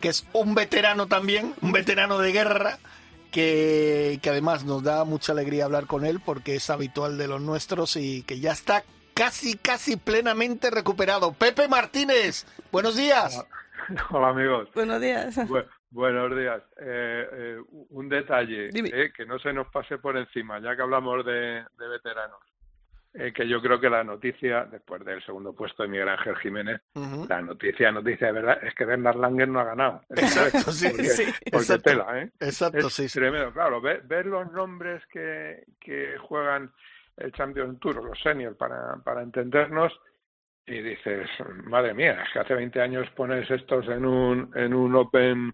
que 0.00 0.08
es 0.08 0.26
un 0.32 0.54
veterano 0.54 1.06
también, 1.08 1.54
un 1.60 1.72
veterano 1.72 2.18
de 2.18 2.32
guerra, 2.32 2.78
que, 3.30 4.18
que 4.22 4.30
además 4.30 4.64
nos 4.64 4.82
da 4.82 5.04
mucha 5.04 5.32
alegría 5.32 5.64
hablar 5.64 5.86
con 5.86 6.04
él 6.04 6.20
porque 6.24 6.56
es 6.56 6.70
habitual 6.70 7.18
de 7.18 7.28
los 7.28 7.40
nuestros 7.40 7.96
y 7.96 8.22
que 8.22 8.40
ya 8.40 8.52
está 8.52 8.84
casi, 9.14 9.56
casi 9.56 9.96
plenamente 9.96 10.70
recuperado. 10.70 11.32
Pepe 11.32 11.68
Martínez, 11.68 12.46
buenos 12.72 12.96
días. 12.96 13.44
Hola 14.10 14.28
amigos, 14.28 14.68
Buenos 14.74 15.00
días. 15.00 15.36
Buenos 15.90 16.36
días. 16.36 16.62
Eh, 16.78 17.28
eh, 17.32 17.58
un 17.90 18.08
detalle, 18.08 18.70
eh, 18.72 19.12
que 19.14 19.26
no 19.26 19.38
se 19.38 19.52
nos 19.52 19.68
pase 19.68 19.98
por 19.98 20.16
encima, 20.16 20.60
ya 20.60 20.74
que 20.76 20.82
hablamos 20.82 21.24
de, 21.24 21.64
de 21.78 21.88
veteranos, 21.88 22.40
eh, 23.14 23.32
que 23.32 23.48
yo 23.48 23.60
creo 23.60 23.80
que 23.80 23.90
la 23.90 24.04
noticia, 24.04 24.64
después 24.70 25.04
del 25.04 25.22
segundo 25.24 25.52
puesto 25.52 25.82
de 25.82 25.88
Miguel 25.88 26.08
Ángel 26.08 26.36
Jiménez, 26.36 26.80
Ujú. 26.94 27.26
la 27.28 27.42
noticia, 27.42 27.90
noticia 27.90 28.28
de 28.28 28.32
verdad, 28.34 28.58
es 28.62 28.74
que 28.74 28.84
Bernard 28.84 29.16
Langer 29.16 29.48
no 29.48 29.60
ha 29.60 29.64
ganado. 29.64 30.02
Exacto, 30.10 30.70
sí, 30.70 30.88
porque, 30.88 31.04
sí, 31.04 31.24
porque 31.50 31.56
exacto. 31.56 31.90
tela, 31.90 32.20
¿eh? 32.20 32.30
Exacto, 32.38 32.86
es 32.86 32.92
sí, 32.94 33.08
sí. 33.08 33.18
tremendo. 33.18 33.52
Claro, 33.52 33.80
ver, 33.80 34.02
ver 34.02 34.26
los 34.26 34.50
nombres 34.52 35.02
que, 35.06 35.64
que 35.80 36.16
juegan 36.18 36.72
el 37.16 37.32
Champions 37.32 37.78
Tour, 37.80 38.02
los 38.02 38.18
seniors, 38.20 38.56
para, 38.56 38.96
para 39.04 39.22
entendernos, 39.22 39.92
y 40.66 40.80
dices, 40.80 41.28
madre 41.64 41.94
mía, 41.94 42.22
es 42.22 42.32
que 42.32 42.38
hace 42.38 42.54
20 42.54 42.80
años 42.80 43.10
pones 43.16 43.50
estos 43.50 43.88
en 43.88 44.04
un, 44.06 44.52
en 44.54 44.72
un 44.72 44.94
Open 44.94 45.52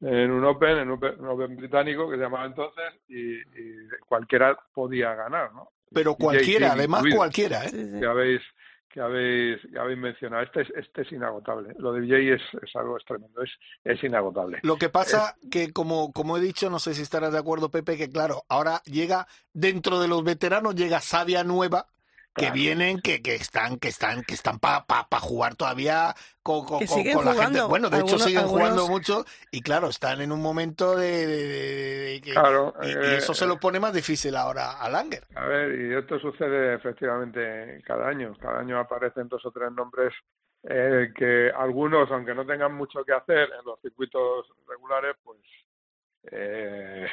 en 0.00 0.30
un 0.30 0.44
Open, 0.44 0.78
en 0.78 0.88
un 0.90 0.94
Open, 0.94 1.20
un 1.20 1.28
Open 1.28 1.56
británico 1.56 2.08
que 2.08 2.16
se 2.16 2.22
llamaba 2.22 2.46
entonces 2.46 2.84
y, 3.08 3.36
y 3.38 3.88
cualquiera 4.06 4.56
podía 4.72 5.14
ganar, 5.14 5.52
¿no? 5.52 5.70
Pero 5.92 6.14
cualquiera, 6.16 6.72
además 6.72 7.00
incluido, 7.00 7.16
cualquiera, 7.18 7.64
¿eh? 7.64 7.68
Sí, 7.68 7.90
sí. 7.92 8.00
que 8.00 8.06
habéis 8.06 8.40
que 8.88 9.00
habéis 9.00 9.60
que 9.72 9.78
habéis 9.78 9.98
mencionado. 9.98 10.42
Este 10.42 10.62
es 10.62 10.70
este 10.76 11.02
es 11.02 11.12
inagotable. 11.12 11.74
Lo 11.78 11.92
de 11.92 12.06
Jay 12.08 12.30
es, 12.30 12.42
es 12.62 12.76
algo 12.76 12.96
es 12.96 13.04
tremendo, 13.04 13.42
es 13.42 13.50
es 13.84 14.02
inagotable. 14.04 14.60
Lo 14.62 14.76
que 14.76 14.88
pasa 14.88 15.36
que, 15.50 15.72
como, 15.72 16.12
como 16.12 16.36
he 16.36 16.40
dicho, 16.40 16.70
no 16.70 16.78
sé 16.78 16.94
si 16.94 17.02
estarás 17.02 17.32
de 17.32 17.38
acuerdo, 17.38 17.70
Pepe, 17.70 17.96
que 17.96 18.08
claro, 18.08 18.44
ahora 18.48 18.82
llega, 18.84 19.26
dentro 19.52 20.00
de 20.00 20.08
los 20.08 20.22
veteranos, 20.22 20.74
llega 20.74 21.00
Sabia 21.00 21.44
Nueva, 21.44 21.86
que 22.34 22.50
vienen, 22.50 23.00
que, 23.00 23.22
que 23.22 23.34
están, 23.34 23.78
que 23.78 23.88
están, 23.88 24.22
que 24.24 24.34
están 24.34 24.58
para 24.58 24.84
pa, 24.86 25.08
pa 25.08 25.20
jugar 25.20 25.54
todavía 25.54 26.14
con, 26.42 26.64
con, 26.66 26.80
la 27.24 27.34
gente. 27.34 27.62
Bueno, 27.62 27.88
de 27.90 27.96
hecho 27.98 28.06
Algunos- 28.16 28.22
siguen 28.24 28.46
jugando 28.48 28.88
mucho 28.88 29.24
y 29.50 29.60
claro, 29.62 29.88
están 29.88 30.20
en 30.20 30.32
un 30.32 30.42
momento 30.42 30.96
de, 30.96 31.26
de- 31.26 31.46
de- 31.46 31.96
de 32.14 32.20
que 32.20 32.32
Claro, 32.32 32.74
y, 32.82 32.88
y 32.88 32.90
eh, 32.90 33.16
eso 33.18 33.34
se 33.34 33.46
lo 33.46 33.58
pone 33.58 33.78
más 33.80 33.92
difícil 33.94 34.34
ahora 34.36 34.72
a 34.72 34.88
Langer. 34.88 35.24
A 35.36 35.44
ver, 35.46 35.80
y 35.80 35.94
esto 35.94 36.18
sucede 36.18 36.74
efectivamente 36.74 37.80
cada 37.86 38.08
año. 38.08 38.34
Cada 38.40 38.60
año 38.60 38.78
aparecen 38.78 39.28
dos 39.28 39.44
o 39.46 39.50
tres 39.52 39.70
nombres 39.72 40.12
eh, 40.64 41.12
que 41.14 41.50
algunos, 41.56 42.10
aunque 42.10 42.34
no 42.34 42.44
tengan 42.46 42.74
mucho 42.74 43.04
que 43.04 43.12
hacer 43.12 43.48
en 43.58 43.64
los 43.64 43.80
circuitos 43.80 44.46
regulares, 44.66 45.14
pues 45.22 45.38
eh, 46.30 47.06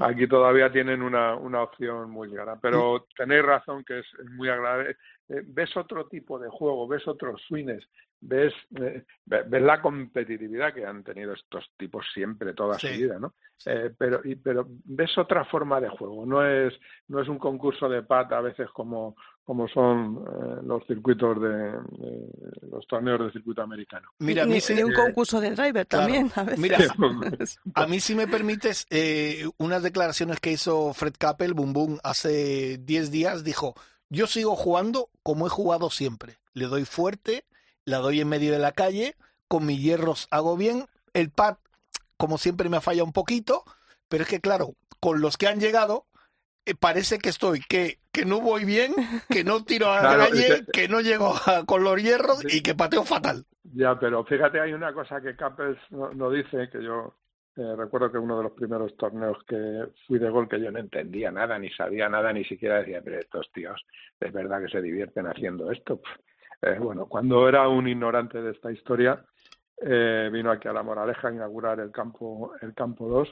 aquí 0.00 0.26
todavía 0.26 0.70
tienen 0.70 1.02
una, 1.02 1.34
una 1.34 1.62
opción 1.62 2.10
muy 2.10 2.30
clara. 2.30 2.58
Pero 2.60 3.06
tenéis 3.16 3.42
razón 3.44 3.84
que 3.84 4.00
es, 4.00 4.06
muy 4.32 4.48
agradable. 4.48 4.96
Eh, 5.28 5.42
ves 5.46 5.76
otro 5.76 6.06
tipo 6.06 6.38
de 6.38 6.48
juego, 6.48 6.86
ves 6.88 7.06
otros 7.06 7.40
swings, 7.48 7.86
ves, 8.20 8.52
eh, 8.80 9.04
ve- 9.26 9.42
ves 9.46 9.62
la 9.62 9.80
competitividad 9.80 10.72
que 10.74 10.86
han 10.86 11.04
tenido 11.04 11.32
estos 11.32 11.70
tipos 11.76 12.06
siempre, 12.12 12.54
toda 12.54 12.78
Sí. 12.78 12.88
su 12.88 12.94
vida, 12.94 13.18
¿no? 13.18 13.34
Pero, 13.98 14.20
y, 14.24 14.36
pero 14.36 14.66
ves 14.84 15.16
otra 15.18 15.44
forma 15.44 15.80
de 15.80 15.88
juego, 15.88 16.24
no 16.24 16.46
es, 16.46 16.72
no 17.08 17.20
es 17.20 17.28
un 17.28 17.38
concurso 17.38 17.88
de 17.88 18.02
pata 18.02 18.38
a 18.38 18.42
veces 18.42 18.70
como, 18.70 19.16
como 19.48 19.66
son 19.66 20.22
eh, 20.26 20.60
los 20.64 20.86
circuitos 20.86 21.40
de, 21.40 21.72
los 22.70 22.86
torneos 22.86 23.18
de 23.24 23.32
circuito 23.32 23.62
americano. 23.62 24.10
Mira, 24.18 24.42
a 24.42 24.46
ni, 24.46 24.52
mí 24.56 24.60
sí- 24.60 24.82
un 24.82 24.92
concurso 24.92 25.40
de 25.40 25.52
driver 25.52 25.86
Claro. 25.86 26.04
también, 26.04 26.30
a 26.34 26.42
veces. 26.42 26.58
Mira, 26.60 26.78
A 27.72 27.86
mí, 27.86 27.98
si 27.98 28.14
me 28.14 28.28
permites, 28.28 28.86
eh, 28.90 29.48
unas 29.56 29.82
declaraciones 29.82 30.38
que 30.38 30.52
hizo 30.52 30.92
Fred 30.92 31.14
Kappel, 31.18 31.54
Boom 31.54 31.72
Boom, 31.72 31.98
hace 32.02 32.76
10 32.76 33.10
días, 33.10 33.42
dijo, 33.42 33.74
yo 34.10 34.26
sigo 34.26 34.54
jugando 34.54 35.08
como 35.22 35.46
he 35.46 35.50
jugado 35.50 35.88
siempre. 35.88 36.36
Le 36.52 36.66
doy 36.66 36.84
fuerte, 36.84 37.46
la 37.86 37.98
doy 37.98 38.20
en 38.20 38.28
medio 38.28 38.52
de 38.52 38.58
la 38.58 38.72
calle, 38.72 39.16
con 39.48 39.64
mis 39.64 39.80
hierros 39.80 40.28
hago 40.30 40.58
bien, 40.58 40.84
el 41.14 41.30
pad, 41.30 41.56
como 42.18 42.36
siempre, 42.36 42.68
me 42.68 42.76
ha 42.76 42.80
fallado 42.82 43.06
un 43.06 43.14
poquito, 43.14 43.64
pero 44.10 44.24
es 44.24 44.28
que, 44.28 44.40
claro, 44.42 44.74
con 45.00 45.22
los 45.22 45.38
que 45.38 45.46
han 45.48 45.58
llegado, 45.58 46.04
parece 46.74 47.18
que 47.18 47.28
estoy, 47.30 47.60
que, 47.60 47.98
que 48.12 48.24
no 48.24 48.40
voy 48.40 48.64
bien, 48.64 48.94
que 49.28 49.44
no 49.44 49.64
tiro 49.64 49.90
a 49.92 49.96
la 49.96 50.00
Claro, 50.16 50.30
calle, 50.30 50.46
es 50.54 50.62
que- 50.62 50.72
que 50.72 50.88
no 50.88 51.00
llego 51.00 51.34
a- 51.46 51.64
con 51.66 51.84
los 51.84 52.02
hierros 52.02 52.44
y 52.48 52.62
que 52.62 52.74
pateo 52.74 53.04
fatal. 53.04 53.44
Ya, 53.62 53.98
pero 53.98 54.24
fíjate, 54.24 54.60
hay 54.60 54.72
una 54.72 54.92
cosa 54.94 55.20
que 55.20 55.36
Capes 55.36 55.76
no, 55.90 56.10
no 56.14 56.30
dice, 56.30 56.68
que 56.70 56.82
yo 56.82 57.14
eh, 57.56 57.74
recuerdo 57.76 58.10
que 58.10 58.18
uno 58.18 58.36
de 58.38 58.44
los 58.44 58.52
primeros 58.52 58.96
torneos 58.96 59.36
que 59.46 59.88
fui 60.06 60.18
de 60.18 60.30
gol 60.30 60.48
que 60.48 60.60
yo 60.60 60.70
no 60.70 60.78
entendía 60.78 61.30
nada, 61.30 61.58
ni 61.58 61.70
sabía 61.70 62.08
nada, 62.08 62.32
ni 62.32 62.44
siquiera 62.44 62.78
decía, 62.78 63.02
pero 63.04 63.18
estos 63.18 63.50
tíos, 63.52 63.84
es 64.20 64.32
verdad 64.32 64.62
que 64.62 64.70
se 64.70 64.80
divierten 64.80 65.26
haciendo 65.26 65.70
esto. 65.70 66.00
Eh, 66.62 66.78
bueno, 66.80 67.06
cuando 67.06 67.48
era 67.48 67.68
un 67.68 67.86
ignorante 67.88 68.40
de 68.40 68.52
esta 68.52 68.72
historia, 68.72 69.22
eh, 69.82 70.30
vino 70.32 70.50
aquí 70.50 70.68
a 70.68 70.72
La 70.72 70.82
Moraleja 70.82 71.28
a 71.28 71.32
inaugurar 71.32 71.78
el 71.80 71.90
campo, 71.92 72.52
el 72.62 72.74
campo 72.74 73.08
2. 73.08 73.28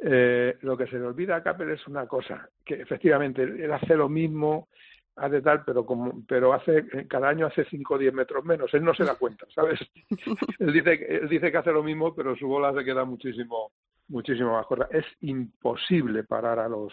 Eh, 0.00 0.56
lo 0.62 0.76
que 0.76 0.86
se 0.86 0.98
le 0.98 1.06
olvida 1.06 1.36
a 1.36 1.42
Capel 1.42 1.70
es 1.70 1.86
una 1.88 2.06
cosa, 2.06 2.48
que 2.64 2.74
efectivamente 2.74 3.42
él 3.42 3.72
hace 3.72 3.96
lo 3.96 4.08
mismo, 4.08 4.68
hace 5.16 5.40
tal, 5.42 5.64
pero 5.64 5.84
como, 5.84 6.22
pero 6.26 6.52
hace, 6.52 6.86
cada 7.08 7.28
año 7.28 7.46
hace 7.46 7.64
5 7.64 7.94
o 7.94 7.98
10 7.98 8.14
metros 8.14 8.44
menos, 8.44 8.72
él 8.74 8.84
no 8.84 8.94
se 8.94 9.04
da 9.04 9.16
cuenta, 9.16 9.46
¿sabes? 9.52 9.80
él 10.60 10.72
dice, 10.72 10.98
que- 10.98 11.16
él 11.16 11.28
dice 11.28 11.50
que 11.50 11.58
hace 11.58 11.72
lo 11.72 11.82
mismo, 11.82 12.14
pero 12.14 12.36
su 12.36 12.46
bola 12.46 12.72
se 12.72 12.84
queda 12.84 13.04
muchísimo, 13.04 13.72
muchísimo 14.08 14.52
más 14.52 14.66
corta. 14.66 14.86
Es 14.96 15.04
imposible 15.20 16.22
parar 16.22 16.60
a 16.60 16.68
los, 16.68 16.92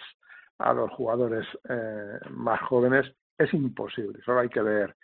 a 0.58 0.74
los 0.74 0.90
jugadores 0.92 1.46
eh, 1.70 2.20
más 2.32 2.60
jóvenes, 2.62 3.06
es 3.38 3.54
imposible, 3.54 4.20
solo 4.26 4.40
hay 4.40 4.50
que 4.50 4.62
ver, 4.62 4.96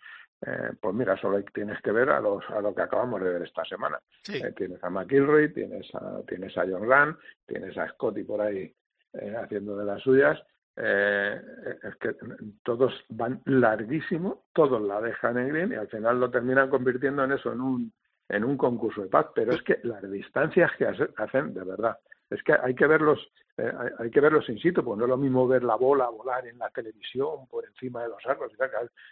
eh, 0.46 0.72
pues 0.80 0.96
mira, 0.96 1.16
solo 1.18 1.44
tienes 1.54 1.80
que 1.82 1.92
ver 1.92 2.10
a 2.10 2.20
los, 2.20 2.44
a 2.50 2.62
lo 2.62 2.74
que 2.74 2.82
acabamos 2.82 3.22
de 3.22 3.30
ver 3.34 3.42
esta 3.44 3.64
semana. 3.66 4.00
Sí. 4.24 4.38
Eh, 4.44 4.52
tienes 4.56 4.84
a 4.84 4.90
McIlroy, 4.90 5.54
tienes 5.54 5.94
a, 5.96 6.22
tienes 6.28 6.58
a 6.58 6.66
John 6.68 6.88
Ram, 6.90 7.18
tienes 7.46 7.78
a 7.78 7.88
Scotty 7.90 8.24
por 8.24 8.42
ahí 8.42 8.74
eh, 9.14 9.36
haciendo 9.42 9.76
de 9.78 9.86
las 9.86 10.02
suyas. 10.02 10.42
Eh, 10.78 11.42
es 11.84 11.96
que 11.98 12.16
todos 12.64 12.94
van 13.10 13.42
larguísimo, 13.46 14.46
todos 14.54 14.82
la 14.82 15.02
dejan 15.02 15.38
en 15.38 15.50
green 15.50 15.72
y 15.74 15.76
al 15.76 15.90
final 15.90 16.20
lo 16.20 16.32
terminan 16.32 16.70
convirtiendo 16.70 17.24
en 17.24 17.34
eso, 17.34 17.52
en 17.52 17.62
un, 17.62 17.94
en 18.30 18.44
un 18.44 18.58
concurso 18.58 19.02
de 19.02 19.10
paz. 19.10 19.28
Pero 19.36 19.52
es 19.54 19.62
que 19.64 19.80
las 19.84 20.02
distancias 20.10 20.72
que 20.78 20.86
hace- 20.88 21.10
hacen, 21.18 21.54
de 21.54 21.64
verdad, 21.64 21.98
es 22.32 22.42
que 22.44 22.54
hay 22.54 22.74
que 22.74 22.88
verlos, 22.88 23.20
eh, 23.58 23.72
hay, 24.00 24.10
que 24.10 24.22
verlos 24.22 24.48
in 24.50 24.58
situ, 24.58 24.84
pues 24.84 24.98
no 24.98 25.04
es 25.04 25.10
lo 25.10 25.18
mismo 25.18 25.48
ver 25.48 25.64
la 25.64 25.76
bola 25.76 26.10
volar 26.10 26.48
en 26.48 26.58
la 26.58 26.70
televisión 26.70 27.46
por 27.48 27.66
encima 27.66 28.02
de 28.02 28.10
los 28.10 28.26
árboles. 28.26 28.58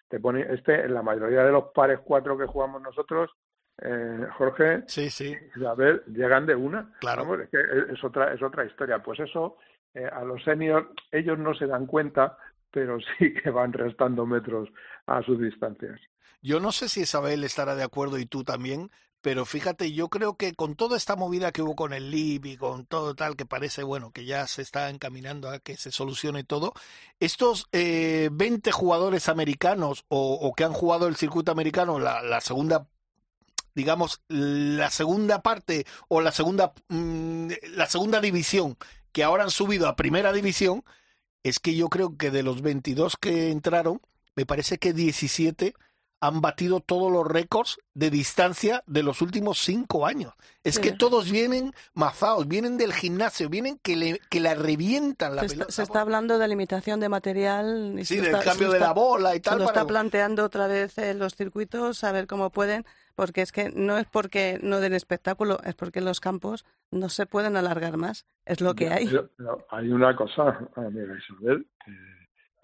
Te 0.08 0.19
pone 0.19 0.47
este, 0.53 0.86
en 0.86 0.93
la 0.93 1.03
mayoría 1.03 1.43
de 1.43 1.51
los 1.51 1.65
pares 1.73 1.99
cuatro 2.03 2.38
que 2.38 2.45
jugamos 2.45 2.82
nosotros, 2.82 3.29
eh, 3.82 4.27
Jorge, 4.38 4.84
Sí, 4.88 5.10
sí. 5.10 5.36
a 5.65 5.73
ver, 5.73 6.03
llegan 6.08 6.45
de 6.45 6.55
una. 6.55 6.93
Claro. 6.99 7.23
Vamos, 7.23 7.41
es 7.41 7.49
que 7.49 7.93
es 7.93 8.03
otra, 8.03 8.34
es 8.34 8.41
otra 8.41 8.65
historia. 8.65 9.01
Pues 9.01 9.19
eso, 9.19 9.58
eh, 9.93 10.05
a 10.05 10.23
los 10.23 10.43
seniors, 10.43 10.88
ellos 11.12 11.38
no 11.38 11.53
se 11.53 11.65
dan 11.67 11.86
cuenta, 11.86 12.38
pero 12.71 12.97
sí 13.17 13.34
que 13.34 13.49
van 13.49 13.73
restando 13.73 14.25
metros 14.25 14.69
a 15.08 15.21
sus 15.23 15.39
distancias. 15.39 15.99
Yo 16.41 16.60
no 16.60 16.71
sé 16.71 16.88
si 16.88 17.01
Isabel 17.01 17.43
estará 17.43 17.75
de 17.75 17.84
acuerdo 17.84 18.17
y 18.17 18.25
tú 18.25 18.43
también, 18.43 18.89
pero 19.21 19.45
fíjate, 19.45 19.91
yo 19.91 20.10
creo 20.10 20.38
que 20.38 20.53
con 20.53 20.75
toda 20.75 20.95
esta 20.95 21.15
movida 21.15 21.51
que 21.51 21.62
hubo 21.62 21.75
con 21.75 21.93
el 21.93 22.10
LIB 22.12 22.45
y 22.45 22.58
con 22.58 22.86
todo 22.86 23.15
tal, 23.15 23.36
que 23.36 23.45
parece, 23.45 23.84
bueno, 23.84 24.12
que 24.12 24.25
ya 24.25 24.47
se 24.47 24.62
está 24.62 24.89
encaminando 24.89 25.49
a 25.49 25.60
que 25.60 25.75
se 25.77 25.91
solucione 25.91 26.43
todo, 26.43 26.73
estos 27.19 27.67
eh, 27.73 28.29
20 28.32 28.71
jugadores 28.71 29.27
americanos 29.27 30.05
o, 30.08 30.34
o 30.34 30.53
que 30.53 30.63
han 30.63 30.73
jugado 30.73 31.08
el 31.08 31.17
circuito 31.17 31.51
americano, 31.51 31.99
la, 31.99 32.21
la 32.21 32.41
segunda 32.41 32.88
digamos, 33.75 34.21
la 34.27 34.89
segunda 34.89 35.41
parte 35.41 35.86
o 36.10 36.21
la 36.21 36.32
segunda, 36.32 36.73
mm, 36.89 37.51
la 37.75 37.88
segunda 37.88 38.19
división 38.19 38.77
que 39.12 39.23
ahora 39.23 39.43
han 39.43 39.51
subido 39.51 39.88
a 39.88 39.95
primera 39.95 40.34
división, 40.34 40.84
es 41.43 41.60
que 41.60 41.75
yo 41.75 41.89
creo 41.89 42.17
que 42.17 42.32
de 42.32 42.43
los 42.43 42.62
22 42.62 43.15
que 43.17 43.51
entraron, 43.51 44.01
me 44.36 44.45
parece 44.45 44.77
que 44.77 44.93
17 44.93 45.73
han 46.21 46.41
batido 46.41 46.82
todos 46.82 47.12
los 47.12 47.25
récords 47.25 47.77
de 47.93 48.10
distancia 48.10 48.84
de 48.88 49.03
los 49.03 49.21
últimos 49.21 49.60
cinco 49.60 50.05
años. 50.05 50.34
Es 50.63 50.75
Sí. 50.75 50.82
que 50.82 50.91
todos 50.91 51.32
vienen 51.32 51.73
mazados, 51.93 52.47
vienen 52.47 52.77
del 52.77 52.93
gimnasio, 52.93 53.49
vienen 53.49 53.79
que, 53.82 53.95
le, 53.95 54.19
que 54.29 54.39
la 54.41 54.53
revientan 54.55 55.36
la 55.36 55.41
se, 55.41 55.45
está, 55.47 55.55
pelota. 55.55 55.71
se 55.71 55.84
está 55.84 56.01
hablando 56.01 56.38
de 56.38 56.47
limitación 56.47 56.99
de 56.99 57.08
material. 57.10 57.95
y 57.97 58.03
Sí, 58.05 58.15
se 58.15 58.21
del 58.21 58.25
está- 58.32 58.41
se 58.41 58.49
cambio 58.49 58.69
de 58.69 58.77
está- 58.77 58.88
la 58.88 58.93
bola 58.93 59.32
y 59.34 59.38
Se 59.38 59.41
tal. 59.43 59.60
lo 59.60 59.65
para- 59.65 59.79
está 59.79 59.88
planteando 59.88 60.43
otra 60.43 60.67
vez 60.67 60.97
en 60.97 61.19
los 61.19 61.36
circuitos, 61.36 62.03
a 62.03 62.12
ver 62.12 62.27
cómo 62.27 62.49
pueden, 62.49 62.86
porque 63.15 63.41
es 63.41 63.51
que 63.53 63.69
no 63.73 63.97
es 63.97 64.05
porque 64.08 64.60
no 64.62 64.79
den 64.82 64.93
espectáculo, 64.93 65.60
es 65.63 65.75
porque 65.75 66.01
los 66.01 66.19
campos 66.19 66.65
no 66.91 67.08
se 67.10 67.25
pueden 67.27 67.55
alargar 67.55 67.95
más. 67.97 68.25
Es 68.45 68.60
lo 68.62 68.75
que 68.75 68.89
hay. 68.89 69.10
hay 69.69 69.89
una 69.91 70.15
cosa, 70.15 70.60
amiga 70.75 71.13
Isabel, 71.17 71.65
que 71.86 71.91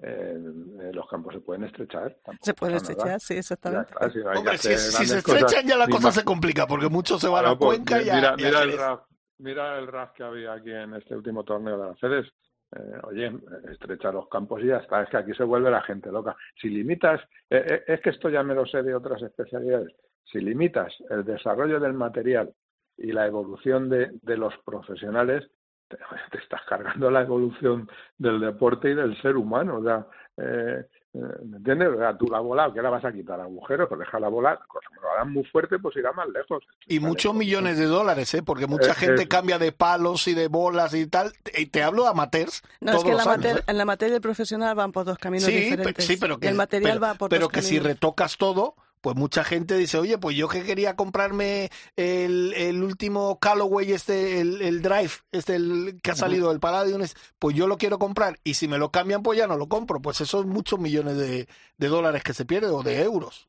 eh, 0.07 0.91
los 0.93 1.07
campos 1.09 1.33
se 1.33 1.39
pueden 1.41 1.63
estrechar. 1.63 2.15
Se 2.41 2.53
pueden 2.53 2.75
nada. 2.75 2.87
estrechar, 2.89 3.19
sí, 3.19 3.33
exactamente. 3.35 3.91
está, 3.91 4.09
si 4.11 4.19
no 4.19 4.29
Hombre, 4.31 4.57
si, 4.59 4.69
se 4.77 5.23
cosas, 5.23 5.41
estrechan 5.41 5.67
ya 5.67 5.77
la 5.77 5.87
cosa 5.87 6.07
más. 6.07 6.15
se 6.15 6.23
complica, 6.23 6.67
porque 6.67 6.89
muchos 6.89 7.19
se 7.19 7.27
van 7.27 7.41
Claro, 7.41 7.55
a 7.55 7.57
pues, 7.57 7.77
Cuenca 7.77 8.01
y 8.01 8.09
a, 8.09 8.15
mira, 8.15 8.35
y 8.37 8.43
a 8.43 8.45
mira 8.45 8.61
el. 8.63 8.77
RAF, 8.77 9.01
mira 9.39 9.79
el 9.79 9.87
RAF 9.87 10.11
que 10.13 10.23
había 10.23 10.53
aquí 10.53 10.71
en 10.71 10.93
este 10.93 11.15
último 11.15 11.43
torneo 11.43 11.77
de 11.79 11.87
las 11.89 11.99
sedes. 11.99 12.27
Eh, 12.75 12.99
oye, 13.03 13.31
estrecha 13.71 14.11
los 14.11 14.27
campos 14.29 14.61
y 14.63 14.67
ya 14.67 14.77
está. 14.77 15.01
Es 15.01 15.09
que 15.09 15.17
aquí 15.17 15.33
se 15.33 15.43
vuelve 15.43 15.71
la 15.71 15.81
gente 15.81 16.11
loca. 16.11 16.35
Si 16.61 16.69
limitas, 16.69 17.19
eh, 17.49 17.65
eh, 17.67 17.83
es 17.87 18.01
que 18.01 18.11
esto 18.11 18.29
ya 18.29 18.43
me 18.43 18.53
lo 18.53 18.65
sé 18.67 18.83
de 18.83 18.93
otras 18.93 19.21
especialidades. 19.23 19.91
Si 20.25 20.39
limitas 20.39 20.93
el 21.09 21.23
desarrollo 21.23 21.79
del 21.79 21.93
material 21.93 22.53
y 22.97 23.11
la 23.11 23.25
evolución 23.25 23.89
de, 23.89 24.11
de 24.21 24.37
los 24.37 24.53
profesionales, 24.65 25.49
te, 25.87 25.97
te 26.31 26.37
estás 26.39 26.61
cargando 26.67 27.09
la 27.11 27.21
evolución 27.21 27.89
del 28.17 28.39
deporte 28.39 28.89
y 28.91 28.95
del 28.95 29.19
ser 29.21 29.35
humano. 29.37 29.77
O 29.79 29.83
sea, 29.83 30.05
eh, 30.37 30.85
eh, 31.13 31.19
¿me 31.45 31.57
entiendes? 31.57 31.89
O 31.89 31.97
sea, 31.97 32.17
tú 32.17 32.25
la 32.27 32.39
bola, 32.39 32.71
¿qué 32.73 32.81
la 32.81 32.89
vas 32.89 33.05
a 33.05 33.11
quitar? 33.13 33.39
Agujeros, 33.39 33.87
pues 33.87 33.99
déjala 33.99 34.27
volar. 34.27 34.59
Como 34.67 34.81
lo 35.01 35.11
harán 35.11 35.31
muy 35.31 35.45
fuerte, 35.45 35.79
pues 35.79 35.95
irá 35.95 36.11
más 36.11 36.27
lejos. 36.29 36.61
Y 36.87 36.99
Vale, 36.99 37.07
muchos 37.09 37.31
pues, 37.31 37.39
millones 37.39 37.77
de 37.77 37.85
dólares, 37.85 38.33
¿eh? 38.33 38.43
Porque 38.43 38.67
mucha 38.67 38.91
Eh, 38.91 38.95
gente 38.95 39.23
eh. 39.23 39.27
cambia 39.27 39.57
de 39.57 39.71
palos 39.71 40.27
y 40.27 40.33
de 40.33 40.49
bolas 40.49 40.93
y 40.93 41.07
tal. 41.07 41.31
Y 41.57 41.67
te 41.67 41.83
hablo 41.83 42.03
de 42.03 42.09
amateurs. 42.09 42.61
No, 42.81 42.93
es 42.97 43.03
que 43.03 43.11
en 43.11 43.17
la, 43.17 43.23
los 43.23 43.27
años, 43.33 43.45
mater- 43.45 43.57
¿eh? 43.59 43.63
en 43.67 43.77
la 43.77 43.85
materia 43.85 44.13
del 44.13 44.21
profesional 44.21 44.75
van 44.75 44.91
por 44.91 45.05
dos 45.05 45.17
caminos 45.17 45.45
Sí, 45.45 45.51
pe- 45.53 45.59
diferentes. 45.77 46.05
sí, 46.05 46.17
pero 46.19 46.37
que, 46.37 46.49
el 46.49 46.55
material 46.55 46.99
pero, 46.99 47.01
va 47.01 47.13
por 47.17 47.29
pero 47.29 47.43
dos 47.43 47.51
que 47.53 47.61
si 47.61 47.79
retocas 47.79 48.35
todo, 48.37 48.75
pues 49.05 49.15
mucha 49.17 49.43
gente 49.43 49.77
dice, 49.77 49.99
oye, 49.99 50.17
pues 50.17 50.35
yo 50.35 50.47
que 50.47 50.63
quería 50.63 50.95
comprarme 50.95 51.69
el, 51.95 52.53
el 52.55 52.81
último 52.81 53.37
Callaway, 53.39 53.91
este, 53.91 54.41
el, 54.41 54.63
el 54.63 54.81
Drive, 54.81 55.11
este 55.31 55.57
el 55.57 55.99
que 56.01 56.09
ha 56.09 56.15
salido 56.15 56.49
del 56.49 56.59
Palladium, 56.59 57.03
es- 57.03 57.15
pues 57.37 57.55
yo 57.55 57.67
lo 57.67 57.77
quiero 57.77 57.99
comprar 57.99 58.37
y 58.43 58.55
si 58.55 58.67
me 58.67 58.79
lo 58.79 58.89
cambian, 58.89 59.21
pues 59.21 59.37
ya 59.37 59.45
no 59.45 59.57
lo 59.57 59.67
compro. 59.67 60.01
Pues 60.01 60.17
esos 60.21 60.29
son 60.41 60.49
muchos 60.49 60.79
millones 60.79 61.17
de, 61.17 61.47
de 61.77 61.87
dólares 61.87 62.23
que 62.23 62.33
se 62.33 62.45
pierden 62.45 62.71
o 62.71 62.81
de 62.81 63.03
euros. 63.03 63.47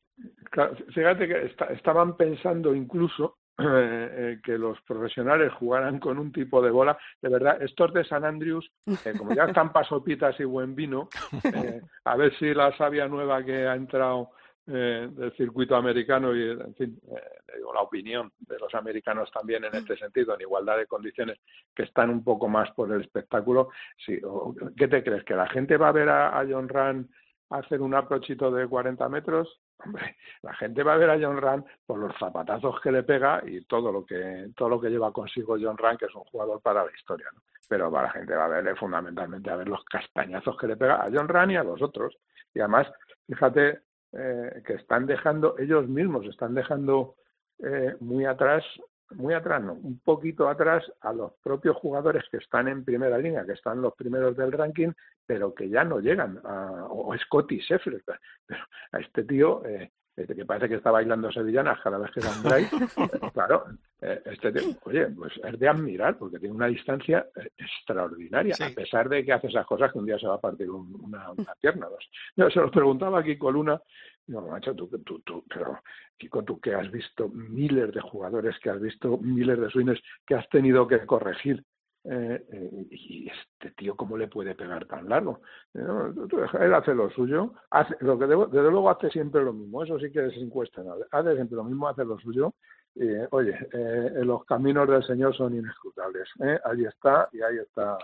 Claro, 0.51 0.75
fíjate 0.93 1.27
que 1.27 1.45
esta- 1.47 1.73
estaban 1.73 2.15
pensando 2.15 2.75
incluso 2.75 3.37
eh, 3.57 4.39
que 4.43 4.59
los 4.59 4.79
profesionales 4.81 5.51
jugaran 5.59 5.99
con 5.99 6.19
un 6.19 6.31
tipo 6.31 6.61
de 6.61 6.69
bola. 6.69 6.95
De 7.19 7.29
verdad, 7.29 7.59
estos 7.63 7.91
de 7.95 8.05
San 8.05 8.25
Andrews, 8.25 8.69
eh, 8.85 9.13
como 9.17 9.33
ya 9.33 9.45
están 9.45 9.73
pasopitas 9.73 10.39
y 10.39 10.43
buen 10.43 10.75
vino, 10.75 11.09
eh, 11.45 11.81
a 12.05 12.15
ver 12.15 12.37
si 12.37 12.53
la 12.53 12.77
savia 12.77 13.07
nueva 13.07 13.43
que 13.43 13.65
ha 13.67 13.73
entrado 13.75 14.29
eh, 14.67 15.07
del 15.11 15.31
circuito 15.37 15.75
americano 15.75 16.35
y, 16.35 16.49
en 16.49 16.75
fin, 16.75 16.99
eh, 17.09 17.55
digo, 17.55 17.73
la 17.73 17.81
opinión 17.81 18.31
de 18.39 18.59
los 18.59 18.73
americanos 18.75 19.31
también 19.31 19.63
en 19.63 19.73
este 19.75 19.95
sentido, 19.97 20.35
en 20.35 20.41
igualdad 20.41 20.77
de 20.77 20.87
condiciones, 20.87 21.39
que 21.73 21.83
están 21.83 22.09
un 22.09 22.23
poco 22.23 22.49
más 22.49 22.69
por 22.71 22.91
el 22.91 23.01
espectáculo. 23.01 23.69
Sí, 24.05 24.19
o- 24.25 24.53
¿Qué 24.75 24.87
te 24.87 25.03
crees? 25.03 25.23
¿Que 25.23 25.35
la 25.35 25.47
gente 25.47 25.77
va 25.77 25.89
a 25.89 25.93
ver 25.93 26.09
a, 26.09 26.45
John 26.49 26.67
Rand 26.67 27.09
hacer 27.49 27.81
un 27.81 27.95
aprochito 27.95 28.51
de 28.51 28.67
40 28.67 29.07
metros? 29.07 29.61
Hombre, 29.85 30.17
la 30.41 30.53
gente 30.55 30.83
va 30.83 30.95
a 30.95 30.97
ver 30.97 31.11
a 31.11 31.19
John 31.19 31.37
Rand 31.37 31.63
por 31.85 31.99
los 31.99 32.13
zapatazos 32.17 32.81
que 32.81 32.91
le 32.91 33.03
pega 33.03 33.41
y 33.45 33.61
todo 33.65 33.91
lo 33.91 34.05
que 34.05 34.49
todo 34.55 34.69
lo 34.69 34.81
que 34.81 34.89
lleva 34.89 35.13
consigo 35.13 35.55
John 35.61 35.77
Rand, 35.77 35.99
que 35.99 36.07
es 36.07 36.15
un 36.15 36.23
jugador 36.25 36.61
para 36.61 36.83
la 36.83 36.91
historia. 36.91 37.27
¿no? 37.33 37.41
Pero 37.69 37.89
para 37.91 38.07
la 38.07 38.13
gente 38.13 38.35
va 38.35 38.45
a 38.45 38.49
verle 38.49 38.75
fundamentalmente 38.75 39.49
a 39.49 39.55
ver 39.55 39.69
los 39.69 39.83
castañazos 39.85 40.57
que 40.57 40.67
le 40.67 40.75
pega 40.75 40.95
a 40.95 41.09
John 41.13 41.27
Rand 41.29 41.51
y 41.51 41.55
a 41.55 41.63
los 41.63 41.81
otros. 41.81 42.17
Y 42.53 42.59
además, 42.59 42.87
fíjate 43.27 43.86
eh, 44.13 44.61
que 44.65 44.73
están 44.73 45.05
dejando, 45.05 45.57
ellos 45.57 45.87
mismos 45.87 46.25
están 46.25 46.53
dejando 46.53 47.15
eh, 47.59 47.95
muy 47.99 48.25
atrás, 48.25 48.63
muy 49.11 49.33
atrás, 49.33 49.63
no, 49.63 49.73
un 49.73 49.99
poquito 49.99 50.49
atrás 50.49 50.83
a 51.01 51.13
los 51.13 51.33
propios 51.43 51.77
jugadores 51.77 52.23
que 52.29 52.37
están 52.37 52.67
en 52.67 52.83
primera 52.83 53.17
línea, 53.17 53.45
que 53.45 53.53
están 53.53 53.81
los 53.81 53.93
primeros 53.95 54.35
del 54.37 54.51
ranking, 54.51 54.91
pero 55.25 55.53
que 55.53 55.69
ya 55.69 55.83
no 55.83 55.99
llegan, 55.99 56.39
a, 56.43 56.87
o 56.89 57.15
Scotty 57.17 57.59
Scheffler, 57.59 58.01
pero 58.45 58.61
a 58.91 58.99
este 58.99 59.23
tío, 59.23 59.65
eh, 59.65 59.91
este 60.17 60.35
que 60.35 60.45
parece 60.45 60.67
que 60.67 60.75
está 60.75 60.89
bailando 60.91 61.31
sevillanas 61.31 61.79
cada 61.81 61.99
vez 61.99 62.11
que 62.11 62.19
da 62.21 62.31
un 62.35 62.43
drive, 62.43 62.69
claro, 63.33 63.65
eh, 64.01 64.21
este 64.25 64.51
oye, 64.83 65.07
pues 65.07 65.33
es 65.43 65.59
de 65.59 65.67
admirar 65.69 66.17
porque 66.17 66.39
tiene 66.39 66.55
una 66.55 66.67
distancia 66.67 67.27
eh, 67.35 67.49
extraordinaria, 67.57 68.53
Sí. 68.55 68.63
a 68.63 68.69
pesar 68.75 69.07
de 69.09 69.23
que 69.23 69.31
hace 69.33 69.47
esas 69.47 69.65
cosas 69.65 69.91
que 69.91 69.99
un 69.99 70.05
día 70.07 70.17
se 70.19 70.27
va 70.27 70.35
a 70.35 70.41
partir 70.41 70.69
un- 70.69 70.93
una, 71.01 71.31
una 71.31 71.53
pierna. 71.61 71.87
Dos. 71.87 72.09
Yo 72.35 72.49
se 72.49 72.59
los 72.59 72.71
preguntaba 72.71 73.19
aquí 73.19 73.37
con 73.37 73.53
Luna, 73.53 73.79
digo, 74.25 74.41
macho, 74.49 74.75
tú, 74.75 74.87
tú, 75.05 75.19
tú, 75.19 75.43
pero 75.47 75.79
Kiko, 76.17 76.43
tú 76.43 76.59
que 76.59 76.73
has 76.73 76.89
visto 76.91 77.29
miles 77.29 77.93
de 77.93 78.01
jugadores, 78.01 78.57
que 78.59 78.71
has 78.71 78.81
visto 78.81 79.17
miles 79.19 79.59
de 79.59 79.69
swings 79.69 80.01
que 80.25 80.33
has 80.35 80.49
tenido 80.49 80.87
que 80.87 81.05
corregir, 81.05 81.63
eh, 82.09 82.45
eh, 82.51 82.87
y 82.91 83.27
este 83.29 83.71
tío 83.75 83.95
cómo 83.95 84.17
le 84.17 84.27
puede 84.27 84.55
pegar 84.55 84.85
tan 84.85 85.09
largo. 85.09 85.41
Eh, 85.73 85.79
no, 85.79 86.13
él 86.59 86.73
hace 86.73 86.93
lo 86.95 87.09
suyo, 87.09 87.53
hace, 87.69 87.95
lo 87.99 88.17
que 88.17 88.25
debo- 88.25 88.47
desde 88.47 88.71
luego 88.71 88.89
hace 88.89 89.09
siempre 89.09 89.43
lo 89.43 89.53
mismo, 89.53 89.83
eso 89.83 89.99
sí 89.99 90.11
que 90.11 90.25
es 90.27 90.37
incuestionable, 90.37 91.05
hace 91.11 91.35
siempre 91.35 91.55
lo 91.57 91.63
mismo, 91.63 91.87
hace 91.87 92.05
lo 92.05 92.17
suyo. 92.19 92.53
y, 92.95 93.09
oye, 93.31 93.55
eh, 93.73 94.21
los 94.23 94.43
caminos 94.45 94.87
del 94.89 95.03
Señor 95.03 95.35
son 95.35 95.53
inescrutables. 95.55 96.27
¿eh? 96.43 96.59
Ahí 96.65 96.83
está 96.85 97.29
y 97.31 97.41
ahí 97.43 97.57
está 97.57 97.97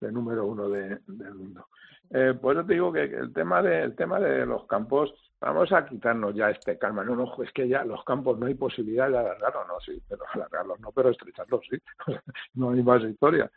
el 0.00 0.14
número 0.14 0.46
uno 0.46 0.68
de- 0.70 0.98
del 1.06 1.34
mundo. 1.34 1.66
Eh, 2.10 2.34
por 2.40 2.56
eso 2.56 2.64
te 2.64 2.72
digo 2.72 2.90
que 2.92 3.02
el 3.04 3.32
tema 3.34 3.62
de, 3.62 3.82
el 3.82 3.94
tema 3.94 4.18
de 4.18 4.46
los 4.46 4.66
campos, 4.66 5.12
vamos 5.40 5.72
a 5.72 5.86
quitarnos 5.86 6.34
ya 6.34 6.50
este 6.50 6.78
calma. 6.78 7.04
No, 7.04 7.42
es 7.42 7.52
que 7.52 7.68
ya 7.68 7.84
los 7.84 8.04
campos 8.04 8.38
no 8.38 8.46
hay 8.46 8.54
posibilidad 8.54 9.08
de 9.08 9.18
alargarlos, 9.18 9.66
no, 9.66 9.80
sí, 9.80 10.02
pero 10.08 10.24
alargarlos 10.34 10.80
no, 10.80 10.92
pero 10.92 11.10
estrecharlos 11.10 11.62
sí. 11.68 11.78
no 12.54 12.70
hay 12.70 12.82
más 12.82 13.02
historia. 13.02 13.50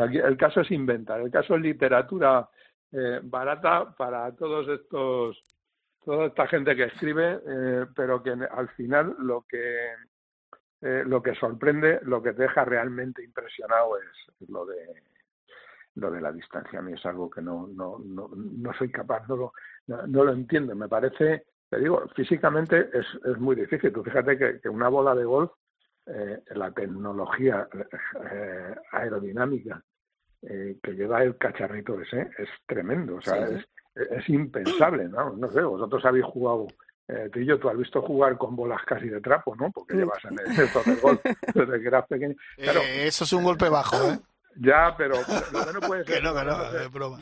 Aquí 0.00 0.18
el 0.18 0.36
caso 0.36 0.60
es 0.60 0.70
inventar, 0.70 1.20
el 1.20 1.30
caso 1.30 1.56
es 1.56 1.62
literatura 1.62 2.48
eh, 2.92 3.20
barata 3.22 3.94
para 3.96 4.30
todos 4.36 4.68
estos, 4.68 5.42
toda 6.04 6.26
esta 6.26 6.46
gente 6.46 6.76
que 6.76 6.84
escribe, 6.84 7.40
eh, 7.46 7.86
pero 7.96 8.22
que 8.22 8.30
al 8.30 8.68
final 8.70 9.16
lo 9.18 9.44
que 9.48 9.94
eh, 10.80 11.02
lo 11.04 11.20
que 11.20 11.34
sorprende, 11.34 11.98
lo 12.02 12.22
que 12.22 12.32
te 12.34 12.42
deja 12.42 12.64
realmente 12.64 13.24
impresionado 13.24 13.98
es 13.98 14.48
lo 14.48 14.64
de 14.64 14.76
lo 15.96 16.10
de 16.10 16.20
la 16.20 16.32
distancia. 16.32 16.78
A 16.78 16.82
mí 16.82 16.92
es 16.92 17.04
algo 17.06 17.28
que 17.30 17.40
no 17.42 17.68
no 17.74 17.98
no, 18.04 18.30
no 18.34 18.72
soy 18.74 18.90
capaz, 18.90 19.26
no 19.28 19.36
lo, 19.36 19.52
no, 19.86 20.06
no 20.06 20.24
lo 20.24 20.32
entiendo. 20.32 20.74
Me 20.76 20.88
parece, 20.88 21.44
te 21.70 21.78
digo, 21.78 22.02
físicamente 22.14 22.88
es, 22.92 23.06
es 23.24 23.38
muy 23.38 23.56
difícil. 23.56 23.92
Tú 23.92 24.02
fíjate 24.04 24.36
que, 24.38 24.60
que 24.60 24.68
una 24.68 24.88
bola 24.88 25.14
de 25.14 25.24
golf, 25.24 25.50
eh, 26.06 26.42
la 26.54 26.70
tecnología 26.72 27.68
eh, 28.30 28.74
aerodinámica 28.92 29.82
eh, 30.42 30.78
que 30.82 30.92
lleva 30.92 31.22
el 31.22 31.36
cacharrito 31.36 32.00
ese 32.00 32.30
es 32.38 32.48
tremendo. 32.66 33.16
O 33.16 33.20
sea, 33.20 33.46
Sí. 33.48 33.54
es, 33.94 34.10
es 34.12 34.28
impensable, 34.28 35.08
¿no? 35.08 35.32
No 35.36 35.50
sé, 35.50 35.60
vosotros 35.62 36.04
habéis 36.04 36.24
jugado 36.26 36.66
eh, 37.08 37.28
tú 37.32 37.40
y 37.40 37.46
yo, 37.46 37.58
tú 37.58 37.68
has 37.70 37.76
visto 37.76 38.02
jugar 38.02 38.36
con 38.38 38.54
bolas 38.54 38.82
casi 38.86 39.08
de 39.08 39.20
trapo, 39.20 39.56
¿no? 39.56 39.70
Porque 39.72 39.96
llevas 39.96 40.22
en 40.26 40.38
el 40.38 40.54
del 40.54 41.00
golf 41.00 41.20
desde 41.54 41.80
que 41.80 41.88
eras 41.88 42.06
pequeño. 42.06 42.34
Claro, 42.56 42.80
Eh, 42.80 43.06
eso 43.06 43.24
es 43.24 43.32
un 43.32 43.42
golpe 43.44 43.68
bajo, 43.70 43.96
¿eh? 43.96 44.18
Ya, 44.60 44.94
pero 44.96 45.16
lo 45.16 45.66
que 45.66 45.72
no 45.72 45.80
puede 45.80 46.04
ser, 46.06 46.16
Que 46.16 46.22
no, 46.22 46.34
que 46.34 46.44
no, 46.44 46.58
no, 46.58 46.78
es 46.78 46.90
broma. 46.90 47.20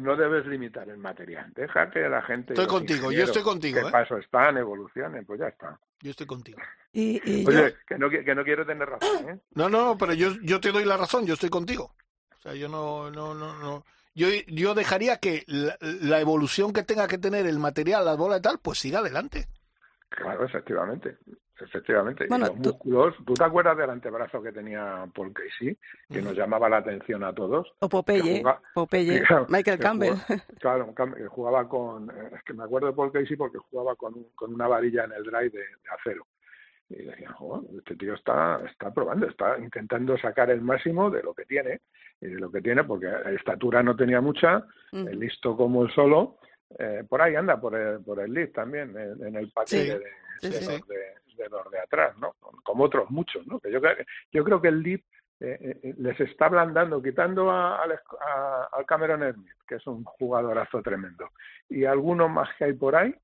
no 0.00 0.16
debes 0.16 0.46
limitar 0.46 0.88
el 0.88 0.98
material. 0.98 1.52
Deja 1.54 1.90
que 1.90 2.00
la 2.08 2.22
gente. 2.22 2.52
Estoy 2.54 2.66
contigo, 2.66 3.12
yo 3.12 3.24
estoy 3.24 3.42
contigo, 3.42 3.80
Que 3.80 3.88
¿eh? 3.88 3.92
paso 3.92 4.16
están, 4.18 4.56
evolucionen, 4.58 5.24
pues 5.24 5.40
ya 5.40 5.48
está. 5.48 5.78
Yo 6.00 6.10
estoy 6.10 6.26
contigo. 6.26 6.58
Y, 6.92 7.20
y 7.24 7.42
yo- 7.44 7.48
Oye, 7.50 7.74
que 7.86 7.98
no, 7.98 8.08
qui- 8.08 8.24
que 8.24 8.34
no 8.34 8.44
quiero 8.44 8.64
tener 8.66 8.88
razón, 8.88 9.28
¿eh? 9.30 9.38
No, 9.54 9.68
no, 9.68 9.96
pero 9.98 10.12
yo, 10.14 10.30
yo 10.42 10.60
te 10.60 10.72
doy 10.72 10.84
la 10.84 10.96
razón, 10.96 11.26
yo 11.26 11.34
estoy 11.34 11.50
contigo. 11.50 11.94
O 12.38 12.40
sea, 12.40 12.54
yo 12.54 12.68
no, 12.68 13.10
no, 13.10 13.34
no, 13.34 13.54
no. 13.58 13.84
Yo, 14.14 14.28
yo 14.46 14.74
dejaría 14.74 15.18
que 15.18 15.44
la, 15.46 15.76
la 15.80 16.20
evolución 16.20 16.72
que 16.72 16.82
tenga 16.82 17.06
que 17.08 17.18
tener 17.18 17.46
el 17.46 17.58
material, 17.58 18.04
la 18.04 18.14
bola 18.14 18.38
y 18.38 18.40
tal, 18.42 18.58
pues 18.60 18.78
siga 18.78 19.00
adelante. 19.00 19.48
Claro, 20.08 20.44
efectivamente. 20.44 21.18
Efectivamente. 21.58 22.26
Y 22.28 22.38
los 22.38 22.50
tú- 22.50 22.56
músculos, 22.70 23.14
¿tú 23.24 23.34
te 23.34 23.44
acuerdas 23.44 23.76
del 23.78 23.90
antebrazo 23.90 24.42
que 24.42 24.52
tenía 24.52 25.06
Paul 25.14 25.32
Casey? 25.32 25.76
Que 26.10 26.20
nos 26.20 26.34
llamaba 26.36 26.68
la 26.68 26.78
atención 26.78 27.24
a 27.24 27.32
todos. 27.34 27.72
o 27.80 27.88
Popeye, 27.88 28.42
Claro, 28.42 29.46
Michael 29.48 29.78
que 29.78 29.82
Campbell. 29.82 30.14
jugaba- 30.14 30.44
claro, 30.60 30.94
que 31.14 31.26
jugaba 31.26 31.68
con. 31.68 32.10
eh, 32.10 32.30
Es 32.36 32.42
que 32.42 32.52
me 32.52 32.64
acuerdo 32.64 32.88
de 32.88 32.92
Paul 32.92 33.12
Casey 33.12 33.36
porque 33.36 33.58
jugaba 33.58 33.96
con, 33.96 34.14
un- 34.14 34.28
con 34.34 34.52
una 34.52 34.68
varilla 34.68 35.04
en 35.04 35.12
el 35.12 35.22
drive 35.24 35.50
de, 35.50 35.58
de 35.60 35.90
acero. 35.98 36.26
Y 36.88 37.02
decía, 37.02 37.32
joder, 37.32 37.68
este 37.78 37.96
tío 37.96 38.14
está, 38.14 38.60
está 38.70 38.92
probando, 38.94 39.26
está 39.26 39.58
intentando 39.58 40.16
sacar 40.18 40.50
el 40.50 40.60
máximo 40.60 41.10
de 41.10 41.22
lo 41.22 41.34
que 41.34 41.44
tiene. 41.44 41.80
Y 42.20 42.26
de 42.28 42.38
lo 42.38 42.50
que 42.50 42.60
tiene, 42.62 42.84
porque 42.84 43.10
estatura 43.34 43.82
no 43.82 43.96
tenía 43.96 44.20
mucha, 44.20 44.64
Mm. 44.92 45.08
eh, 45.08 45.14
listo 45.16 45.56
como 45.56 45.84
el 45.84 45.90
solo. 45.92 46.38
eh, 46.78 47.04
por 47.08 47.22
ahí 47.22 47.34
anda, 47.36 47.60
por 47.60 47.74
el, 47.76 48.02
por 48.02 48.18
el 48.20 48.32
lead 48.32 48.50
también, 48.50 48.96
en, 48.96 49.24
en 49.24 49.36
el 49.36 49.50
patio 49.52 49.78
Sí, 49.78 49.88
de, 49.88 50.02
sí, 50.40 50.48
de 50.48 50.52
sí. 50.52 50.72
los 50.72 50.88
de, 50.88 50.96
de 51.36 51.48
los 51.48 51.70
de 51.70 51.78
atrás, 51.80 52.16
¿no? 52.18 52.34
Como 52.64 52.84
otros 52.84 53.10
muchos, 53.10 53.46
¿no? 53.46 53.58
Que 53.60 53.70
yo, 53.70 53.80
yo 54.32 54.44
creo 54.44 54.60
que 54.60 54.68
el 54.68 54.82
lead 54.82 55.00
eh, 55.40 55.78
eh, 55.82 55.94
les 55.98 56.18
está 56.20 56.46
ablandando, 56.46 57.02
quitando 57.02 57.50
a, 57.50 57.82
al 57.82 57.90
esc- 57.92 58.18
a- 58.20 58.68
al 58.72 58.86
Cameron 58.86 59.32
Smith, 59.34 59.52
que 59.68 59.74
es 59.76 59.86
un 59.86 60.02
jugadorazo 60.04 60.80
tremendo, 60.82 61.28
y 61.68 61.84
algunos 61.84 62.30
más 62.30 62.48
que 62.56 62.64
hay 62.64 62.72
por 62.72 62.96
ahí, 62.96 63.14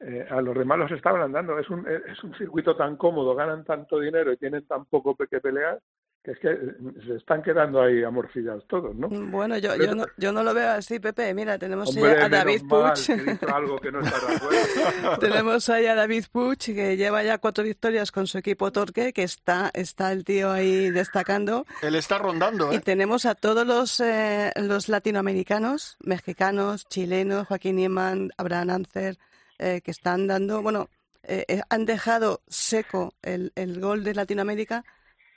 eh, 0.00 0.26
a 0.30 0.40
los 0.42 0.54
demás 0.56 0.78
los 0.78 0.90
está 0.92 1.10
ablandando. 1.10 1.58
Es 1.58 1.68
un, 1.70 1.86
es 1.88 2.22
un 2.22 2.34
circuito 2.34 2.76
tan 2.76 2.96
cómodo, 2.96 3.34
ganan 3.34 3.64
tanto 3.64 3.98
dinero 3.98 4.30
y 4.32 4.36
tienen 4.36 4.66
tan 4.66 4.84
poco 4.84 5.16
que 5.16 5.40
pelear, 5.40 5.80
que 6.28 6.32
es 6.32 6.38
que 6.38 6.50
eh, 6.50 6.74
se 7.06 7.14
están 7.16 7.42
quedando 7.42 7.80
ahí 7.80 8.02
amorcillados 8.02 8.66
todos, 8.66 8.94
¿no? 8.94 9.08
Bueno, 9.08 9.56
yo, 9.58 9.74
yo, 9.76 9.94
no, 9.94 10.04
yo 10.16 10.32
no 10.32 10.42
lo 10.42 10.52
veo 10.52 10.70
así, 10.72 10.98
Pepe. 11.00 11.32
Mira, 11.32 11.58
tenemos 11.58 11.96
ahí 11.96 12.02
Hombre, 12.02 12.22
a 12.22 12.28
David 12.28 12.62
mal 12.62 12.92
Puch. 12.92 13.10
algo 13.52 13.78
que 13.78 13.90
no 13.90 14.00
está. 14.00 15.18
Tenemos 15.20 15.68
ahí 15.68 15.86
a 15.86 15.94
David 15.94 16.24
Puch, 16.30 16.66
que 16.66 16.96
lleva 16.96 17.22
ya 17.22 17.38
cuatro 17.38 17.64
victorias 17.64 18.12
con 18.12 18.26
su 18.26 18.38
equipo 18.38 18.70
Torque, 18.72 19.12
que 19.12 19.22
está, 19.22 19.70
está 19.72 20.12
el 20.12 20.24
tío 20.24 20.50
ahí 20.50 20.90
destacando. 20.90 21.64
Él 21.82 21.94
está 21.94 22.18
rondando, 22.18 22.72
Y 22.72 22.76
¿eh? 22.76 22.80
tenemos 22.80 23.24
a 23.24 23.34
todos 23.34 23.66
los, 23.66 24.00
eh, 24.00 24.52
los 24.56 24.88
latinoamericanos, 24.88 25.96
mexicanos, 26.00 26.86
chilenos, 26.88 27.46
Joaquín 27.46 27.76
Niemann, 27.76 28.30
Abraham 28.36 28.70
Ancer, 28.70 29.16
eh, 29.58 29.80
que 29.82 29.90
están 29.90 30.26
dando, 30.26 30.62
bueno, 30.62 30.88
eh, 31.22 31.44
eh, 31.48 31.60
han 31.68 31.84
dejado 31.84 32.42
seco 32.48 33.14
el, 33.22 33.52
el 33.54 33.80
gol 33.80 34.04
de 34.04 34.14
Latinoamérica 34.14 34.84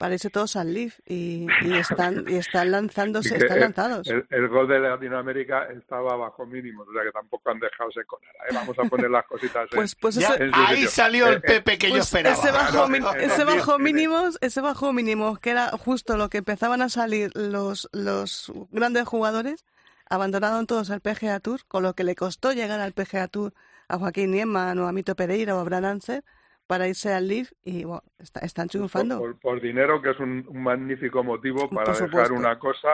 para 0.02 0.16
irse 0.16 0.32
todos 0.32 0.56
al 0.56 0.74
Leaf 0.74 0.98
y, 1.06 1.46
y 1.62 1.74
están 1.78 2.26
y 2.28 2.34
están 2.38 2.72
lanzándose, 2.72 3.38
están 3.38 3.58
el- 3.58 3.62
lanzados. 3.62 4.08
El, 4.08 4.26
el 4.32 4.48
gol 4.48 4.68
de 4.68 4.80
Latinoamérica 4.80 5.68
estaba 5.78 6.16
bajo 6.16 6.44
mínimos, 6.48 6.88
o 6.88 6.92
sea 6.92 7.04
que 7.04 7.12
tampoco 7.12 7.52
han 7.52 7.60
dejado 7.60 7.92
seco 7.92 8.20
nada. 8.24 8.50
¿eh? 8.50 8.54
Vamos 8.56 8.80
a 8.80 8.90
poner 8.90 9.12
las 9.12 9.28
cositas 9.28 9.70
en, 9.72 9.76
Pues, 9.76 9.94
pues 9.94 10.18
eso, 10.18 10.34
en 10.42 10.52
ahí 10.56 10.76
sitio. 10.78 10.90
salió 10.90 11.28
el 11.28 11.36
Eh, 11.36 11.38
eh, 11.38 11.42
Pepe 11.46 11.78
que 11.78 11.88
yo 11.90 11.94
Pues 11.98 12.06
esperaba. 12.06 12.36
ese 12.36 12.52
bajo, 12.52 12.88
Claro, 12.88 13.20
ese 13.20 13.44
bajo 13.44 13.78
mínimos, 13.78 14.38
ese 14.42 14.62
bajo 14.62 14.92
mínimos 14.92 15.38
que 15.38 15.52
era 15.52 15.68
justo 15.70 16.18
lo 16.18 16.30
que 16.30 16.40
empezaban 16.40 16.82
a 16.82 16.90
salir 16.90 17.30
los, 17.36 17.88
los 17.92 18.52
grandes 18.72 19.08
jugadores, 19.08 19.66
abandonaron 20.10 20.66
todos 20.66 20.90
el 20.90 21.02
PGA 21.02 21.40
Tour, 21.42 21.62
con 21.68 21.84
lo 21.84 21.94
que 21.94 22.04
le 22.04 22.16
costó 22.16 22.54
llegar 22.54 22.80
al 22.80 22.94
PGA 22.94 23.28
Tour 23.28 23.54
a 23.88 24.00
Joaquín 24.00 24.32
Niemann 24.32 24.80
o 24.80 24.88
a 24.88 24.92
Mito 24.94 25.16
Pereira 25.16 25.56
o 25.56 25.60
a 25.60 25.64
Bran 25.64 25.86
Anser 25.86 26.24
para 26.72 26.88
irse 26.88 27.14
al 27.14 27.28
Leaf 27.28 27.52
y 27.66 27.84
bueno, 27.84 28.02
está- 28.18 28.40
están 28.46 28.70
triunfando. 28.70 29.20
por- 29.20 29.38
por 29.42 29.60
dinero, 29.60 30.02
que 30.02 30.12
es 30.12 30.20
un, 30.22 30.46
un 30.48 30.64
magnífico 30.64 31.22
motivo 31.22 31.70
para 31.70 31.92
dejar 31.92 32.32
una 32.32 32.58
cosa 32.58 32.88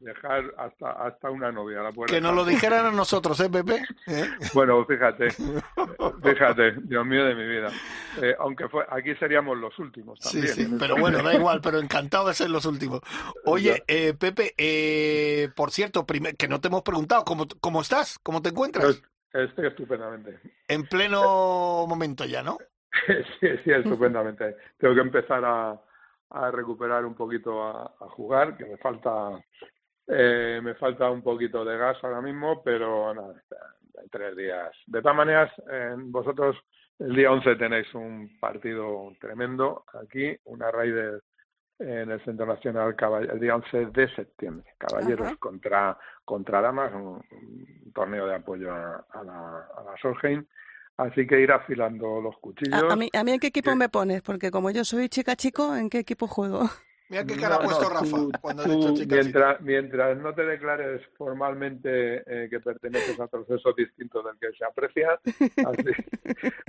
dejar 0.00 0.42
hasta 0.56 0.92
hasta 0.92 1.30
una 1.30 1.52
novia 1.52 1.80
la 1.82 1.92
puede 1.92 2.10
Que 2.12 2.20
nos 2.22 2.34
lo 2.34 2.44
dijeran 2.44 2.86
a 2.86 2.90
nosotros, 2.90 3.38
¿eh, 3.38 3.48
Pepe? 3.50 3.84
¿Eh? 4.08 4.24
Bueno, 4.54 4.84
fíjate, 4.84 5.28
fíjate, 6.24 6.72
Dios 6.82 7.06
mío 7.06 7.24
de 7.24 7.34
mi 7.36 7.46
vida. 7.46 7.68
Eh, 8.20 8.34
aunque 8.40 8.68
fue, 8.68 8.84
aquí 8.88 9.14
seríamos 9.16 9.58
los 9.58 9.78
últimos 9.78 10.18
Sí, 10.20 10.32
también. 10.38 10.54
sí, 10.54 10.62
en 10.62 10.78
pero 10.78 10.96
bueno, 10.96 11.22
da 11.22 11.34
igual, 11.34 11.60
pero 11.60 11.78
encantado 11.78 12.26
de 12.28 12.34
ser 12.34 12.50
los 12.50 12.64
últimos. 12.64 13.00
Oye, 13.44 13.84
eh, 13.86 14.14
Pepe, 14.18 14.54
eh, 14.58 15.50
por 15.54 15.70
cierto, 15.70 16.04
primer- 16.04 16.34
que 16.36 16.48
no 16.48 16.60
te 16.60 16.68
hemos 16.68 16.82
preguntado, 16.82 17.24
¿cómo, 17.24 17.46
¿cómo 17.60 17.80
estás? 17.82 18.18
¿Cómo 18.24 18.42
te 18.42 18.48
encuentras? 18.48 18.84
Pues, 18.86 19.02
Estoy 19.32 19.68
estupendamente. 19.68 20.40
En 20.66 20.82
pleno 20.88 21.86
momento 21.86 22.24
ya, 22.24 22.42
¿no? 22.42 22.58
Sí, 23.40 23.56
sí, 23.58 23.70
estupendamente. 23.70 24.56
Tengo 24.78 24.94
que 24.94 25.00
empezar 25.00 25.44
a, 25.44 25.80
a 26.30 26.50
recuperar 26.50 27.04
un 27.04 27.14
poquito 27.14 27.62
a, 27.62 27.82
a 28.00 28.08
jugar, 28.10 28.56
que 28.56 28.64
me 28.64 28.76
falta 28.76 29.38
eh, 30.12 30.60
me 30.60 30.74
falta 30.74 31.08
un 31.08 31.22
poquito 31.22 31.64
de 31.64 31.76
gas 31.78 32.02
ahora 32.02 32.20
mismo, 32.20 32.62
pero 32.64 33.14
nada, 33.14 33.34
tres 34.10 34.36
días. 34.36 34.70
De 34.86 35.00
todas 35.00 35.16
maneras, 35.16 35.52
eh, 35.70 35.94
vosotros 35.96 36.56
el 36.98 37.14
día 37.14 37.30
11 37.30 37.54
tenéis 37.54 37.94
un 37.94 38.36
partido 38.40 39.12
tremendo 39.20 39.84
aquí, 40.02 40.36
una 40.46 40.70
Raider 40.70 41.22
en 41.78 42.10
el 42.10 42.20
Centro 42.24 42.44
Nacional 42.44 42.94
el 43.30 43.40
día 43.40 43.54
11 43.54 43.86
de 43.86 44.14
septiembre. 44.14 44.74
Caballeros 44.76 45.28
Ajá. 45.28 45.36
contra, 45.36 45.98
contra 46.24 46.60
Damas, 46.60 46.92
un, 46.92 47.22
un 47.30 47.92
torneo 47.94 48.26
de 48.26 48.34
apoyo 48.34 48.72
a, 48.72 49.06
a 49.10 49.22
la, 49.22 49.68
a 49.76 49.82
la 49.84 49.96
Solheim. 49.96 50.44
Así 51.00 51.26
que 51.26 51.40
ir 51.40 51.50
afilando 51.50 52.20
los 52.20 52.36
cuchillos. 52.38 52.82
A, 52.82 52.92
a 52.92 52.96
mí, 52.96 53.08
¿A 53.14 53.24
mí 53.24 53.32
en 53.32 53.40
qué 53.40 53.46
equipo 53.48 53.70
que- 53.70 53.76
me 53.76 53.88
pones? 53.88 54.22
Porque 54.22 54.50
como 54.50 54.70
yo 54.70 54.84
soy 54.84 55.08
chica 55.08 55.34
chico, 55.36 55.74
¿en 55.74 55.88
qué 55.88 55.98
equipo 56.00 56.26
juego? 56.26 56.68
Mira 57.08 57.24
qué 57.24 57.36
cara 57.36 57.56
ha 57.56 57.60
puesto 57.60 57.82
no, 57.82 57.88
Rafa 57.88 58.16
tú- 58.16 58.30
cuando 58.40 58.62
ha 58.62 58.66
tú, 58.66 58.72
dicho 58.76 58.94
chica, 58.94 59.14
mientras, 59.16 59.60
mientras 59.62 60.18
no 60.18 60.32
te 60.34 60.44
declares 60.44 61.00
formalmente 61.16 62.22
eh, 62.26 62.48
que 62.48 62.60
perteneces 62.60 63.18
a 63.18 63.26
proceso 63.26 63.72
distinto 63.72 64.22
del 64.22 64.36
que 64.38 64.56
se 64.56 64.64
aprecia, 64.64 65.18
así, 65.66 65.90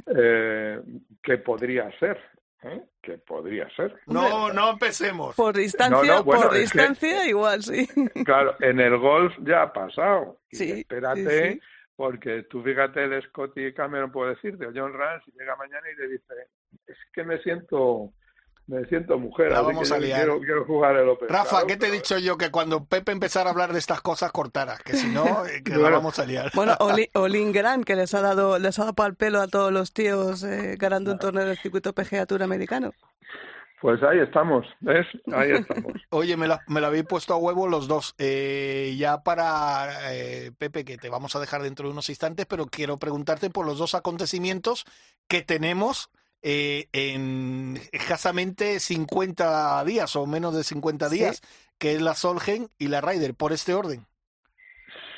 eh, 0.08 0.82
que 1.22 1.38
podría 1.38 1.92
ser, 2.00 2.18
¿eh? 2.64 2.82
que 3.02 3.18
podría 3.20 3.70
ser. 3.76 3.96
No, 4.08 4.52
no 4.52 4.72
empecemos. 4.72 5.36
Por 5.36 5.56
distancia, 5.56 5.96
No, 5.96 6.18
no, 6.20 6.24
bueno, 6.24 6.44
por 6.44 6.54
que- 6.54 6.60
distancia, 6.60 7.28
igual, 7.28 7.62
sí. 7.64 7.88
Claro, 8.26 8.56
en 8.62 8.80
el 8.80 8.98
golf 8.98 9.34
ya 9.44 9.64
ha 9.64 9.74
pasado. 9.74 10.40
Sí, 10.52 10.72
espérate, 10.72 11.50
sí, 11.50 11.54
sí. 11.54 11.62
Porque 12.02 12.44
tú 12.50 12.64
fíjate, 12.64 13.04
el 13.04 13.22
Scotty 13.30 13.74
Cameron 13.74 14.12
puede 14.12 14.32
decirte, 14.34 14.66
o 14.66 14.72
John 14.74 14.92
Rance 14.94 15.30
llega 15.40 15.56
mañana 15.56 15.86
y 15.92 16.02
le 16.02 16.08
dice, 16.08 16.34
es 16.88 16.98
que 17.14 17.24
me 17.24 17.38
siento 17.44 18.12
me 18.68 18.86
siento 18.86 19.20
mujer, 19.20 19.52
La 19.52 19.58
así 19.60 19.66
vamos 19.68 19.90
que 19.90 19.96
a 19.96 20.00
liar. 20.00 20.20
quiero, 20.22 20.40
quiero 20.40 20.66
jugar 20.66 20.96
el 20.96 21.10
Open. 21.10 21.28
Rafa, 21.30 21.50
Claro, 21.50 21.68
¿qué 21.68 21.78
te 21.78 21.88
he 21.88 21.92
dicho 21.92 22.18
yo? 22.18 22.38
Que 22.38 22.50
cuando 22.52 22.86
Pepe 22.86 23.12
empezara 23.12 23.50
a 23.50 23.52
hablar 23.54 23.74
de 23.74 23.80
estas 23.80 24.02
cosas 24.02 24.32
cortaras, 24.32 24.82
que 24.82 24.94
si 24.94 25.08
no, 25.10 25.46
eh, 25.46 25.62
que 25.64 25.72
la 25.74 25.78
Bueno. 25.80 25.98
vamos 25.98 26.18
a 26.20 26.26
liar. 26.26 26.52
Bueno, 26.56 26.76
Oli- 26.80 27.10
Olin 27.14 27.52
Gran, 27.52 27.84
que 27.84 27.96
les 27.96 28.14
ha 28.14 28.22
dado 28.22 28.58
les 28.60 28.80
ha 28.80 28.84
dado 28.84 28.94
pal 28.94 29.16
pelo 29.16 29.42
a 29.42 29.48
todos 29.48 29.72
los 29.74 29.94
tíos 29.94 30.44
eh, 30.44 30.76
ganando 30.80 31.12
un 31.12 31.20
torneo 31.20 31.46
del 31.46 31.58
circuito 31.58 31.94
PGA 31.94 32.26
Tour 32.26 32.44
americano. 32.44 32.94
Pues 33.82 34.02
ahí 34.04 34.20
estamos, 34.20 34.66
¿ves? 34.80 35.08
Ahí 35.34 35.52
estamos. 35.60 35.94
Oye, 36.12 36.38
me 36.38 36.48
la, 36.48 36.62
me 36.68 36.80
la 36.82 36.88
habéis 36.88 37.06
puesto 37.06 37.34
a 37.34 37.38
huevo 37.38 37.68
los 37.68 37.88
dos. 37.88 38.14
Eh, 38.20 38.96
ya 38.98 39.24
para 39.24 40.14
eh, 40.14 40.52
Pepe, 40.58 40.86
que 40.86 40.98
te 40.98 41.10
vamos 41.10 41.36
a 41.36 41.40
dejar 41.40 41.64
dentro 41.64 41.88
de 41.88 41.94
unos 41.94 42.10
instantes, 42.10 42.46
pero 42.46 42.68
quiero 42.68 42.98
preguntarte 42.98 43.50
por 43.50 43.66
los 43.66 43.80
dos 43.80 43.96
acontecimientos 43.96 44.86
que 45.28 45.42
tenemos 45.42 46.10
eh, 46.44 46.88
en 46.92 47.82
escasamente 47.92 48.80
50 48.80 49.84
días 49.86 50.16
o 50.16 50.26
menos 50.28 50.56
de 50.56 50.64
50 50.64 51.10
Sí. 51.10 51.16
días, 51.16 51.42
que 51.80 51.94
es 51.96 52.02
la 52.02 52.14
Solgen 52.16 52.70
y 52.78 52.88
la 52.88 53.02
Ryder, 53.02 53.34
por 53.34 53.52
este 53.52 53.74
orden. 53.74 54.06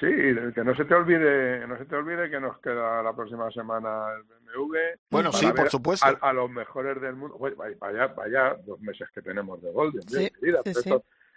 Sí, 0.03 0.53
que 0.53 0.63
no 0.65 0.75
se 0.75 0.83
te 0.83 0.93
olvide, 0.93 1.65
no 1.65 1.77
se 1.77 1.85
te 1.85 1.95
olvide 1.95 2.29
que 2.29 2.39
nos 2.39 2.59
queda 2.59 3.01
la 3.01 3.15
próxima 3.15 3.49
semana 3.51 4.07
el 4.17 4.23
BMW. 4.23 4.75
Bueno, 5.09 5.31
sí, 5.31 5.47
por 5.55 5.69
supuesto. 5.69 6.05
A, 6.05 6.29
a 6.29 6.33
los 6.33 6.49
mejores 6.49 6.99
del 7.01 7.15
mundo. 7.15 7.37
Oye, 7.39 7.55
vaya, 7.55 8.07
vaya, 8.07 8.57
dos 8.65 8.81
meses 8.81 9.07
que 9.13 9.21
tenemos 9.21 9.61
de 9.61 9.71
Golden. 9.71 10.01
Sí, 10.01 10.23
de 10.23 10.31
mi 10.41 10.47
vida, 10.47 10.59
sí. 10.65 10.93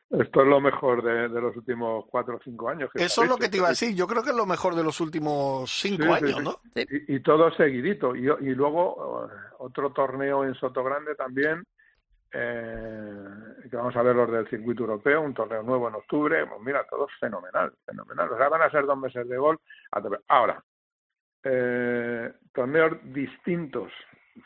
Esto, 0.08 0.42
es 0.42 0.46
lo 0.48 0.60
mejor 0.60 1.02
de, 1.02 1.28
de 1.28 1.40
los 1.40 1.56
últimos 1.56 2.04
cuatro 2.08 2.36
o 2.36 2.40
cinco 2.42 2.68
años. 2.68 2.90
que 2.92 3.04
Eso 3.04 3.22
es 3.22 3.28
lo 3.28 3.36
que 3.36 3.48
te 3.48 3.56
iba 3.56 3.66
a 3.66 3.70
decir. 3.70 3.94
Yo 3.94 4.06
creo 4.06 4.22
que 4.22 4.30
es 4.30 4.36
lo 4.36 4.46
mejor 4.46 4.74
de 4.74 4.84
los 4.84 5.00
últimos 5.00 5.70
cinco 5.70 6.12
años. 6.12 6.42
¿no? 6.42 6.60
Y, 6.74 7.16
y 7.16 7.20
todo 7.20 7.52
seguidito. 7.52 8.14
Y, 8.14 8.26
y 8.26 8.54
luego 8.54 9.26
eh, 9.26 9.34
otro 9.58 9.90
torneo 9.90 10.44
en 10.44 10.54
Soto 10.54 10.84
Grande 10.84 11.16
también, 11.16 11.64
eh, 12.39 13.68
que 13.70 13.76
vamos 13.76 13.97
a 13.97 14.03
ver 14.03 14.14
los 14.14 14.30
del 14.30 14.47
circuito 14.49 14.82
europeo, 14.82 15.22
un 15.22 15.32
torneo 15.32 15.62
nuevo 15.62 15.89
en 15.89 15.95
octubre. 15.95 16.47
Pues 16.47 16.61
mira, 16.61 16.84
todo 16.84 17.09
fenomenal, 17.18 17.72
fenomenal. 17.87 18.30
O 18.30 18.37
sea, 18.37 18.51
van 18.51 18.62
a 18.62 18.70
ser 18.70 18.84
dos 18.84 18.99
meses 18.99 19.26
de 19.26 19.39
gol. 19.39 19.59
Ahora, 20.28 20.62
eh, 21.43 22.32
torneos 22.53 22.99
distintos, 23.05 23.91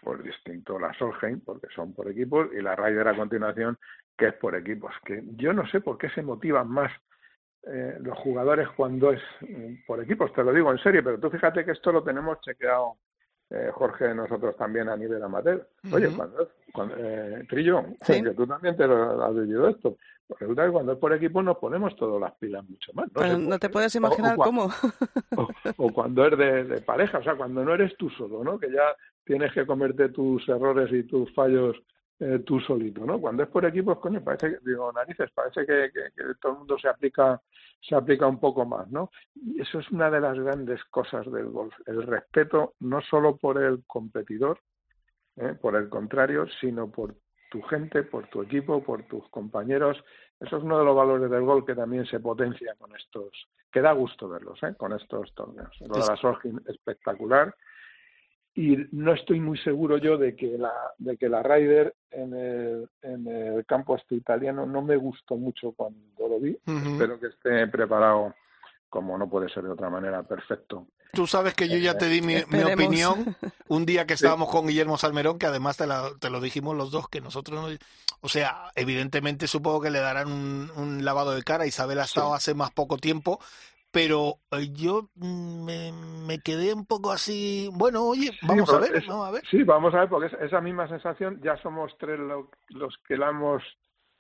pues 0.03 0.23
distinto 0.23 0.79
la 0.79 0.95
Solheim, 0.95 1.41
porque 1.41 1.67
son 1.75 1.93
por 1.93 2.09
equipos, 2.09 2.49
y 2.53 2.63
la 2.63 2.77
Ryder 2.77 3.09
a 3.09 3.17
continuación, 3.17 3.77
que 4.17 4.29
es 4.29 4.35
por 4.35 4.55
equipos. 4.55 4.95
Que 5.05 5.23
yo 5.37 5.53
no 5.53 5.67
sé 5.67 5.81
por 5.81 5.99
qué 5.99 6.11
se 6.11 6.23
motivan 6.23 6.69
más 6.69 6.93
eh, 7.67 7.97
los 8.01 8.17
jugadores 8.19 8.69
cuando 8.77 9.13
es 9.13 9.23
mm, 9.41 9.85
por 9.87 10.01
equipos, 10.01 10.33
te 10.33 10.45
lo 10.45 10.53
digo 10.53 10.71
en 10.71 10.79
serio, 10.79 11.03
pero 11.03 11.19
tú 11.19 11.29
fíjate 11.29 11.65
que 11.65 11.73
esto 11.73 11.91
lo 11.91 12.05
tenemos 12.05 12.41
chequeado, 12.41 12.99
eh, 13.51 13.71
Jorge, 13.73 14.15
nosotros 14.15 14.57
también 14.57 14.89
a 14.89 14.97
nivel 14.97 15.23
amateur. 15.23 15.67
Oye, 15.93 16.09
cuando, 16.17 16.49
cuando 16.73 16.95
eh, 16.99 17.45
Trillo, 17.49 17.85
Sí. 18.03 18.23
que 18.23 18.31
tú 18.31 18.47
también 18.47 18.77
te 18.77 18.87
lo 18.87 19.23
has 19.25 19.35
vivido 19.35 19.69
esto, 19.69 19.97
pues 20.29 20.39
resulta 20.41 20.67
que 20.67 20.71
cuando 20.73 20.93
es 20.93 20.99
por 20.99 21.13
equipo 21.13 21.43
nos 21.43 21.59
ponemos 21.59 21.97
todas 21.97 22.21
las 22.21 22.33
pilas 22.39 22.65
mucho 22.69 22.93
más. 22.95 23.09
Pero 23.13 23.39
no 23.39 23.49
por 23.51 23.59
te 23.59 23.69
puedes 23.69 23.95
O- 23.95 23.99
o 23.99 24.01
imaginar 24.01 24.37
cómo. 24.37 24.69
o, 25.37 25.49
o 25.79 25.93
cuando 25.93 26.27
es 26.27 26.39
de, 26.39 26.65
de 26.65 26.81
pareja, 26.83 27.19
o 27.19 27.23
sea, 27.25 27.35
cuando 27.35 27.65
no 27.65 27.75
eres 27.75 27.97
tú 27.97 28.09
solo, 28.11 28.45
¿no? 28.45 28.59
Que 28.59 28.71
ya 28.71 28.95
tienes 29.25 29.53
que 29.53 29.67
comerte 29.67 30.09
tus 30.11 30.49
errores 30.49 30.93
y 30.93 31.03
tus 31.05 31.33
fallos 31.35 31.77
eh, 32.21 32.41
tú 32.45 32.61
solito, 32.61 33.05
¿no? 33.05 33.19
Cuando 33.21 33.43
es 33.43 33.49
por 33.49 33.65
equipos, 33.65 33.99
coño, 33.99 34.23
parece 34.23 34.51
que, 34.51 34.59
digo, 34.65 34.93
narices, 34.93 35.31
parece 35.33 35.67
que, 35.67 35.91
que- 35.93 36.11
que 36.15 36.35
todo 36.41 36.53
el 36.53 36.59
mundo 36.59 36.79
se 36.79 36.89
aplica, 36.89 37.41
se 37.81 37.95
aplica 37.95 38.27
un 38.27 38.39
poco 38.39 38.65
más, 38.67 38.89
¿no? 38.91 39.11
Y 39.35 39.61
eso 39.61 39.79
es 39.81 39.91
una 39.91 40.11
de 40.11 40.21
las 40.21 40.39
grandes 40.39 40.85
cosas 40.85 41.31
del 41.33 41.47
golf, 41.47 41.75
el 41.87 42.03
respeto 42.07 42.75
no 42.81 43.01
solo 43.01 43.37
por 43.37 43.63
el 43.63 43.83
competidor, 43.87 44.61
¿eh? 45.37 45.55
por 45.61 45.77
el 45.77 45.89
contrario, 45.89 46.47
sino 46.61 46.91
por 46.91 47.15
tu 47.51 47.63
gente, 47.63 48.03
por 48.05 48.29
tu 48.29 48.43
equipo, 48.43 48.83
por 48.85 49.03
tus 49.09 49.27
compañeros. 49.31 49.97
Eso 50.39 50.57
es 50.59 50.63
uno 50.63 50.79
de 50.79 50.85
los 50.85 50.95
valores 50.95 51.31
del 51.31 51.43
gol 51.43 51.65
que 51.67 51.75
también 51.75 52.07
se 52.07 52.21
potencia 52.21 52.75
con 52.79 52.95
estos, 52.95 53.31
que 53.73 53.81
da 53.81 53.93
gusto 53.93 54.29
verlos, 54.29 54.63
¿eh? 54.63 54.75
con 54.77 54.93
estos 54.93 55.35
torneos. 55.35 55.71
Lo 55.81 55.95
de 55.95 56.07
la 56.07 56.17
Solheim 56.17 56.61
espectacular 56.67 57.55
y 58.55 58.77
no 58.93 59.15
estoy 59.15 59.41
muy 59.41 59.57
seguro 59.59 59.97
yo 59.99 60.17
de 60.19 60.35
que 60.35 60.59
la 60.59 60.73
de 60.99 61.17
que 61.17 61.29
la 61.29 61.43
Ryder 61.43 61.95
en 62.11 62.35
el, 62.35 62.89
en 63.03 63.27
el 63.29 63.65
campo 63.65 63.97
este 63.97 64.17
italiano 64.17 64.67
no 64.67 64.83
me 64.83 64.97
gustó 64.97 65.37
mucho 65.37 65.73
cuando 65.73 65.99
lo 66.29 66.41
vi. 66.41 66.59
Ujú. 66.67 66.91
Espero 66.93 67.21
que 67.21 67.29
esté 67.29 67.67
preparado 67.69 68.35
como 68.89 69.17
no 69.17 69.31
puede 69.31 69.49
ser 69.49 69.63
de 69.63 69.71
otra 69.71 69.89
manera, 69.89 70.23
perfecto. 70.25 70.89
Tú 71.13 71.27
sabes 71.27 71.55
que 71.55 71.69
yo 71.69 71.77
ya 71.79 71.97
te 71.99 72.09
di 72.09 72.23
mi, 72.23 72.35
mi 72.49 72.63
opinión 72.63 73.37
un 73.69 73.87
día 73.87 74.05
que 74.07 74.15
estábamos 74.15 74.49
con 74.49 74.67
Guillermo 74.67 74.97
Salmerón, 74.99 75.39
que 75.39 75.47
además 75.47 75.77
te, 75.77 75.87
la- 75.87 76.11
te 76.21 76.29
lo 76.31 76.41
dijimos 76.41 76.77
los 76.77 76.91
dos, 76.91 77.09
que 77.09 77.21
nosotros, 77.21 77.61
no- 77.71 77.77
o 78.21 78.29
sea, 78.29 78.71
evidentemente 78.75 79.47
supongo 79.47 79.81
que 79.81 79.91
le 79.91 80.01
darán 80.01 80.31
un, 80.31 80.71
un 80.77 81.05
lavado 81.05 81.33
de 81.35 81.43
cara. 81.45 81.67
Isabel 81.67 82.01
ha 82.01 82.05
estado 82.05 82.35
hace 82.35 82.55
más 82.55 82.71
poco 82.73 82.97
tiempo, 82.99 83.41
pero 83.91 84.37
eh, 84.53 84.69
yo 84.73 85.11
me, 85.17 85.93
me 86.27 86.39
quedé 86.41 86.73
un 86.73 86.87
poco 86.87 87.11
así, 87.13 87.69
bueno, 87.73 88.05
oye, 88.05 88.31
vamos 88.43 88.69
Sí, 88.71 88.77
a 88.77 88.79
ver, 88.79 88.97
es- 88.97 89.07
vamos 89.07 89.29
a 89.29 89.31
ver. 89.33 89.43
Sí, 89.51 89.63
vamos 89.65 89.95
a 89.95 90.01
ver, 90.01 90.09
porque 90.09 90.27
es- 90.29 90.43
esa 90.43 90.61
misma 90.61 90.89
sensación 90.89 91.41
ya 91.43 91.57
somos 91.59 91.97
tres 91.99 92.19
lo- 92.19 92.51
los 92.71 92.97
que 93.07 93.17
la 93.17 93.31
hemos, 93.31 93.63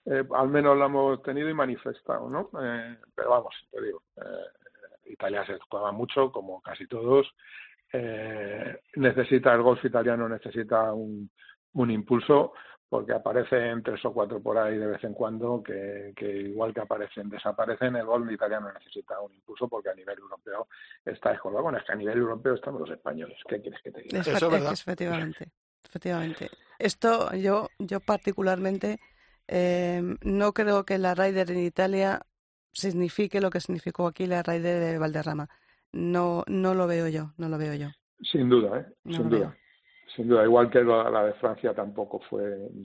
eh, 0.06 0.24
al 0.34 0.48
menos 0.48 0.76
la 0.76 0.86
hemos 0.86 1.22
tenido 1.22 1.48
y 1.48 1.54
manifestado, 1.54 2.28
¿no? 2.28 2.50
Eh, 2.62 2.98
pero 3.14 3.30
vamos, 3.30 3.54
te 3.70 3.80
digo, 3.82 4.02
eh, 4.16 5.10
Italia 5.12 5.44
se 5.46 5.58
juega 5.68 5.92
mucho, 5.92 6.30
como 6.32 6.60
casi 6.62 6.86
todos. 6.86 7.26
Eh, 7.92 8.78
necesita 8.96 9.52
el 9.54 9.62
golf 9.62 9.84
italiano, 9.84 10.28
necesita 10.28 10.92
un, 10.92 11.28
un 11.72 11.90
impulso, 11.90 12.52
porque 12.90 13.12
aparecen 13.12 13.84
tres 13.84 14.04
o 14.04 14.12
cuatro 14.12 14.42
por 14.42 14.58
ahí 14.58 14.76
de 14.76 14.88
vez 14.88 15.04
en 15.04 15.14
cuando, 15.14 15.62
que, 15.62 16.12
que 16.16 16.28
igual 16.28 16.74
que 16.74 16.80
aparecen, 16.80 17.30
desaparecen. 17.30 17.94
El 17.94 18.04
golf 18.04 18.30
italiano 18.30 18.70
necesita 18.72 19.20
un 19.20 19.32
impulso, 19.32 19.68
porque 19.68 19.90
a 19.90 19.94
nivel 19.94 20.18
europeo 20.18 20.66
está 21.04 21.30
descolgado. 21.30 21.62
Bueno, 21.62 21.78
es 21.78 21.84
que 21.84 21.92
a 21.92 21.94
nivel 21.94 22.18
europeo 22.18 22.54
estamos 22.54 22.80
los 22.80 22.90
españoles. 22.90 23.38
¿Qué 23.48 23.60
quieres 23.60 23.80
que 23.80 23.92
te 23.92 24.02
diga? 24.02 24.18
Es 24.18 24.26
Eso 24.26 24.50
verdad. 24.50 24.72
Efectivamente, 24.72 25.52
efectivamente. 25.84 26.50
Esto 26.80 27.32
yo, 27.36 27.68
yo 27.78 28.00
particularmente 28.00 28.98
eh, 29.46 30.02
no 30.22 30.52
creo 30.52 30.84
que 30.84 30.98
la 30.98 31.14
Ryder 31.14 31.52
en 31.52 31.60
Italia 31.60 32.26
signifique 32.72 33.40
lo 33.40 33.50
que 33.50 33.60
significó 33.60 34.08
aquí 34.08 34.26
la 34.26 34.42
Ryder 34.42 34.80
de 34.80 34.98
Valderrama. 34.98 35.48
No, 35.92 36.42
no 36.48 36.74
lo 36.74 36.88
veo 36.88 37.06
yo, 37.06 37.34
no 37.36 37.48
lo 37.48 37.56
veo 37.56 37.74
yo. 37.74 37.88
Sin 38.20 38.48
duda, 38.48 38.80
¿eh? 38.80 38.86
No 39.04 39.16
Sin 39.16 39.28
duda. 39.28 39.56
Sin 40.16 40.28
duda, 40.28 40.44
igual 40.44 40.70
que 40.70 40.82
la, 40.82 41.10
la 41.10 41.24
de 41.24 41.32
Francia 41.34 41.74
tampoco 41.74 42.20
fue 42.28 42.42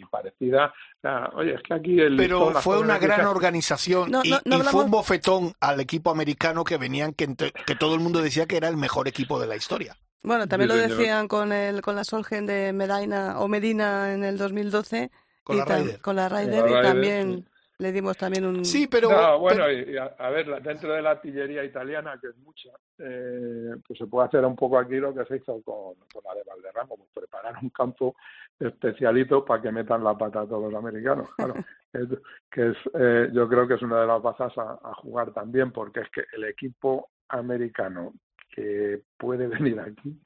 parecida. 0.09 0.73
Ah, 1.03 1.29
oye, 1.35 1.55
es 1.55 1.61
que 1.63 1.73
aquí 1.73 1.99
el 1.99 2.15
Pero 2.15 2.45
listón, 2.45 2.63
fue 2.63 2.79
una 2.79 2.97
gran 2.97 3.25
organización 3.25 4.11
No, 4.11 4.21
y, 4.23 4.31
no, 4.31 4.41
no 4.45 4.57
y 4.57 4.61
fue 4.61 4.83
un 4.83 4.91
bofetón 4.91 5.53
al 5.59 5.79
equipo 5.79 6.11
americano 6.11 6.63
que 6.63 6.77
venían, 6.77 7.13
que, 7.13 7.35
que 7.35 7.75
todo 7.75 7.95
el 7.95 8.01
mundo 8.01 8.21
decía 8.21 8.45
que 8.47 8.57
era 8.57 8.67
el 8.69 8.77
mejor 8.77 9.07
equipo 9.07 9.39
de 9.39 9.47
la 9.47 9.55
historia. 9.55 9.97
Bueno, 10.23 10.47
también 10.47 10.69
Sí, 10.69 10.77
lo 10.77 10.81
señor. 10.81 10.97
decían 10.97 11.27
con 11.27 11.51
el 11.53 11.81
con 11.81 11.95
la 11.95 12.03
Solgen 12.03 12.45
de 12.45 12.73
Medina 12.73 13.39
o 13.39 13.47
Medina 13.47 14.13
en 14.13 14.23
el 14.23 14.37
2012 14.37 15.11
Con 15.43 15.57
y 15.57 15.59
la 15.59 15.65
Ryder. 15.65 16.01
con 16.01 16.15
la 16.15 16.29
Ryder 16.29 16.65
la 16.65 16.71
y 16.71 16.79
también 16.79 17.45
sí. 17.45 17.45
Le 17.77 17.91
dimos 17.91 18.15
también 18.17 18.45
un 18.45 18.63
Sí, 18.63 18.87
pero... 18.87 19.09
No, 19.09 19.39
bueno, 19.39 19.63
pero- 19.65 19.91
y, 19.91 19.97
a, 19.97 20.05
a 20.17 20.29
ver, 20.29 20.47
la- 20.47 20.59
dentro 20.59 20.93
de 20.93 21.01
la 21.01 21.11
artillería 21.11 21.63
italiana, 21.63 22.17
que 22.21 22.27
es 22.27 22.37
mucha, 22.37 22.69
eh, 22.99 23.75
pues 23.85 23.99
se 23.99 24.07
puede 24.07 24.27
hacer 24.27 24.45
un 24.45 24.55
poco 24.55 24.77
aquí 24.77 24.95
lo 24.95 25.13
que 25.13 25.25
se 25.25 25.37
hizo 25.37 25.61
con, 25.63 25.95
con 26.11 26.23
la 26.23 26.35
de 26.35 26.43
Valderrama, 26.47 26.95
pues 26.97 27.09
preparar 27.13 27.55
un 27.61 27.69
campo 27.69 28.15
especialito 28.59 29.43
para 29.43 29.61
que 29.61 29.71
metan 29.71 30.03
la 30.03 30.17
pata 30.17 30.41
a 30.41 30.47
todos 30.47 30.71
los 30.71 30.79
americanos. 30.79 31.27
Claro, 31.35 31.55
Es- 31.93 32.09
que 32.51 32.69
es, 32.71 32.77
eh, 32.93 33.29
yo 33.33 33.47
creo 33.47 33.67
que 33.67 33.73
es 33.75 33.81
una 33.81 34.01
de 34.01 34.07
las 34.07 34.21
bazas 34.21 34.57
a, 34.57 34.79
a 34.83 34.93
jugar 34.95 35.31
también, 35.33 35.71
porque 35.71 36.01
es 36.01 36.09
que 36.09 36.23
el 36.33 36.43
equipo 36.45 37.09
americano 37.29 38.13
que 38.49 39.01
puede 39.17 39.47
venir 39.75 39.79
aquí 39.79 40.17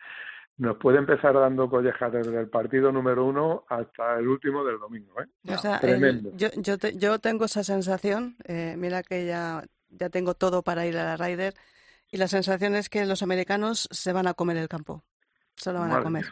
nos 0.60 0.78
puede 0.78 1.00
empezar 1.00 1.34
dando 1.34 1.70
collejas 1.70 2.12
desde 2.12 2.40
el 2.40 2.50
partido 2.50 2.92
número 2.92 3.26
uno 3.26 3.66
hasta 3.70 4.20
el 4.20 4.28
último 4.28 4.64
del 4.64 4.78
domingo. 4.80 5.14
¿eh? 5.22 5.26
O 5.54 5.58
sea, 5.58 5.76
el- 5.78 5.80
Tremendo. 5.82 6.32
yo, 6.36 6.50
yo, 6.58 6.78
te- 6.78 6.96
yo 6.98 7.18
tengo 7.20 7.46
esa 7.46 7.64
sensación, 7.64 8.36
eh, 8.46 8.76
mira 8.78 9.02
que 9.02 9.26
ya, 9.26 9.64
ya 9.90 10.10
tengo 10.10 10.36
todo 10.36 10.62
para 10.62 10.86
ir 10.86 10.98
a 10.98 11.04
la 11.06 11.18
Ryder, 11.18 11.54
y 12.12 12.18
la 12.18 12.28
sensación 12.28 12.76
es 12.76 12.90
que 12.90 13.06
los 13.06 13.24
americanos 13.24 13.88
se 13.92 14.14
van 14.14 14.28
a 14.28 14.34
comer 14.34 14.58
el 14.58 14.68
campo. 14.68 15.04
Se 15.56 15.74
lo 15.74 15.80
van 15.80 15.92
a 15.92 16.02
comer. 16.04 16.26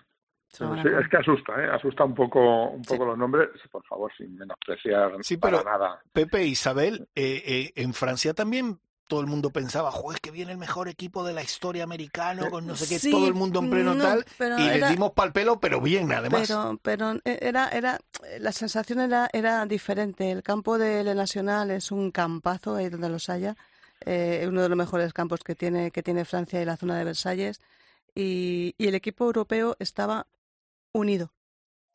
Sí, 0.49 0.63
es 0.63 1.07
que 1.09 1.17
asusta, 1.17 1.53
¿eh? 1.61 1.69
asusta 1.71 2.03
un 2.05 2.15
poco, 2.15 2.69
un 2.69 2.83
Sí. 2.83 2.93
poco 2.93 3.05
los 3.05 3.17
nombres, 3.17 3.49
por 3.69 3.83
favor, 3.85 4.11
sin 4.17 4.35
menospreciar 4.37 5.11
Sí, 5.21 5.35
para 5.37 5.61
nada. 5.61 6.01
Pepe 6.13 6.39
e 6.39 6.45
Isabel, 6.47 7.07
eh, 7.13 7.43
eh, 7.45 7.71
en 7.75 7.93
Francia 7.93 8.33
también 8.33 8.79
todo 9.07 9.21
el 9.21 9.27
mundo 9.27 9.49
pensaba, 9.49 9.91
joder, 9.91 10.19
que 10.21 10.31
viene 10.31 10.51
el 10.51 10.57
mejor 10.57 10.87
equipo 10.89 11.23
de 11.23 11.33
la 11.33 11.41
historia 11.41 11.83
americano, 11.83 12.49
con 12.49 12.67
no 12.67 12.75
sé 12.75 12.87
qué, 12.87 12.99
Sí, 12.99 13.09
todo 13.11 13.27
el 13.27 13.33
mundo 13.33 13.59
en 13.61 13.69
pleno 13.69 13.95
no, 13.95 14.03
tal, 14.03 14.25
y 14.57 14.67
era- 14.67 14.89
dimos 14.89 15.13
pal 15.13 15.31
pelo, 15.33 15.59
pero 15.59 15.79
bien, 15.81 16.11
además. 16.11 16.47
Pero, 16.47 16.79
pero 16.81 17.11
eh, 17.23 17.39
era, 17.41 17.69
era, 17.69 17.99
la 18.39 18.51
sensación 18.51 18.99
era, 18.99 19.29
era 19.33 19.65
diferente. 19.65 20.29
El 20.29 20.43
campo 20.43 20.77
del 20.77 21.15
Nacional 21.15 21.71
es 21.71 21.91
un 21.91 22.11
campazo, 22.11 22.75
ahí 22.75 22.89
donde 22.89 23.09
los 23.09 23.29
haya. 23.29 23.55
eh, 24.05 24.45
uno 24.47 24.61
de 24.61 24.69
los 24.69 24.77
mejores 24.77 25.11
campos 25.13 25.39
que 25.43 25.55
tiene, 25.55 25.89
que 25.89 26.03
tiene 26.03 26.23
Francia 26.23 26.61
y 26.61 26.65
la 26.65 26.77
zona 26.77 26.97
de 26.97 27.03
Versalles. 27.03 27.59
Y, 28.13 28.75
y 28.77 28.87
el 28.87 28.95
equipo 28.95 29.25
europeo 29.25 29.75
estaba 29.79 30.27
unido, 30.91 31.31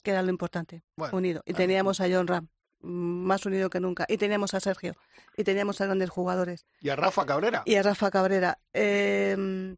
que 0.03 0.11
era 0.13 0.23
lo 0.23 0.31
importante. 0.31 0.83
Bueno, 0.97 1.17
unido. 1.19 1.43
Y 1.47 1.53
teníamos 1.55 2.01
a 2.01 2.07
John 2.11 2.27
Ram, 2.27 2.49
más 2.83 3.47
unido 3.47 3.71
que 3.71 3.81
nunca. 3.81 4.05
Y 4.09 4.17
teníamos 4.19 4.55
a 4.55 4.61
Sergio. 4.61 4.95
Y 5.37 5.45
teníamos 5.45 5.81
a 5.81 5.87
grandes 5.87 6.11
jugadores. 6.11 6.67
Y 6.81 6.89
a 6.91 6.97
Rafa 6.97 7.25
Cabrera. 7.27 7.63
Y 7.65 7.77
a 7.77 7.83
Rafa 7.83 8.11
Cabrera. 8.11 8.59
Eh, 8.75 9.77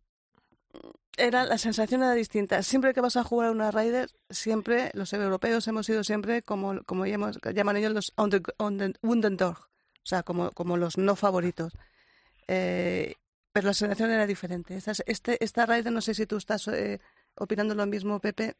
era, 1.17 1.45
la 1.45 1.59
sensación 1.59 2.03
era 2.03 2.15
distinta. 2.15 2.63
Siempre 2.63 2.93
que 2.93 3.01
vas 3.01 3.17
a 3.17 3.25
jugar 3.25 3.49
a 3.49 3.53
una 3.53 3.71
Ryder, 3.71 4.11
siempre, 4.31 4.91
los 4.95 5.13
europeos 5.13 5.67
hemos 5.69 5.87
sido 5.87 6.03
siempre, 6.03 6.43
como, 6.43 6.83
como 6.85 7.07
llamamos- 7.07 7.39
llaman 7.55 7.77
ellos, 7.77 7.93
los 7.93 8.13
under, 8.17 8.43
under- 8.59 8.99
Underdog, 9.03 9.59
o 9.59 10.07
sea, 10.07 10.23
como, 10.25 10.51
como 10.51 10.77
los 10.77 10.99
no 10.99 11.15
favoritos. 11.15 11.73
Eh, 12.49 13.15
pero 13.53 13.69
la 13.69 13.75
sensación 13.75 14.11
era 14.11 14.27
diferente. 14.27 14.77
Esta, 14.77 14.93
este, 15.07 15.43
esta 15.45 15.67
Ryder, 15.67 15.93
no 15.93 16.01
sé 16.01 16.15
si 16.15 16.27
tú 16.27 16.37
estás 16.37 16.67
eh, 16.69 17.01
opinando 17.37 17.75
lo 17.77 17.87
mismo, 17.87 18.19
Pepe, 18.19 18.57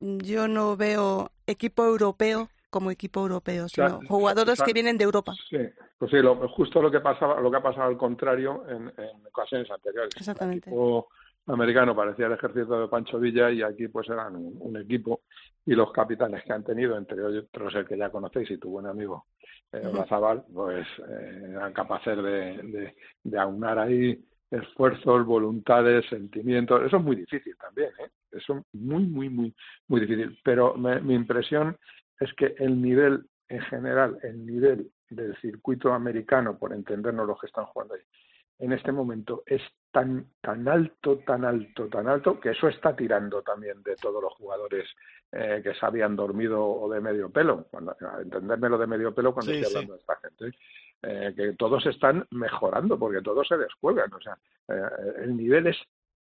yo 0.00 0.48
no 0.48 0.76
veo 0.78 1.30
equipo 1.46 1.84
europeo 1.84 2.48
como 2.72 2.90
equipo 2.90 3.20
europeo, 3.20 3.68
sino 3.68 4.00
jugadores 4.08 4.60
que 4.62 4.72
vienen 4.72 4.96
de 4.98 5.04
Europa. 5.04 5.32
Sí, 5.50 5.58
pues 5.98 6.10
sí, 6.10 6.16
lo, 6.18 6.48
justo 6.48 6.80
lo 6.82 6.90
que 6.90 7.00
pasaba, 7.00 7.40
lo 7.40 7.50
que 7.50 7.58
ha 7.58 7.62
pasado 7.62 7.86
al 7.88 7.96
contrario 7.98 8.64
en, 8.68 8.88
en 8.96 9.26
ocasiones 9.28 9.70
anteriores. 9.70 10.10
Exactamente. 10.16 10.70
El 10.70 10.74
equipo 10.74 11.08
americano 11.46 11.94
parecía 11.94 12.26
el 12.26 12.32
ejército 12.32 12.80
de 12.80 12.88
Pancho 12.88 13.18
Villa 13.20 13.50
y 13.50 13.62
aquí 13.62 13.88
pues 13.88 14.08
eran 14.08 14.34
un, 14.36 14.56
un 14.58 14.76
equipo 14.78 15.20
y 15.66 15.74
los 15.74 15.92
capitanes 15.92 16.42
que 16.44 16.52
han 16.52 16.64
tenido, 16.64 16.96
entre 16.96 17.22
otros 17.22 17.74
el 17.74 17.86
que 17.86 17.98
ya 17.98 18.10
conocéis 18.10 18.50
y 18.50 18.58
tu 18.58 18.70
buen 18.70 18.86
amigo 18.86 19.26
eh. 19.72 19.86
Olazabal, 19.86 20.44
pues 20.52 20.86
eh, 21.08 21.42
eran 21.50 21.72
capaces 21.72 22.16
de, 22.16 22.62
de, 22.62 22.94
de 23.22 23.38
aunar 23.38 23.78
ahí 23.78 24.24
esfuerzos, 24.50 25.24
voluntades, 25.24 26.04
sentimientos. 26.10 26.82
Eso 26.86 26.96
es 26.98 27.02
muy 27.02 27.16
difícil 27.16 27.56
también, 27.56 27.90
¿eh? 28.04 28.10
Eso 28.32 28.58
es 28.58 28.64
muy, 28.80 29.04
muy, 29.04 29.28
muy, 29.30 29.54
muy 29.88 30.00
difícil. 30.00 30.38
Pero 30.44 30.74
me- 30.74 31.00
mi 31.00 31.14
impresión 31.14 31.76
es 32.22 32.32
que 32.34 32.54
el 32.58 32.80
nivel, 32.80 33.24
en 33.48 33.60
general, 33.62 34.18
el 34.22 34.44
nivel 34.46 34.90
del 35.10 35.36
circuito 35.40 35.92
americano, 35.92 36.58
por 36.58 36.72
entendernos 36.72 37.26
los 37.26 37.40
que 37.40 37.46
están 37.46 37.66
jugando 37.66 37.94
ahí, 37.94 38.02
en 38.58 38.72
este 38.72 38.92
momento 38.92 39.42
es 39.44 39.60
tan, 39.90 40.26
tan 40.40 40.68
alto, 40.68 41.18
tan 41.18 41.44
alto, 41.44 41.88
tan 41.88 42.08
alto, 42.08 42.38
que 42.38 42.50
eso 42.50 42.68
está 42.68 42.94
tirando 42.94 43.42
también 43.42 43.82
de 43.82 43.96
todos 43.96 44.22
los 44.22 44.32
jugadores 44.34 44.88
eh, 45.32 45.60
que 45.64 45.74
se 45.74 45.84
habían 45.84 46.14
dormido 46.14 46.64
o 46.64 46.88
de 46.90 47.00
medio 47.00 47.28
pelo, 47.30 47.66
cuando, 47.70 47.90
a 48.00 48.22
entendérmelo 48.22 48.78
de 48.78 48.86
medio 48.86 49.14
pelo 49.14 49.34
cuando 49.34 49.52
Sí, 49.52 49.58
estoy 49.58 49.70
sí. 49.70 49.76
hablando 49.78 49.94
de 49.94 50.00
esta 50.00 50.16
gente, 50.16 50.58
eh, 51.02 51.34
que 51.34 51.52
todos 51.54 51.84
están 51.86 52.26
mejorando 52.30 52.98
porque 52.98 53.20
todos 53.20 53.48
se 53.48 53.56
descuelgan, 53.56 54.12
o 54.14 54.20
sea, 54.20 54.38
eh, 54.68 55.22
el 55.24 55.36
nivel 55.36 55.66
es 55.66 55.78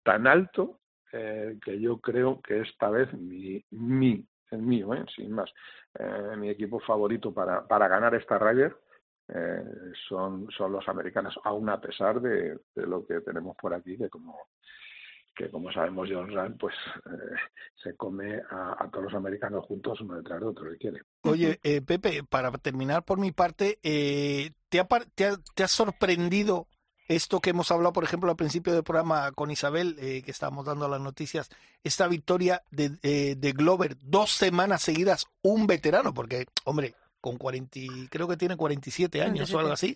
tan 0.03 0.26
alto 0.26 0.76
que 1.12 1.80
yo 1.80 1.99
creo 1.99 2.41
que 2.41 2.61
esta 2.61 2.88
vez 2.88 3.12
mi, 3.14 3.64
mi 3.70 4.24
el 4.51 4.63
mío, 4.63 4.95
¿eh? 4.95 5.05
sin 5.15 5.33
más, 5.33 5.51
eh, 5.99 6.37
mi 6.37 6.49
equipo 6.49 6.81
favorito 6.81 7.33
para, 7.33 7.67
para 7.67 7.89
ganar 7.89 8.15
esta 8.15 8.39
Ryder 8.39 8.77
eh, 9.33 9.63
son, 10.09 10.49
son 10.51 10.73
los 10.73 10.89
americanos, 10.89 11.39
aún 11.45 11.69
a 11.69 11.81
pesar 11.81 12.21
de, 12.21 12.59
de 12.75 12.87
lo 12.87 13.07
que 13.07 13.21
tenemos 13.21 13.57
por 13.57 13.75
aquí, 13.75 13.97
que 13.97 14.09
como 14.09 14.49
que 15.37 15.49
como 15.49 15.73
sabemos 15.73 16.09
John 16.11 16.31
Rand, 16.33 16.59
pues 16.59 16.75
eh, 17.07 17.37
se 17.83 17.97
come 17.97 18.43
a, 18.51 18.89
todos 18.91 19.05
los 19.05 19.15
americanos 19.15 19.65
juntos 19.65 20.01
uno 20.01 20.17
detrás 20.17 20.41
de 20.41 20.47
otro, 20.47 20.71
si 20.71 20.79
quiere. 20.79 21.01
Oye, 21.23 21.61
eh, 21.63 21.81
Pepe, 21.81 22.25
para 22.29 22.51
terminar 22.53 23.05
por 23.05 23.19
mi 23.19 23.31
parte, 23.31 23.79
¿te, 23.81 24.81
ha, 24.81 24.87
te, 25.15 25.27
ha, 25.27 25.37
te 25.55 25.63
ha 25.63 25.69
sorprendido 25.69 26.67
esto 27.11 27.41
que 27.41 27.51
hemos 27.51 27.71
hablado, 27.73 27.93
por 27.93 28.05
ejemplo, 28.05 28.31
al 28.31 28.37
principio 28.37 28.73
del 28.73 28.85
programa 28.85 29.33
con 29.33 29.51
Isabel, 29.51 29.97
eh, 29.99 30.23
que 30.23 30.31
estábamos 30.31 30.65
dando 30.65 30.89
las 30.89 31.01
noticias, 31.01 31.51
esta 31.83 32.07
victoria 32.07 32.63
de, 32.71 32.93
eh, 33.03 33.35
de 33.37 33.53
Glover, 33.53 33.97
dos 34.01 34.31
semanas 34.31 34.83
seguidas, 34.83 35.27
un 35.43 35.67
veterano, 35.67 36.15
porque, 36.15 36.47
hombre, 36.65 36.95
con 37.21 37.37
40, 37.37 37.79
y- 37.81 38.09
creo 38.09 38.29
que 38.29 38.37
tiene 38.37 38.57
47 38.57 39.21
años 39.23 39.53
o 39.53 39.59
algo 39.59 39.73
así, 39.73 39.95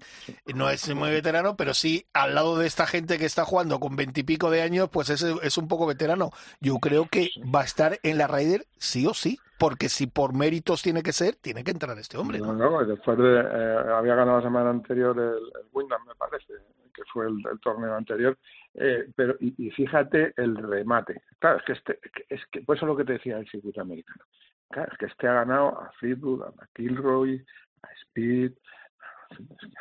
no 0.55 0.69
es 0.69 0.95
muy 0.95 1.09
veterano, 1.11 1.57
pero 1.57 1.73
sí, 1.73 2.05
al 2.13 2.35
lado 2.35 2.59
de 2.59 2.67
esta 2.67 2.87
gente 2.87 3.17
que 3.17 3.25
está 3.27 3.45
jugando 3.45 3.79
con 3.81 3.97
20 3.97 4.21
y 4.21 4.25
pico 4.25 4.51
de 4.51 4.61
años, 4.61 4.91
pues 4.91 5.09
es, 5.09 5.23
es 5.23 5.57
un 5.57 5.67
poco 5.69 5.87
veterano. 5.87 6.33
Yo 6.61 6.79
creo 6.81 7.07
que 7.09 7.31
va 7.55 7.61
a 7.63 7.65
estar 7.65 7.99
en 8.03 8.19
la 8.19 8.27
Ryder 8.27 8.67
sí 8.77 9.07
o 9.07 9.15
sí, 9.15 9.39
porque 9.57 9.89
si 9.89 10.07
por 10.07 10.35
méritos 10.35 10.83
tiene 10.83 11.03
que 11.03 11.13
ser, 11.15 11.37
tiene 11.37 11.65
que 11.65 11.71
entrar 11.71 11.97
este 11.99 12.19
hombre, 12.19 12.41
¿no? 12.41 12.53
No, 12.53 12.71
no, 12.71 12.85
después 12.85 13.17
de, 13.17 13.41
eh, 13.41 13.77
había 13.97 14.17
ganado 14.17 14.39
la 14.39 14.43
semana 14.45 14.69
anterior 14.71 15.17
el, 15.19 15.29
el 15.37 15.69
Wyndham, 15.73 16.05
me 16.07 16.15
parece, 16.17 16.53
que 16.95 17.03
fue 17.13 17.27
el, 17.27 17.37
el 17.51 17.61
torneo 17.61 17.95
anterior, 17.95 18.39
eh, 18.75 19.11
pero 19.17 19.37
y, 19.41 19.55
y 19.67 19.71
fíjate 19.71 20.33
el 20.37 20.57
remate. 20.57 21.23
Claro, 21.39 21.59
es 21.59 21.65
que 21.65 21.73
este, 21.73 21.99
es 22.29 22.47
que 22.47 22.61
pues 22.63 22.79
eso 22.79 22.87
es 22.87 22.89
lo 22.91 22.97
que 22.97 23.05
te 23.05 23.15
decía 23.15 23.39
el 23.39 23.49
circuito 23.49 23.81
americano. 23.81 24.25
Claro, 24.71 24.91
es 24.93 24.99
que 24.99 25.07
este 25.07 25.29
ha 25.29 25.35
ganado 25.35 25.81
a 25.81 25.93
Fleetwood, 25.99 26.43
a 26.45 26.53
McIlroy, 26.53 27.45
a 27.83 27.89
Speed, 28.03 28.53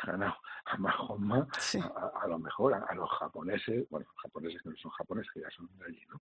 ha 0.02 0.06
ganado 0.06 0.36
a 0.66 0.76
Mahoma, 0.78 1.46
Sí. 1.58 1.78
a, 1.78 2.12
a 2.22 2.26
lo 2.26 2.38
mejor 2.38 2.74
a, 2.74 2.78
a 2.78 2.94
los 2.94 3.10
japoneses, 3.10 3.88
bueno, 3.90 4.06
los 4.06 4.22
japoneses 4.22 4.62
que 4.62 4.70
no 4.70 4.76
son 4.76 4.90
japoneses, 4.92 5.30
que 5.32 5.40
ya 5.40 5.50
son 5.50 5.68
de 5.78 5.84
allí, 5.86 6.02
¿no? 6.10 6.20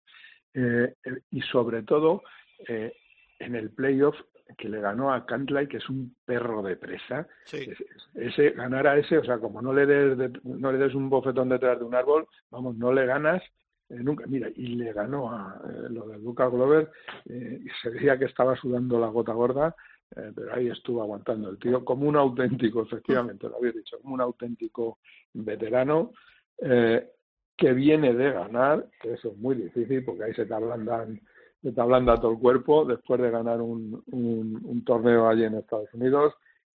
Eh, 0.55 0.95
eh, 1.05 1.21
y 1.31 1.41
sobre 1.41 1.81
todo 1.83 2.23
eh, 2.67 2.93
en 3.39 3.55
el 3.55 3.71
playoff 3.71 4.15
que 4.57 4.69
le 4.69 4.81
ganó 4.81 5.13
a 5.13 5.25
Cantlay, 5.25 5.67
que 5.67 5.77
es 5.77 5.89
un 5.89 6.15
perro 6.25 6.61
de 6.61 6.75
presa, 6.75 7.27
Sí. 7.45 7.69
ese, 8.13 8.51
ganar 8.51 8.87
a 8.87 8.97
ese, 8.97 9.17
o 9.17 9.23
sea, 9.23 9.39
como 9.39 9.61
no 9.61 9.73
le 9.73 9.85
des 9.85 10.17
de- 10.17 10.39
no 10.43 10.71
le 10.71 10.77
des 10.77 10.93
un 10.93 11.09
bofetón 11.09 11.49
detrás 11.49 11.79
de 11.79 11.85
un 11.85 11.95
árbol, 11.95 12.27
vamos, 12.51 12.75
no 12.77 12.91
le 12.93 13.05
ganas 13.05 13.41
eh, 13.89 13.95
nunca. 13.99 14.25
Mira, 14.27 14.49
y 14.55 14.67
le 14.75 14.93
ganó 14.93 15.31
a 15.31 15.61
eh, 15.69 15.89
lo 15.89 16.07
de 16.07 16.17
Luca 16.19 16.47
Glover, 16.47 16.89
eh, 17.29 17.61
y 17.63 17.69
se 17.81 17.89
veía 17.89 18.17
que 18.17 18.25
estaba 18.25 18.55
sudando 18.55 18.99
la 18.99 19.07
gota 19.07 19.33
gorda, 19.33 19.75
pero 20.15 20.53
ahí 20.53 20.67
estuvo 20.69 21.01
aguantando 21.01 21.49
el 21.49 21.57
tío 21.57 21.83
como 21.83 22.07
un 22.07 22.15
auténtico, 22.15 22.83
efectivamente, 22.83 23.49
lo 23.49 23.55
habéis 23.57 23.73
dicho, 23.75 23.99
como 23.99 24.13
un 24.13 24.21
auténtico 24.21 24.99
veterano 25.33 26.11
eh, 26.59 27.09
que 27.57 27.73
viene 27.73 28.13
de 28.13 28.31
ganar, 28.31 28.87
que 29.01 29.13
eso 29.13 29.31
es 29.31 29.37
muy 29.37 29.55
difícil 29.55 30.05
porque 30.05 30.23
ahí 30.25 30.33
se 30.35 30.45
te 30.45 30.53
ablandan 30.53 31.19
se 31.63 31.71
te 31.71 31.81
ablanda 31.81 32.17
todo 32.17 32.33
el 32.33 32.39
cuerpo 32.39 32.83
después 32.83 33.21
de 33.21 33.31
ganar 33.31 33.61
un, 33.61 34.03
un, 34.11 34.61
un 34.63 34.83
torneo 34.83 35.27
allí 35.29 35.45
en 35.45 35.55
Estados 35.55 35.91
Unidos. 35.93 36.33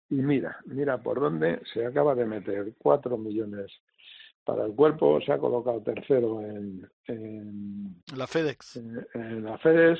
Y 0.09 0.15
mira, 0.15 0.57
mira 0.65 0.97
por 1.03 1.19
dónde 1.19 1.59
se 1.73 1.85
acaba 1.85 2.15
de 2.15 2.25
meter. 2.25 2.73
Cuatro 2.77 3.17
millones 3.17 3.69
para 4.45 4.65
el 4.65 4.73
cuerpo, 4.73 5.19
se 5.19 5.33
ha 5.33 5.37
colocado 5.37 5.81
tercero 5.81 6.39
en, 6.41 6.89
en, 7.07 8.01
La 8.15 8.25
FedEx. 8.27 8.77
en, 8.77 9.05
en 9.13 9.43
la 9.43 9.57
FEDES 9.57 9.99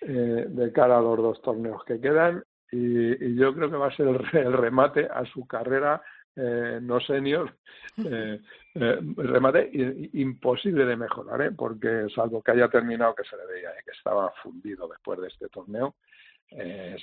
eh, 0.00 0.46
de 0.48 0.72
cara 0.72 0.96
a 0.96 1.02
los 1.02 1.18
dos 1.18 1.42
torneos 1.42 1.84
que 1.84 2.00
quedan. 2.00 2.42
Y, 2.72 3.22
y 3.22 3.36
yo 3.36 3.54
creo 3.54 3.70
que 3.70 3.76
va 3.76 3.88
a 3.88 3.96
ser 3.96 4.08
el, 4.08 4.20
el 4.32 4.52
remate 4.54 5.06
a 5.06 5.26
su 5.26 5.46
carrera 5.46 6.02
eh, 6.36 6.78
no 6.82 7.00
senior, 7.00 7.56
eh, 8.04 8.40
eh, 8.74 8.98
remate 9.16 9.70
imposible 10.12 10.84
de 10.84 10.96
mejorar, 10.96 11.40
¿eh? 11.42 11.50
porque 11.52 12.06
salvo 12.14 12.42
que 12.42 12.52
haya 12.52 12.68
terminado, 12.68 13.14
que 13.14 13.24
se 13.24 13.36
le 13.36 13.46
veía 13.46 13.70
que 13.84 13.92
estaba 13.92 14.30
fundido 14.42 14.86
después 14.88 15.18
de 15.20 15.28
este 15.28 15.48
torneo, 15.48 15.96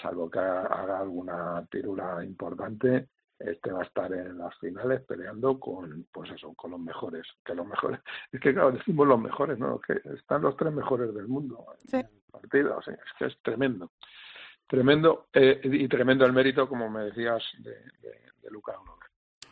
salvo 0.01 0.29
que 0.29 0.39
haga, 0.39 0.99
alguna 0.99 1.65
pirula 1.69 2.23
importante, 2.23 3.07
este 3.39 3.71
va 3.71 3.81
a 3.81 3.85
estar 3.85 4.11
en 4.13 4.37
las 4.37 4.55
finales 4.59 5.01
peleando 5.01 5.59
con, 5.59 6.05
pues 6.11 6.31
eso, 6.31 6.53
con 6.53 6.71
los 6.71 6.79
mejores, 6.79 7.25
que 7.43 7.53
los 7.55 7.67
mejores, 7.67 7.99
es 8.31 8.39
que 8.39 8.53
claro, 8.53 8.71
decimos 8.71 9.07
los 9.07 9.19
mejores, 9.19 9.57
¿no? 9.59 9.79
Que 9.79 9.99
están 10.15 10.43
los 10.43 10.55
tres 10.55 10.71
mejores 10.71 11.13
del 11.13 11.27
mundo 11.27 11.65
en 11.81 11.87
Sí. 11.87 11.97
el 11.97 12.31
partido, 12.31 12.77
o 12.77 12.81
sea, 12.81 12.93
es 12.93 13.13
que 13.17 13.25
es 13.25 13.37
tremendo. 13.41 13.91
Tremendo, 14.67 15.27
eh, 15.33 15.59
y 15.63 15.87
tremendo 15.87 16.25
el 16.25 16.33
mérito, 16.33 16.69
como 16.69 16.89
me 16.89 17.05
decías, 17.05 17.43
de, 17.59 17.71
de, 17.71 18.19
de 18.41 18.49
Luca. 18.49 18.73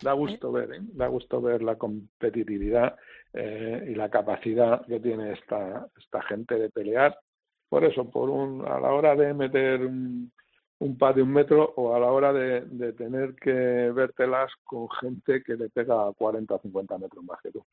Da 0.02 0.14
gusto 0.14 0.52
ver, 0.52 0.74
¿eh? 0.74 0.80
da 0.82 1.08
gusto 1.08 1.42
ver 1.42 1.62
la 1.62 1.76
competitividad 1.76 2.96
eh, 3.34 3.88
y 3.90 3.96
la 3.96 4.10
capacidad 4.10 4.86
que 4.86 5.00
tiene 5.00 5.34
esta, 5.34 5.88
esta 5.98 6.22
gente 6.24 6.56
de 6.56 6.70
pelear. 6.70 7.18
Por 7.70 7.86
eso, 7.86 8.10
por 8.10 8.30
un, 8.30 8.66
a 8.66 8.80
la 8.80 8.92
hora 8.92 9.16
de 9.16 9.34
meter 9.34 9.86
un, 9.86 10.32
un 10.80 10.98
pad 10.98 11.16
de 11.16 11.22
un 11.22 11.32
metro 11.32 11.74
o 11.78 11.96
a 11.96 12.00
la 12.00 12.08
hora 12.08 12.34
de, 12.34 12.62
de 12.62 12.94
tener 12.94 13.36
que 13.36 13.52
vértelas 13.52 14.52
con 14.64 14.90
gente 14.90 15.44
que 15.44 15.54
le 15.56 15.70
pega 15.70 16.08
a 16.08 16.12
40 16.12 16.56
o 16.56 16.60
50 16.60 16.98
metros 16.98 17.24
más 17.24 17.40
que 17.42 17.52
tú. 17.52 17.64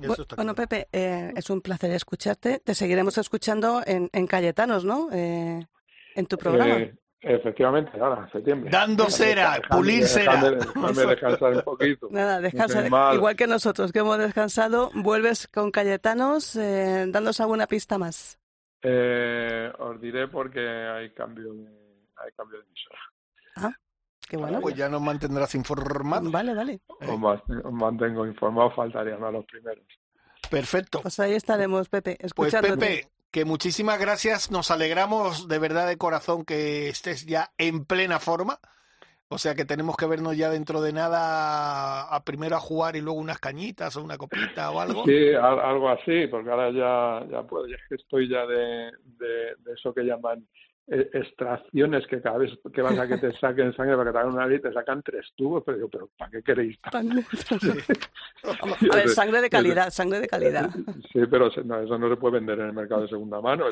Eso 0.00 0.22
está 0.22 0.36
Bueno, 0.36 0.54
claro. 0.54 0.68
Pepe, 0.68 0.88
eh, 0.92 1.32
es 1.36 1.50
un 1.50 1.60
placer 1.60 1.90
escucharte. 1.90 2.60
Te 2.60 2.74
seguiremos 2.74 3.18
escuchando 3.18 3.82
en, 3.84 4.08
en 4.12 4.26
Cayetanos, 4.26 4.84
¿no? 4.84 5.08
Eh, 5.12 5.66
en 6.14 6.26
tu 6.26 6.38
programa. 6.38 6.78
Eh, 6.78 6.94
efectivamente, 7.22 7.92
ahora, 8.00 8.24
en 8.26 8.32
septiembre. 8.32 8.70
Dando 8.70 9.08
cera, 9.10 9.60
pulir 9.70 10.06
cera. 10.06 10.50
dejadme 10.50 11.06
descansar 11.06 11.52
un 11.54 11.62
poquito. 11.62 12.08
Nada, 12.10 12.40
descansa. 12.40 12.86
Igual 13.14 13.36
que 13.36 13.46
nosotros, 13.46 13.92
que 13.92 14.00
hemos 14.00 14.18
descansado, 14.18 14.90
vuelves 14.94 15.46
con 15.48 15.70
Cayetanos, 15.70 16.56
eh, 16.56 17.06
dándonos 17.08 17.40
alguna 17.40 17.66
pista 17.66 17.96
más. 17.98 18.38
Eh, 18.82 19.72
os 19.78 20.00
diré 20.00 20.26
porque 20.28 20.60
hay 20.60 21.10
cambio 21.14 21.52
de, 21.54 21.68
hay 22.16 22.32
cambio 22.36 22.58
de 22.58 22.64
emisora. 22.66 22.98
Qué 24.28 24.36
bueno. 24.36 24.60
Pues 24.60 24.74
ya 24.74 24.88
nos 24.88 25.02
mantendrás 25.02 25.54
informados. 25.54 26.30
Vale, 26.32 26.54
vale. 26.54 26.80
Os, 26.86 27.18
ma- 27.18 27.42
os 27.64 27.72
mantengo 27.72 28.26
informado, 28.26 28.70
faltarían 28.70 29.22
a 29.22 29.30
los 29.30 29.44
primeros. 29.44 29.84
Perfecto. 30.50 31.00
Pues 31.02 31.20
ahí 31.20 31.34
estaremos, 31.34 31.88
Pepe, 31.88 32.16
Pues 32.18 32.26
escuchándote. 32.26 32.74
Pepe, 32.76 33.08
que 33.32 33.44
muchísimas 33.44 33.98
gracias. 33.98 34.50
Nos 34.52 34.70
alegramos 34.70 35.48
de 35.48 35.58
verdad 35.58 35.88
de 35.88 35.98
corazón 35.98 36.44
que 36.44 36.88
estés 36.88 37.26
ya 37.26 37.50
en 37.58 37.84
plena 37.84 38.20
forma. 38.20 38.60
O 39.28 39.38
sea 39.38 39.54
que 39.54 39.64
tenemos 39.64 39.96
que 39.96 40.04
vernos 40.04 40.36
ya 40.36 40.50
dentro 40.50 40.82
de 40.82 40.92
nada 40.92 42.02
a, 42.02 42.22
primero 42.22 42.54
a 42.56 42.60
jugar 42.60 42.96
y 42.96 43.00
luego 43.00 43.18
unas 43.18 43.38
cañitas 43.38 43.96
o 43.96 44.02
una 44.04 44.18
copita 44.18 44.70
o 44.70 44.78
algo. 44.78 45.04
Sí, 45.06 45.28
al- 45.32 45.58
algo 45.58 45.88
así, 45.88 46.26
porque 46.26 46.50
ahora 46.50 46.70
ya, 46.70 47.26
ya 47.30 47.42
puedo, 47.42 47.66
ya 47.66 47.76
estoy 47.88 48.28
ya 48.28 48.44
de, 48.44 48.90
de, 49.02 49.56
de 49.58 49.72
eso 49.74 49.94
que 49.94 50.02
llaman 50.02 50.46
extracciones, 50.88 52.06
que 52.06 52.20
cada 52.20 52.38
vez 52.38 52.50
que 52.74 52.82
vas 52.82 52.98
a 52.98 53.06
que 53.06 53.16
te 53.18 53.32
saquen 53.40 53.74
sangre 53.74 53.96
para 53.96 54.10
que 54.10 54.12
te 54.12 54.18
hagan 54.18 54.32
una 54.32 54.42
nariz, 54.42 54.62
te 54.62 54.72
sacan 54.72 55.02
tres 55.02 55.30
tubos, 55.36 55.62
pero 55.64 55.76
digo, 55.76 55.88
pero 55.88 56.08
¿para 56.18 56.30
qué 56.30 56.42
queréis? 56.42 56.78
tanto? 56.90 57.16
A 58.92 58.96
ver, 58.96 59.08
sangre 59.10 59.40
de 59.40 59.48
calidad, 59.50 59.90
sangre 59.90 60.20
de 60.20 60.26
calidad. 60.28 60.70
Sí, 61.12 61.20
pero 61.30 61.48
no, 61.64 61.80
eso 61.80 61.98
no 61.98 62.08
se 62.08 62.16
puede 62.16 62.34
vender 62.34 62.58
en 62.60 62.66
el 62.66 62.72
mercado 62.72 63.02
de 63.02 63.08
segunda 63.08 63.40
mano. 63.40 63.66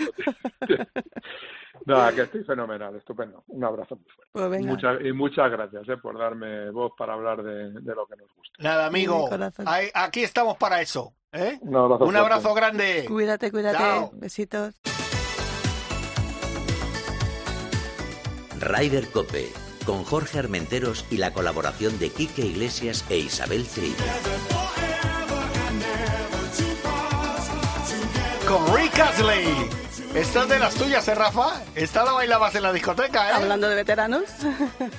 Nada, 1.87 2.13
que 2.13 2.23
estoy 2.23 2.45
fenomenal, 2.45 2.95
estupendo. 2.97 3.43
Un 3.49 3.65
abrazo 3.65 3.97
muy 3.97 4.05
fuerte. 4.05 4.31
Pues 4.33 4.51
venga. 4.51 4.71
Muchas- 4.71 5.01
y 5.05 5.13
muchas 5.13 5.51
gracias 5.51 5.89
eh, 5.89 5.97
por 5.97 6.19
darme 6.19 6.71
voz 6.71 6.93
para 6.97 7.15
hablar 7.15 7.43
de, 7.43 7.71
de 7.73 7.95
lo 7.95 8.07
que 8.07 8.17
nos 8.17 8.29
gusta. 8.37 8.63
Nada, 8.63 8.87
amigo. 8.87 9.29
Ahí- 9.67 9.89
aquí 9.95 10.23
estamos 10.23 10.57
para 10.59 10.81
eso. 10.83 11.15
¿eh? 11.33 11.59
Un 11.63 11.75
abrazo. 11.75 12.05
Un 12.05 12.11
fuerte. 12.13 12.19
abrazo 12.19 12.55
grande. 12.55 13.05
Cuídate, 13.09 13.51
cuídate. 13.51 13.79
Chao. 13.79 14.11
Besitos. 14.15 14.75
Ryder 18.61 19.11
Cope, 19.11 19.53
con 19.87 20.05
Jorge 20.05 20.39
Armenteros 20.39 21.07
y 21.11 21.17
la 21.17 21.33
colaboración 21.33 21.99
de 21.99 22.11
Quique 22.11 22.43
Iglesias 22.43 23.05
e 23.09 23.17
Isabel 23.17 23.67
Cid. 23.67 23.95
Con 28.47 28.77
Rick 28.77 28.99
Astley. 28.99 29.69
Esta 30.15 30.43
es 30.43 30.49
de 30.49 30.59
las 30.59 30.75
tuyas, 30.75 31.07
¿eh, 31.09 31.15
Rafa? 31.15 31.63
Esta 31.75 32.05
la 32.05 32.13
bailabas 32.13 32.55
en 32.55 32.65
la 32.65 32.73
discoteca, 32.73 33.31
¿eh? 33.31 33.33
Hablando 33.33 33.69
de 33.69 33.77
veteranos. 33.77 34.25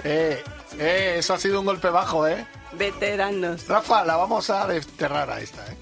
Eh, 0.04 0.42
eh, 0.80 1.16
eso 1.18 1.34
ha 1.34 1.40
sido 1.40 1.60
un 1.60 1.66
golpe 1.66 1.90
bajo, 1.90 2.28
¿eh? 2.28 2.46
veteranos. 2.74 3.68
Rafa, 3.68 4.06
la 4.06 4.16
vamos 4.16 4.50
a 4.50 4.66
desterrar 4.68 5.30
a 5.30 5.40
esta, 5.40 5.62
¿eh? 5.68 5.78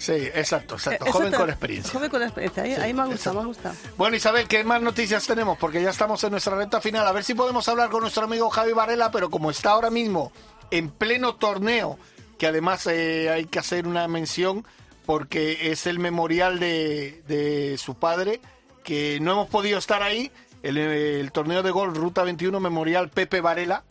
Sí, 0.00 0.12
exacto, 0.12 0.76
exacto. 0.76 1.04
Joven 1.12 1.30
con 1.30 1.50
experiencia. 1.50 1.92
Joven 1.92 2.10
con 2.10 2.22
experiencia. 2.22 2.62
Ahí, 2.62 2.74
Sí, 2.74 2.80
ahí 2.80 2.94
me 2.94 3.02
ha 3.02 3.04
gustado, 3.04 3.14
exacto. 3.14 3.34
me 3.34 3.40
ha 3.42 3.46
gustado. 3.46 3.94
Bueno, 3.98 4.16
Isabel, 4.16 4.48
¿qué 4.48 4.64
más 4.64 4.80
noticias 4.80 5.26
tenemos? 5.26 5.58
Porque 5.58 5.82
ya 5.82 5.90
estamos 5.90 6.24
en 6.24 6.30
nuestra 6.30 6.56
recta 6.56 6.80
final. 6.80 7.06
A 7.06 7.12
ver 7.12 7.22
si 7.22 7.34
podemos 7.34 7.68
hablar 7.68 7.90
con 7.90 8.00
nuestro 8.00 8.24
amigo 8.24 8.48
Javi 8.48 8.72
Varela, 8.72 9.10
pero 9.10 9.28
como 9.28 9.50
está 9.50 9.72
ahora 9.72 9.90
mismo 9.90 10.32
en 10.70 10.88
pleno 10.88 11.34
torneo, 11.34 11.98
que 12.38 12.46
además 12.46 12.86
eh, 12.86 13.28
hay 13.28 13.44
que 13.44 13.58
hacer 13.58 13.86
una 13.86 14.08
mención 14.08 14.64
porque 15.04 15.70
es 15.70 15.86
el 15.86 15.98
memorial 15.98 16.58
de, 16.60 17.22
de 17.28 17.76
su 17.76 17.94
padre, 17.94 18.40
que 18.82 19.18
no 19.20 19.32
hemos 19.32 19.48
podido 19.48 19.78
estar 19.78 20.02
ahí, 20.02 20.32
el, 20.62 20.78
el 20.78 21.30
torneo 21.30 21.62
de 21.62 21.72
golf 21.72 21.94
Ruta 21.94 22.22
21 22.22 22.58
Memorial 22.58 23.10
Pepe 23.10 23.42
Varela, 23.42 23.84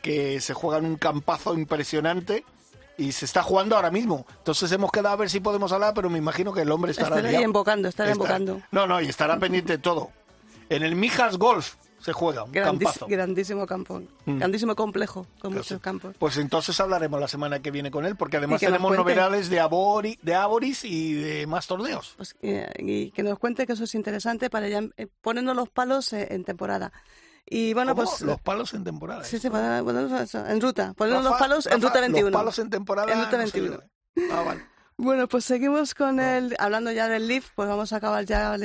que 0.00 0.40
se 0.40 0.54
juega 0.54 0.78
en 0.78 0.86
un 0.86 0.96
campazo 0.96 1.52
impresionante. 1.52 2.46
Y 2.96 3.12
se 3.12 3.24
está 3.24 3.42
jugando 3.42 3.74
ahora 3.76 3.90
mismo. 3.90 4.24
Entonces 4.38 4.70
hemos 4.72 4.92
quedado 4.92 5.10
a 5.14 5.16
ver 5.16 5.28
si 5.30 5.40
podemos 5.40 5.72
hablar, 5.72 5.94
pero 5.94 6.08
me 6.10 6.18
imagino 6.18 6.52
que 6.52 6.62
el 6.62 6.70
hombre 6.70 6.92
estará 6.92 7.16
Estará 7.16 7.40
embocando, 7.40 7.88
estará 7.88 8.12
embocando. 8.12 8.60
No, 8.70 8.86
no, 8.86 9.00
y 9.00 9.06
estará 9.08 9.38
pendiente 9.38 9.72
de 9.74 9.78
todo. 9.78 10.10
En 10.68 10.82
el 10.82 10.94
Mijas 10.94 11.36
Golf 11.36 11.74
se 12.00 12.12
juega, 12.12 12.44
un 12.44 12.52
Grandis- 12.52 12.84
campazo. 12.84 13.06
grandísimo 13.08 13.66
campo. 13.66 14.02
Mm. 14.26 14.38
Grandísimo 14.38 14.76
complejo, 14.76 15.26
con 15.40 15.52
Pues 15.52 15.64
muchos 15.64 15.80
campos. 15.80 16.14
Pues 16.18 16.36
entonces 16.36 16.78
hablaremos 16.78 17.18
la 17.18 17.28
semana 17.28 17.60
que 17.60 17.70
viene 17.70 17.90
con 17.90 18.04
él, 18.06 18.14
porque 18.14 18.36
además 18.36 18.60
tenemos 18.60 18.94
novedades 18.96 19.48
de, 19.50 19.58
Abori, 19.60 20.18
de 20.22 20.34
Aboris 20.34 20.84
y 20.84 21.14
de 21.14 21.46
más 21.46 21.66
torneos. 21.66 22.12
Pues, 22.16 22.36
eh, 22.42 22.70
y 22.78 23.10
que 23.10 23.22
nos 23.22 23.38
cuente 23.38 23.66
que 23.66 23.72
eso 23.72 23.84
es 23.84 23.94
interesante 23.94 24.50
para 24.50 24.68
ya 24.68 24.82
eh, 24.98 25.06
ponernos 25.22 25.56
los 25.56 25.68
palos 25.70 26.12
eh, 26.12 26.28
en 26.30 26.44
temporada. 26.44 26.92
Y 27.46 27.74
bueno, 27.74 27.94
¿Cómo? 27.94 28.08
pues. 28.08 28.22
los 28.22 28.40
palos 28.40 28.72
en 28.74 28.84
temporada. 28.84 29.22
Sí, 29.24 29.38
sí, 29.38 29.50
para- 29.50 29.82
bueno, 29.82 30.18
eso, 30.20 30.46
en 30.46 30.60
ruta. 30.60 30.94
Ponernos 30.94 31.24
los 31.24 31.38
palos 31.38 31.66
en 31.66 31.80
ruta 31.82 32.00
21. 32.00 32.30
Los 32.30 32.38
palos 32.40 32.58
en 32.58 32.70
temporada. 32.70 33.12
En 33.12 33.18
ruta 33.24 33.36
no 33.38 33.46
sé 33.46 33.58
yo, 33.58 33.62
21. 33.70 33.82
¿eh? 34.16 34.28
Ah, 34.32 34.42
vale. 34.42 34.64
Bueno, 34.96 35.26
pues 35.26 35.44
seguimos 35.44 35.92
con 35.92 36.20
el. 36.20 36.54
Hablando 36.60 36.92
ya 36.92 37.08
del 37.08 37.26
Leaf, 37.26 37.50
pues 37.56 37.68
vamos 37.68 37.92
a 37.92 37.96
acabar 37.96 38.24
ya 38.26 38.56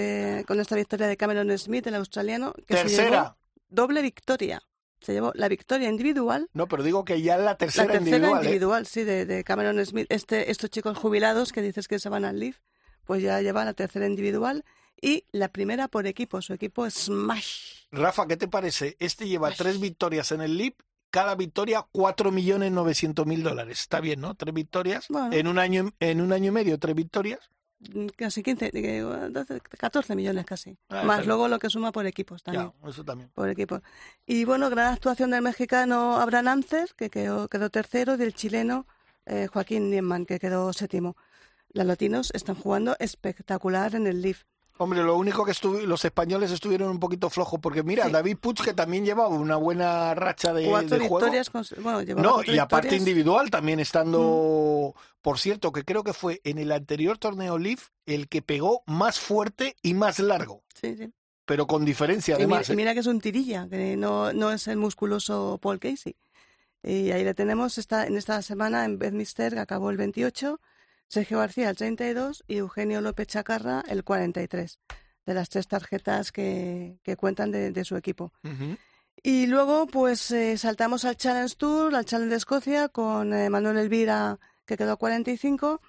con 0.45 0.59
esta 0.59 0.75
victoria 0.75 1.07
de 1.07 1.17
Cameron 1.17 1.57
Smith, 1.57 1.87
el 1.87 1.95
australiano. 1.95 2.53
Que 2.67 2.75
se 2.77 2.83
Tercera. 2.83 3.09
llevó 3.09 3.37
doble 3.69 4.03
victoria. 4.03 4.61
Se 5.01 5.13
llevó 5.13 5.31
la 5.33 5.47
victoria 5.47 5.89
individual 5.89 6.47
No, 6.53 6.67
pero 6.67 6.83
digo 6.83 7.03
que 7.03 7.21
ya 7.23 7.35
la 7.37 7.43
La 7.45 7.57
tercera, 7.57 7.93
tercera 7.93 8.05
individual. 8.17 8.41
¿eh? 8.43 8.45
individual, 8.45 8.85
sí, 8.85 9.03
de, 9.05 9.25
de 9.25 9.43
Cameron 9.43 9.83
Smith. 9.85 10.05
Este, 10.09 10.51
estos 10.51 10.69
chicos 10.69 10.97
jubilados 10.99 11.51
que 11.51 11.63
dices 11.63 11.87
que 11.87 11.97
se 11.97 12.09
van 12.09 12.25
al 12.25 12.37
Leaf, 12.37 12.57
pues 13.05 13.23
ya 13.23 13.41
llevan 13.41 13.65
la 13.65 13.73
tercera 13.73 14.05
individual 14.05 14.63
y 15.01 15.25
la 15.31 15.47
primera 15.47 15.87
por 15.87 16.05
equipo. 16.05 16.43
Su 16.43 16.53
equipo 16.53 16.85
es 16.85 16.93
Smash. 16.93 17.78
Rafa, 17.91 18.27
¿qué 18.27 18.37
te 18.37 18.47
parece? 18.47 18.95
Este 18.99 19.27
lleva 19.27 19.51
tres 19.51 19.79
victorias 19.79 20.31
en 20.31 20.41
el 20.41 20.57
LIP, 20.57 20.79
cada 21.09 21.35
victoria 21.35 21.85
4.900.000 21.91 23.41
dólares. 23.41 23.79
Está 23.79 23.99
bien, 23.99 24.21
¿no? 24.21 24.35
Tres 24.35 24.53
victorias. 24.53 25.07
Bueno. 25.09 25.33
En, 25.33 25.47
un 25.47 25.57
año, 25.57 25.91
en 25.99 26.21
un 26.21 26.31
año 26.31 26.49
y 26.49 26.51
medio, 26.51 26.77
tres 26.77 26.95
victorias. 26.95 27.49
Mm, 27.93 28.07
Casi 28.15 28.43
15, 28.43 28.71
eh, 28.73 29.01
12, 29.01 29.61
14 29.61 30.15
millones 30.15 30.45
casi. 30.45 30.77
Ah, 30.89 31.03
Más 31.03 31.25
luego 31.25 31.47
lo 31.47 31.59
que 31.59 31.69
suma 31.69 31.91
por 31.91 32.05
equipos 32.05 32.43
también. 32.43 32.71
Ya, 32.83 32.89
eso 32.89 33.03
también. 33.03 33.29
Por 33.33 33.49
equipos. 33.49 33.81
Y 34.25 34.45
bueno, 34.45 34.69
gran 34.69 34.93
actuación 34.93 35.31
del 35.31 35.41
mexicano 35.41 36.17
Abraham 36.17 36.49
Ancer, 36.49 36.93
que 36.95 37.09
quedó, 37.09 37.47
quedó 37.47 37.69
tercero, 37.69 38.15
y 38.15 38.17
del 38.17 38.33
chileno 38.33 38.85
eh, 39.25 39.47
Joaquín 39.51 39.89
Niemann, 39.89 40.25
que 40.25 40.39
quedó 40.39 40.73
séptimo. 40.73 41.15
Los 41.71 41.85
latinos 41.85 42.31
están 42.33 42.55
jugando 42.55 42.95
espectacular 42.99 43.95
en 43.95 44.07
el 44.07 44.21
Leaf. 44.21 44.43
Hombre, 44.81 45.03
lo 45.03 45.17
único 45.17 45.43
que 45.43 45.51
los 45.85 46.05
españoles 46.05 46.51
estuvieron 46.51 46.89
un 46.89 46.99
poquito 47.01 47.29
flojos, 47.29 47.59
porque 47.61 47.83
mira, 47.83 48.05
Sí. 48.05 48.11
David 48.13 48.37
Puig, 48.37 48.55
que 48.63 48.73
también 48.73 49.03
llevaba 49.03 49.27
una 49.27 49.57
buena 49.57 50.15
racha 50.15 50.53
de, 50.53 50.69
Cuatro 50.69 50.97
de 50.97 50.99
juego. 51.07 51.17
victorias. 51.17 51.49
con- 51.49 51.65
bueno, 51.83 52.01
llevaba 52.01 52.25
No, 52.25 52.33
cuatro 52.35 52.53
y 52.53 52.59
aparte 52.59 52.87
victorias. 52.87 53.01
Mm. 53.01 53.07
individual 53.09 53.49
también 53.51 53.79
estando, 53.81 54.95
por 55.21 55.37
cierto, 55.37 55.73
que 55.73 55.83
creo 55.83 56.03
que 56.05 56.13
fue 56.13 56.39
en 56.45 56.59
el 56.59 56.71
anterior 56.71 57.17
torneo 57.17 57.57
Leaf 57.57 57.89
el 58.05 58.29
que 58.29 58.41
pegó 58.41 58.83
más 58.87 59.19
fuerte 59.19 59.75
y 59.81 59.93
más 59.95 60.19
largo, 60.19 60.63
Sí, 60.79 60.95
sí. 60.95 61.11
pero 61.45 61.67
con 61.67 61.83
diferencia 61.83 62.35
Y 62.35 62.37
mira, 62.37 62.45
además. 62.47 62.69
y 62.69 62.71
¿eh? 62.71 62.75
mira 62.77 62.93
que 62.93 63.01
es 63.01 63.07
un 63.07 63.19
tirilla, 63.19 63.67
que 63.69 63.97
no, 63.97 64.31
no 64.31 64.49
es 64.51 64.67
el 64.69 64.77
musculoso 64.77 65.59
Paul 65.61 65.79
Casey. 65.79 66.15
Y 66.83 67.11
ahí 67.11 67.25
le 67.25 67.33
tenemos 67.33 67.77
esta, 67.77 68.07
en 68.07 68.15
esta 68.15 68.41
semana 68.41 68.85
en 68.85 68.97
Bedminster, 68.97 69.53
que 69.55 69.59
acabó 69.59 69.89
el 69.89 69.97
28, 69.97 70.61
Sergio 71.09 71.39
García 71.39 71.69
el 71.69 71.75
32 71.75 72.43
y 72.47 72.57
Eugenio 72.57 73.01
López 73.01 73.27
Chacarra 73.27 73.83
el 73.87 74.03
43. 74.03 74.79
de 75.25 75.33
las 75.33 75.49
tres 75.49 75.67
tarjetas 75.67 76.31
que, 76.31 76.99
que 77.03 77.15
cuentan 77.15 77.51
de, 77.51 77.71
de 77.71 77.83
su 77.85 77.95
equipo. 77.97 78.31
Y 79.21 79.47
luego, 79.47 79.85
pues 79.87 80.31
eh, 80.31 80.57
saltamos 80.57 81.03
al 81.03 81.17
Challenge 81.17 81.55
Tour, 81.57 81.93
al 81.93 82.05
Challenge 82.05 82.29
de 82.29 82.37
Escocia, 82.37 82.89
con 82.89 83.33
eh, 83.33 83.49
Manuel 83.49 83.77
Elvira, 83.77 84.39
que 84.65 84.77
quedó 84.77 84.97
45. 84.97 85.81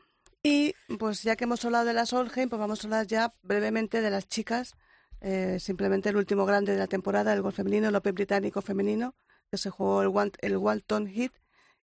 Y 0.42 0.74
pues 0.98 1.22
ya 1.22 1.36
que 1.36 1.44
hemos 1.44 1.64
hablado 1.64 1.84
de 1.84 1.92
la 1.92 2.06
Solheim, 2.06 2.48
pues 2.48 2.58
vamos 2.58 2.82
a 2.82 2.86
hablar 2.86 3.06
ya 3.06 3.34
brevemente 3.42 4.00
de 4.00 4.10
las 4.10 4.26
chicas. 4.26 4.74
Eh, 5.20 5.58
simplemente 5.60 6.08
el 6.08 6.16
último 6.16 6.46
grande 6.46 6.72
de 6.72 6.78
la 6.78 6.86
temporada, 6.86 7.32
el 7.32 7.42
golf 7.42 7.56
femenino, 7.56 7.88
el 7.88 7.94
Open 7.94 8.14
británico 8.14 8.62
femenino, 8.62 9.14
que 9.50 9.58
se 9.58 9.70
jugó 9.70 10.02
el, 10.02 10.32
el 10.40 10.56
Walton 10.56 11.06
Heat, 11.06 11.32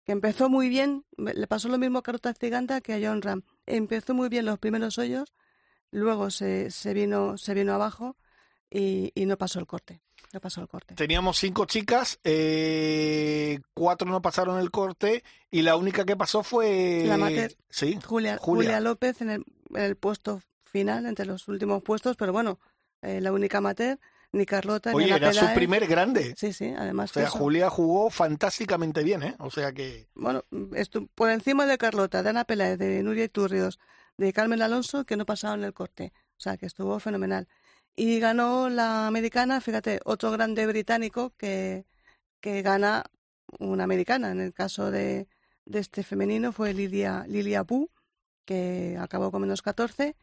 que 0.05 0.11
empezó 0.11 0.49
muy 0.49 0.69
bien. 0.69 1.05
Le 1.17 1.47
pasó 1.47 1.69
lo 1.69 1.77
mismo 1.77 1.99
a 1.99 2.03
Carota 2.03 2.33
Ciganda 2.33 2.81
que 2.81 2.93
a 2.93 2.99
John 3.01 3.21
Ram. 3.21 3.43
Empezó 3.65 4.13
muy 4.13 4.29
bien 4.29 4.45
los 4.45 4.59
primeros 4.59 4.97
hoyos, 4.97 5.33
luego 5.91 6.29
se, 6.31 6.71
se, 6.71 6.93
vino, 6.93 7.37
se 7.37 7.53
vino 7.53 7.73
abajo 7.73 8.17
y, 8.69 9.11
y 9.15 9.25
no 9.25 9.37
pasó 9.37 9.59
el 9.59 9.67
corte. 9.67 10.01
No 10.33 10.41
pasó 10.41 10.61
el 10.61 10.67
corte. 10.67 10.95
Teníamos 10.95 11.37
cinco 11.37 11.65
chicas, 11.65 12.19
eh, 12.23 13.59
cuatro 13.75 14.09
no 14.09 14.19
pasaron 14.19 14.59
el 14.59 14.71
corte 14.71 15.23
y 15.51 15.61
la 15.61 15.75
única 15.75 16.05
que 16.05 16.15
pasó 16.15 16.41
fue... 16.41 17.03
La 17.05 17.15
amateur. 17.15 17.53
Sí, 17.69 17.99
Julia, 18.03 18.37
Julia. 18.39 18.63
Julia 18.63 18.79
López 18.79 19.21
en 19.21 19.29
el, 19.29 19.45
en 19.75 19.81
el 19.83 19.95
puesto 19.95 20.41
final, 20.63 21.05
entre 21.05 21.27
los 21.27 21.47
últimos 21.47 21.83
puestos, 21.83 22.17
pero 22.17 22.33
bueno, 22.33 22.59
eh, 23.03 23.21
la 23.21 23.31
única 23.31 23.59
amateur, 23.59 23.99
ni 24.33 24.45
Carlota, 24.45 24.89
ni 24.91 24.97
Oye, 24.97 25.13
Ana 25.13 25.29
era 25.29 25.33
su 25.47 25.53
primer 25.53 25.87
grande. 25.87 26.33
Sí, 26.37 26.51
sí, 26.53 26.73
además 26.77 27.11
O 27.11 27.13
sea, 27.13 27.27
eso. 27.27 27.37
Julia 27.37 27.69
jugó 27.69 28.09
fantásticamente 28.09 29.03
bien, 29.03 29.23
¿eh? 29.23 29.35
O 29.39 29.49
sea 29.49 29.71
que... 29.71 30.07
Bueno, 30.15 30.43
estu- 30.51 31.07
por 31.15 31.29
encima 31.29 31.65
de 31.65 31.77
Carlota, 31.77 32.21
de 32.23 32.29
Ana 32.29 32.43
Peláez, 32.43 32.77
de 32.77 33.01
Nuria 33.03 33.23
Iturrios, 33.23 33.79
de 34.17 34.33
Carmen 34.33 34.61
Alonso, 34.61 35.05
que 35.05 35.15
no 35.15 35.25
pasaron 35.25 35.63
el 35.63 35.73
corte. 35.73 36.11
O 36.37 36.41
sea, 36.43 36.57
que 36.57 36.65
estuvo 36.65 36.99
fenomenal. 36.99 37.47
Y 37.95 38.19
ganó 38.19 38.69
la 38.69 39.07
americana, 39.07 39.61
fíjate, 39.61 39.99
otro 40.03 40.31
grande 40.31 40.65
británico 40.65 41.33
que, 41.37 41.85
que 42.41 42.61
gana 42.63 43.03
una 43.59 43.83
americana. 43.83 44.31
En 44.31 44.41
el 44.41 44.51
caso 44.53 44.89
de, 44.89 45.27
de 45.65 45.79
este 45.79 46.01
femenino 46.03 46.51
fue 46.51 46.73
Lilia, 46.73 47.23
Lilia 47.27 47.61
Bu, 47.61 47.91
que 48.45 48.97
acabó 48.99 49.31
con 49.31 49.41
menos 49.41 49.61
14. 49.61 50.15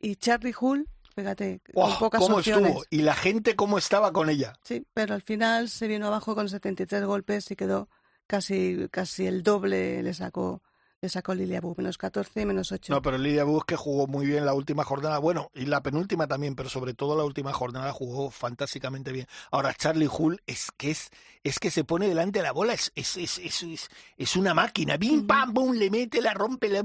Y 0.00 0.16
Charlie 0.16 0.54
Hull, 0.58 0.88
fíjate, 1.18 1.60
con 1.74 1.90
¡Oh, 1.90 1.98
pocas 1.98 2.20
¿Cómo 2.20 2.36
opciones. 2.36 2.68
estuvo? 2.68 2.84
Y 2.90 3.02
la 3.02 3.14
gente 3.14 3.56
cómo 3.56 3.76
estaba 3.78 4.12
con 4.12 4.30
ella. 4.30 4.52
Sí, 4.62 4.86
pero 4.94 5.14
al 5.14 5.22
final 5.22 5.68
se 5.68 5.88
vino 5.88 6.06
abajo 6.06 6.34
con 6.34 6.48
73 6.48 7.04
golpes 7.04 7.50
y 7.50 7.56
quedó 7.56 7.88
casi, 8.26 8.88
casi 8.90 9.26
el 9.26 9.42
doble, 9.42 10.02
le 10.02 10.14
sacó, 10.14 10.62
le 11.00 11.08
sacó 11.08 11.34
Lilia 11.34 11.60
Bu, 11.60 11.74
menos 11.76 11.98
14 11.98 12.42
y 12.42 12.46
menos 12.46 12.70
8. 12.70 12.92
No, 12.92 13.02
pero 13.02 13.18
Lidia 13.18 13.42
Bus 13.44 13.64
que 13.64 13.74
jugó 13.76 14.06
muy 14.06 14.26
bien 14.26 14.44
la 14.44 14.54
última 14.54 14.84
jornada, 14.84 15.18
bueno, 15.18 15.50
y 15.54 15.66
la 15.66 15.82
penúltima 15.82 16.26
también, 16.28 16.54
pero 16.54 16.68
sobre 16.68 16.94
todo 16.94 17.16
la 17.16 17.24
última 17.24 17.52
jornada 17.52 17.92
jugó 17.92 18.30
fantásticamente 18.30 19.10
bien. 19.10 19.26
Ahora 19.50 19.74
Charlie 19.74 20.08
Hull 20.08 20.40
es 20.46 20.70
que 20.76 20.90
es 20.92 21.10
es 21.42 21.58
que 21.58 21.70
se 21.70 21.84
pone 21.84 22.08
delante 22.08 22.40
de 22.40 22.42
la 22.44 22.52
bola, 22.52 22.74
es 22.74 22.92
es 22.94 23.16
es 23.16 23.38
es, 23.38 23.62
es, 23.62 23.88
es 24.16 24.36
una 24.36 24.54
máquina, 24.54 24.96
bim 24.96 25.26
pam 25.26 25.54
pum, 25.54 25.72
le 25.72 25.90
mete, 25.90 26.20
la 26.20 26.34
rompe, 26.34 26.68
la 26.68 26.82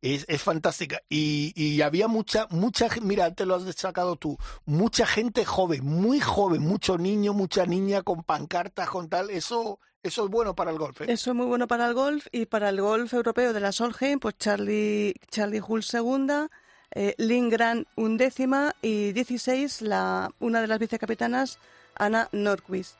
es, 0.00 0.24
es 0.28 0.42
fantástica. 0.42 1.02
Y, 1.08 1.52
y 1.56 1.82
había 1.82 2.08
mucha, 2.08 2.46
mucha, 2.50 2.88
mira, 3.02 3.32
te 3.34 3.46
lo 3.46 3.54
has 3.54 3.64
destacado 3.64 4.16
tú, 4.16 4.38
mucha 4.64 5.06
gente 5.06 5.44
joven, 5.44 5.84
muy 5.84 6.20
joven, 6.20 6.62
mucho 6.62 6.98
niño, 6.98 7.32
mucha 7.32 7.66
niña 7.66 8.02
con 8.02 8.22
pancartas, 8.22 8.88
con 8.88 9.08
tal, 9.08 9.30
eso, 9.30 9.78
eso 10.02 10.24
es 10.24 10.30
bueno 10.30 10.54
para 10.54 10.70
el 10.70 10.78
golf. 10.78 11.00
¿eh? 11.02 11.06
Eso 11.08 11.30
es 11.30 11.36
muy 11.36 11.46
bueno 11.46 11.66
para 11.66 11.86
el 11.86 11.94
golf 11.94 12.26
y 12.32 12.46
para 12.46 12.68
el 12.68 12.80
golf 12.80 13.12
europeo 13.12 13.52
de 13.52 13.60
la 13.60 13.72
Solheim, 13.72 14.20
pues 14.20 14.36
Charlie, 14.38 15.14
Charlie 15.30 15.62
Hull 15.66 15.82
segunda, 15.82 16.50
eh, 16.92 17.14
Lindgren 17.18 17.86
undécima 17.96 18.74
y 18.82 19.12
16 19.12 19.82
la, 19.82 20.30
una 20.38 20.60
de 20.60 20.66
las 20.66 20.78
vicecapitanas, 20.78 21.58
Ana 21.94 22.28
Norquist. 22.32 22.96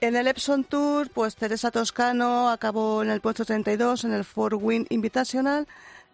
En 0.00 0.14
el 0.14 0.26
Epson 0.26 0.64
Tour, 0.64 1.08
pues 1.10 1.36
Teresa 1.36 1.70
Toscano 1.70 2.50
acabó 2.50 3.02
en 3.02 3.08
el 3.08 3.22
puesto 3.22 3.46
32 3.46 4.04
en 4.04 4.12
el 4.12 4.24
Fort 4.24 4.54
Win 4.60 4.86
Invitational. 4.90 5.66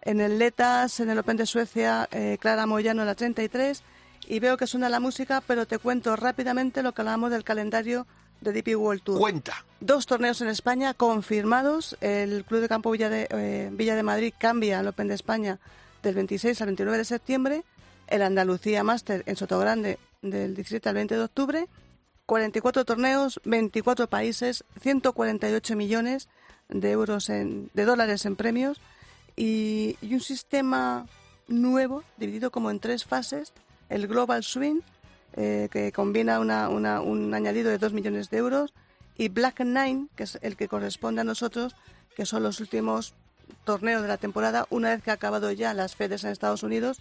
En 0.05 0.19
el 0.19 0.37
Letas, 0.37 0.99
en 0.99 1.09
el 1.09 1.17
Open 1.17 1.37
de 1.37 1.45
Suecia, 1.45 2.09
eh, 2.11 2.37
Clara 2.39 2.65
Moyano 2.65 3.01
en 3.01 3.07
la 3.07 3.15
33. 3.15 3.83
Y 4.27 4.39
veo 4.39 4.57
que 4.57 4.67
suena 4.67 4.89
la 4.89 4.99
música, 4.99 5.41
pero 5.45 5.65
te 5.65 5.79
cuento 5.79 6.15
rápidamente 6.15 6.83
lo 6.83 6.93
que 6.93 7.01
hablábamos 7.01 7.31
del 7.31 7.43
calendario 7.43 8.05
de 8.41 8.51
DP 8.51 8.75
World 8.75 9.01
Tour. 9.01 9.19
Cuenta. 9.19 9.65
Dos 9.79 10.05
torneos 10.05 10.41
en 10.41 10.49
España 10.49 10.93
confirmados. 10.93 11.97
El 12.01 12.43
Club 12.43 12.61
de 12.61 12.67
Campo 12.67 12.91
Villa 12.91 13.09
de, 13.09 13.27
eh, 13.29 13.69
Villa 13.71 13.95
de 13.95 14.03
Madrid 14.03 14.33
cambia 14.37 14.79
al 14.79 14.87
Open 14.87 15.07
de 15.07 15.15
España 15.15 15.59
del 16.01 16.15
26 16.15 16.59
al 16.61 16.67
29 16.67 16.97
de 16.97 17.05
septiembre. 17.05 17.63
El 18.07 18.21
Andalucía 18.21 18.83
Master 18.83 19.23
en 19.25 19.37
Sotogrande 19.37 19.99
del 20.21 20.53
17 20.53 20.89
al 20.89 20.95
20 20.95 21.15
de 21.15 21.23
octubre. 21.23 21.67
44 22.25 22.83
torneos, 22.85 23.39
24 23.45 24.07
países, 24.07 24.63
148 24.81 25.75
millones 25.75 26.27
de 26.69 26.91
euros 26.91 27.29
en, 27.29 27.69
de 27.73 27.85
dólares 27.85 28.25
en 28.25 28.35
premios 28.35 28.81
y, 29.35 29.97
y 30.01 30.13
un 30.13 30.21
sistema 30.21 31.05
nuevo 31.47 32.03
dividido 32.17 32.51
como 32.51 32.71
en 32.71 32.79
tres 32.79 33.03
fases. 33.05 33.53
El 33.89 34.07
Global 34.07 34.43
Swing, 34.43 34.81
eh, 35.35 35.67
que 35.71 35.91
combina 35.91 36.39
una- 36.39 36.69
una- 36.69 37.01
un 37.01 37.33
añadido 37.33 37.69
de 37.69 37.77
2 37.77 37.93
millones 37.93 38.29
de 38.29 38.37
euros, 38.37 38.73
y 39.17 39.29
Black 39.29 39.59
Nine, 39.61 40.07
que 40.15 40.23
es 40.23 40.39
el 40.41 40.55
que 40.55 40.67
corresponde 40.67 41.21
a 41.21 41.23
nosotros, 41.23 41.75
que 42.15 42.25
son 42.25 42.43
los 42.43 42.59
últimos 42.59 43.13
torneos 43.63 44.01
de 44.01 44.07
la 44.07 44.17
temporada. 44.17 44.65
Una 44.69 44.89
vez 44.89 45.03
que 45.03 45.11
ha 45.11 45.15
acabado 45.15 45.51
ya 45.51 45.73
las 45.73 45.95
FEDES 45.95 46.23
en 46.23 46.31
Estados 46.31 46.63
Unidos, 46.63 46.99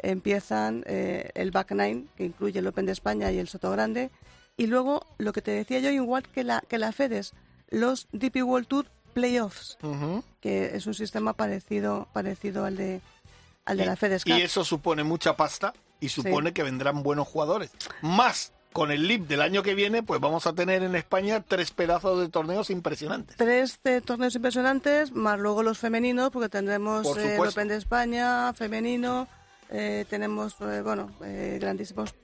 empiezan 0.00 0.84
eh, 0.86 1.30
el 1.34 1.50
Back 1.50 1.72
Nine, 1.72 2.06
que 2.16 2.24
incluye 2.24 2.58
el 2.58 2.66
Open 2.66 2.86
de 2.86 2.92
España 2.92 3.30
y 3.32 3.38
el 3.38 3.48
Soto 3.48 3.70
Grande. 3.70 4.10
Y 4.56 4.66
luego, 4.66 5.06
lo 5.18 5.32
que 5.32 5.42
te 5.42 5.50
decía 5.52 5.80
yo, 5.80 5.90
igual 5.90 6.22
que 6.28 6.44
la, 6.44 6.62
que 6.68 6.78
la 6.78 6.92
FEDES, 6.92 7.32
los 7.70 8.08
DP 8.12 8.42
World 8.42 8.66
Tour 8.66 8.86
Playoffs, 9.16 9.78
que 10.42 10.76
es 10.76 10.86
un 10.86 10.92
sistema 10.92 11.32
parecido, 11.32 12.06
parecido 12.12 12.66
al 12.66 12.76
de, 12.76 13.00
al 13.64 13.78
de 13.78 13.84
Y- 13.84 13.86
la 13.86 13.96
FEDES 13.96 14.26
Y 14.26 14.42
eso 14.42 14.62
supone 14.62 15.04
mucha 15.04 15.38
pasta 15.38 15.72
y 16.00 16.10
supone 16.10 16.52
que 16.52 16.62
vendrán 16.62 17.02
buenos 17.02 17.26
jugadores. 17.26 17.70
Más 18.02 18.52
con 18.74 18.90
el 18.90 19.08
LIB 19.08 19.26
del 19.26 19.40
año 19.40 19.62
que 19.62 19.74
viene, 19.74 20.02
pues 20.02 20.20
vamos 20.20 20.46
a 20.46 20.52
tener 20.52 20.82
en 20.82 20.94
España 20.96 21.42
tres 21.42 21.70
pedazos 21.70 22.20
de 22.20 22.28
torneos 22.28 22.68
impresionantes. 22.68 23.34
Tres 23.38 23.80
eh, 23.84 24.02
torneos 24.04 24.34
impresionantes, 24.34 25.12
más 25.12 25.38
luego 25.38 25.62
los 25.62 25.78
femeninos, 25.78 26.28
porque 26.30 26.50
tendremos 26.50 27.06
Por 27.06 27.18
eh, 27.18 27.36
el. 27.36 27.48
Open 27.48 27.68
de 27.68 27.76
España 27.76 28.52
femenino, 28.52 29.28
eh, 29.70 30.04
tenemos, 30.10 30.56
eh, 30.60 30.82
bueno, 30.82 31.10
eh, 31.24 31.56
grandísimos 31.58 32.14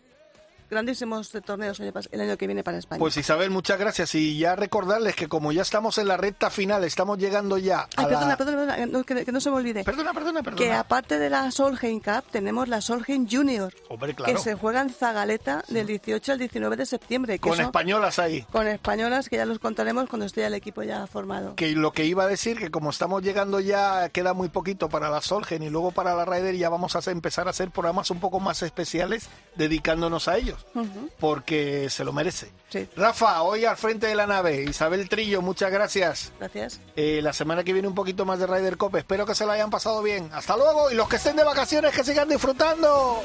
grandísimos 0.72 1.30
torneos 1.44 1.78
el 1.80 2.20
año 2.20 2.36
que 2.36 2.46
viene 2.46 2.64
para 2.64 2.78
España. 2.78 2.98
Pues 2.98 3.16
Isabel, 3.16 3.50
muchas 3.50 3.78
gracias. 3.78 4.14
Y 4.14 4.38
ya 4.38 4.56
recordarles 4.56 5.14
que 5.14 5.28
como 5.28 5.52
ya 5.52 5.62
estamos 5.62 5.98
en 5.98 6.08
la 6.08 6.16
recta 6.16 6.50
final, 6.50 6.82
estamos 6.84 7.18
llegando 7.18 7.58
ya 7.58 7.80
a 7.80 7.88
Ay, 7.96 8.06
perdona, 8.06 8.26
la... 8.26 8.36
perdona, 8.36 8.56
perdona, 8.56 8.76
que 8.76 8.86
no, 8.86 9.04
que- 9.04 9.24
que 9.26 9.32
no 9.32 9.40
se 9.40 9.50
me 9.50 9.56
olvide. 9.56 9.84
Perdona, 9.84 10.12
perdona, 10.12 10.40
Que 10.42 10.50
perdona. 10.50 10.80
aparte 10.80 11.18
de 11.18 11.30
la 11.30 11.50
Solheim 11.50 12.00
Cup, 12.00 12.24
tenemos 12.30 12.68
la 12.68 12.80
Solheim 12.80 13.28
Junior, 13.30 13.72
Hombre, 13.88 14.14
claro. 14.14 14.32
que 14.34 14.38
se 14.40 14.54
juega 14.54 14.80
en 14.80 14.90
Zagaleta 14.90 15.62
del 15.68 15.86
18 15.86 16.32
al 16.32 16.38
19 16.38 16.76
de 16.76 16.86
septiembre. 16.86 17.34
Que 17.38 17.48
Con 17.48 17.52
eso- 17.54 17.62
españolas 17.62 18.18
ahí. 18.18 18.42
con 18.50 18.66
españolas, 18.66 19.28
que 19.28 19.36
ya 19.36 19.44
los 19.46 19.58
contaremos 19.58 20.08
cuando 20.08 20.26
esté 20.26 20.44
el 20.44 20.54
equipo 20.54 20.82
ya 20.82 21.06
formado. 21.06 21.54
Que 21.54 21.72
lo 21.72 21.92
que 21.92 22.04
iba 22.06 22.24
a 22.24 22.26
decir, 22.26 22.58
que 22.58 22.70
como 22.70 22.90
estamos 22.90 23.22
llegando 23.22 23.60
ya, 23.60 24.08
queda 24.08 24.32
muy 24.34 24.48
poquito 24.48 24.88
para 24.88 25.10
la 25.10 25.20
Solgen 25.20 25.62
y 25.62 25.70
luego 25.70 25.90
para 25.92 26.14
la 26.14 26.24
Ryder, 26.24 26.56
ya 26.56 26.68
vamos 26.70 26.96
a 26.96 27.00
hacer- 27.00 27.12
empezar 27.12 27.46
a 27.46 27.50
hacer 27.50 27.70
programas 27.70 28.10
un 28.10 28.20
poco 28.20 28.40
más 28.40 28.62
especiales 28.62 29.28
dedicándonos 29.56 30.28
a 30.28 30.36
ellos, 30.38 30.61
Porque 31.18 31.90
se 31.90 32.04
lo 32.04 32.12
merece. 32.12 32.50
Sí, 32.68 32.88
Rafa, 32.96 33.42
hoy 33.42 33.64
al 33.64 33.76
frente 33.76 34.06
de 34.06 34.14
la 34.14 34.26
nave, 34.26 34.62
Isabel 34.62 35.08
Trillo, 35.08 35.42
muchas 35.42 35.70
gracias. 35.70 36.32
gracias. 36.38 36.80
Eh, 36.96 37.20
la 37.22 37.32
semana 37.32 37.64
que 37.64 37.72
viene 37.72 37.88
un 37.88 37.94
poquito 37.94 38.24
más 38.24 38.38
de 38.38 38.46
Ryder 38.46 38.78
Cup, 38.78 38.96
espero 38.96 39.26
que 39.26 39.34
se 39.34 39.44
lo 39.44 39.52
hayan 39.52 39.70
pasado 39.70 40.02
bien. 40.02 40.30
Hasta 40.32 40.56
luego 40.56 40.90
y 40.90 40.94
los 40.94 41.08
que 41.08 41.16
estén 41.16 41.36
de 41.36 41.44
vacaciones 41.44 41.92
que 41.94 42.02
sigan 42.04 42.28
disfrutando. 42.28 43.22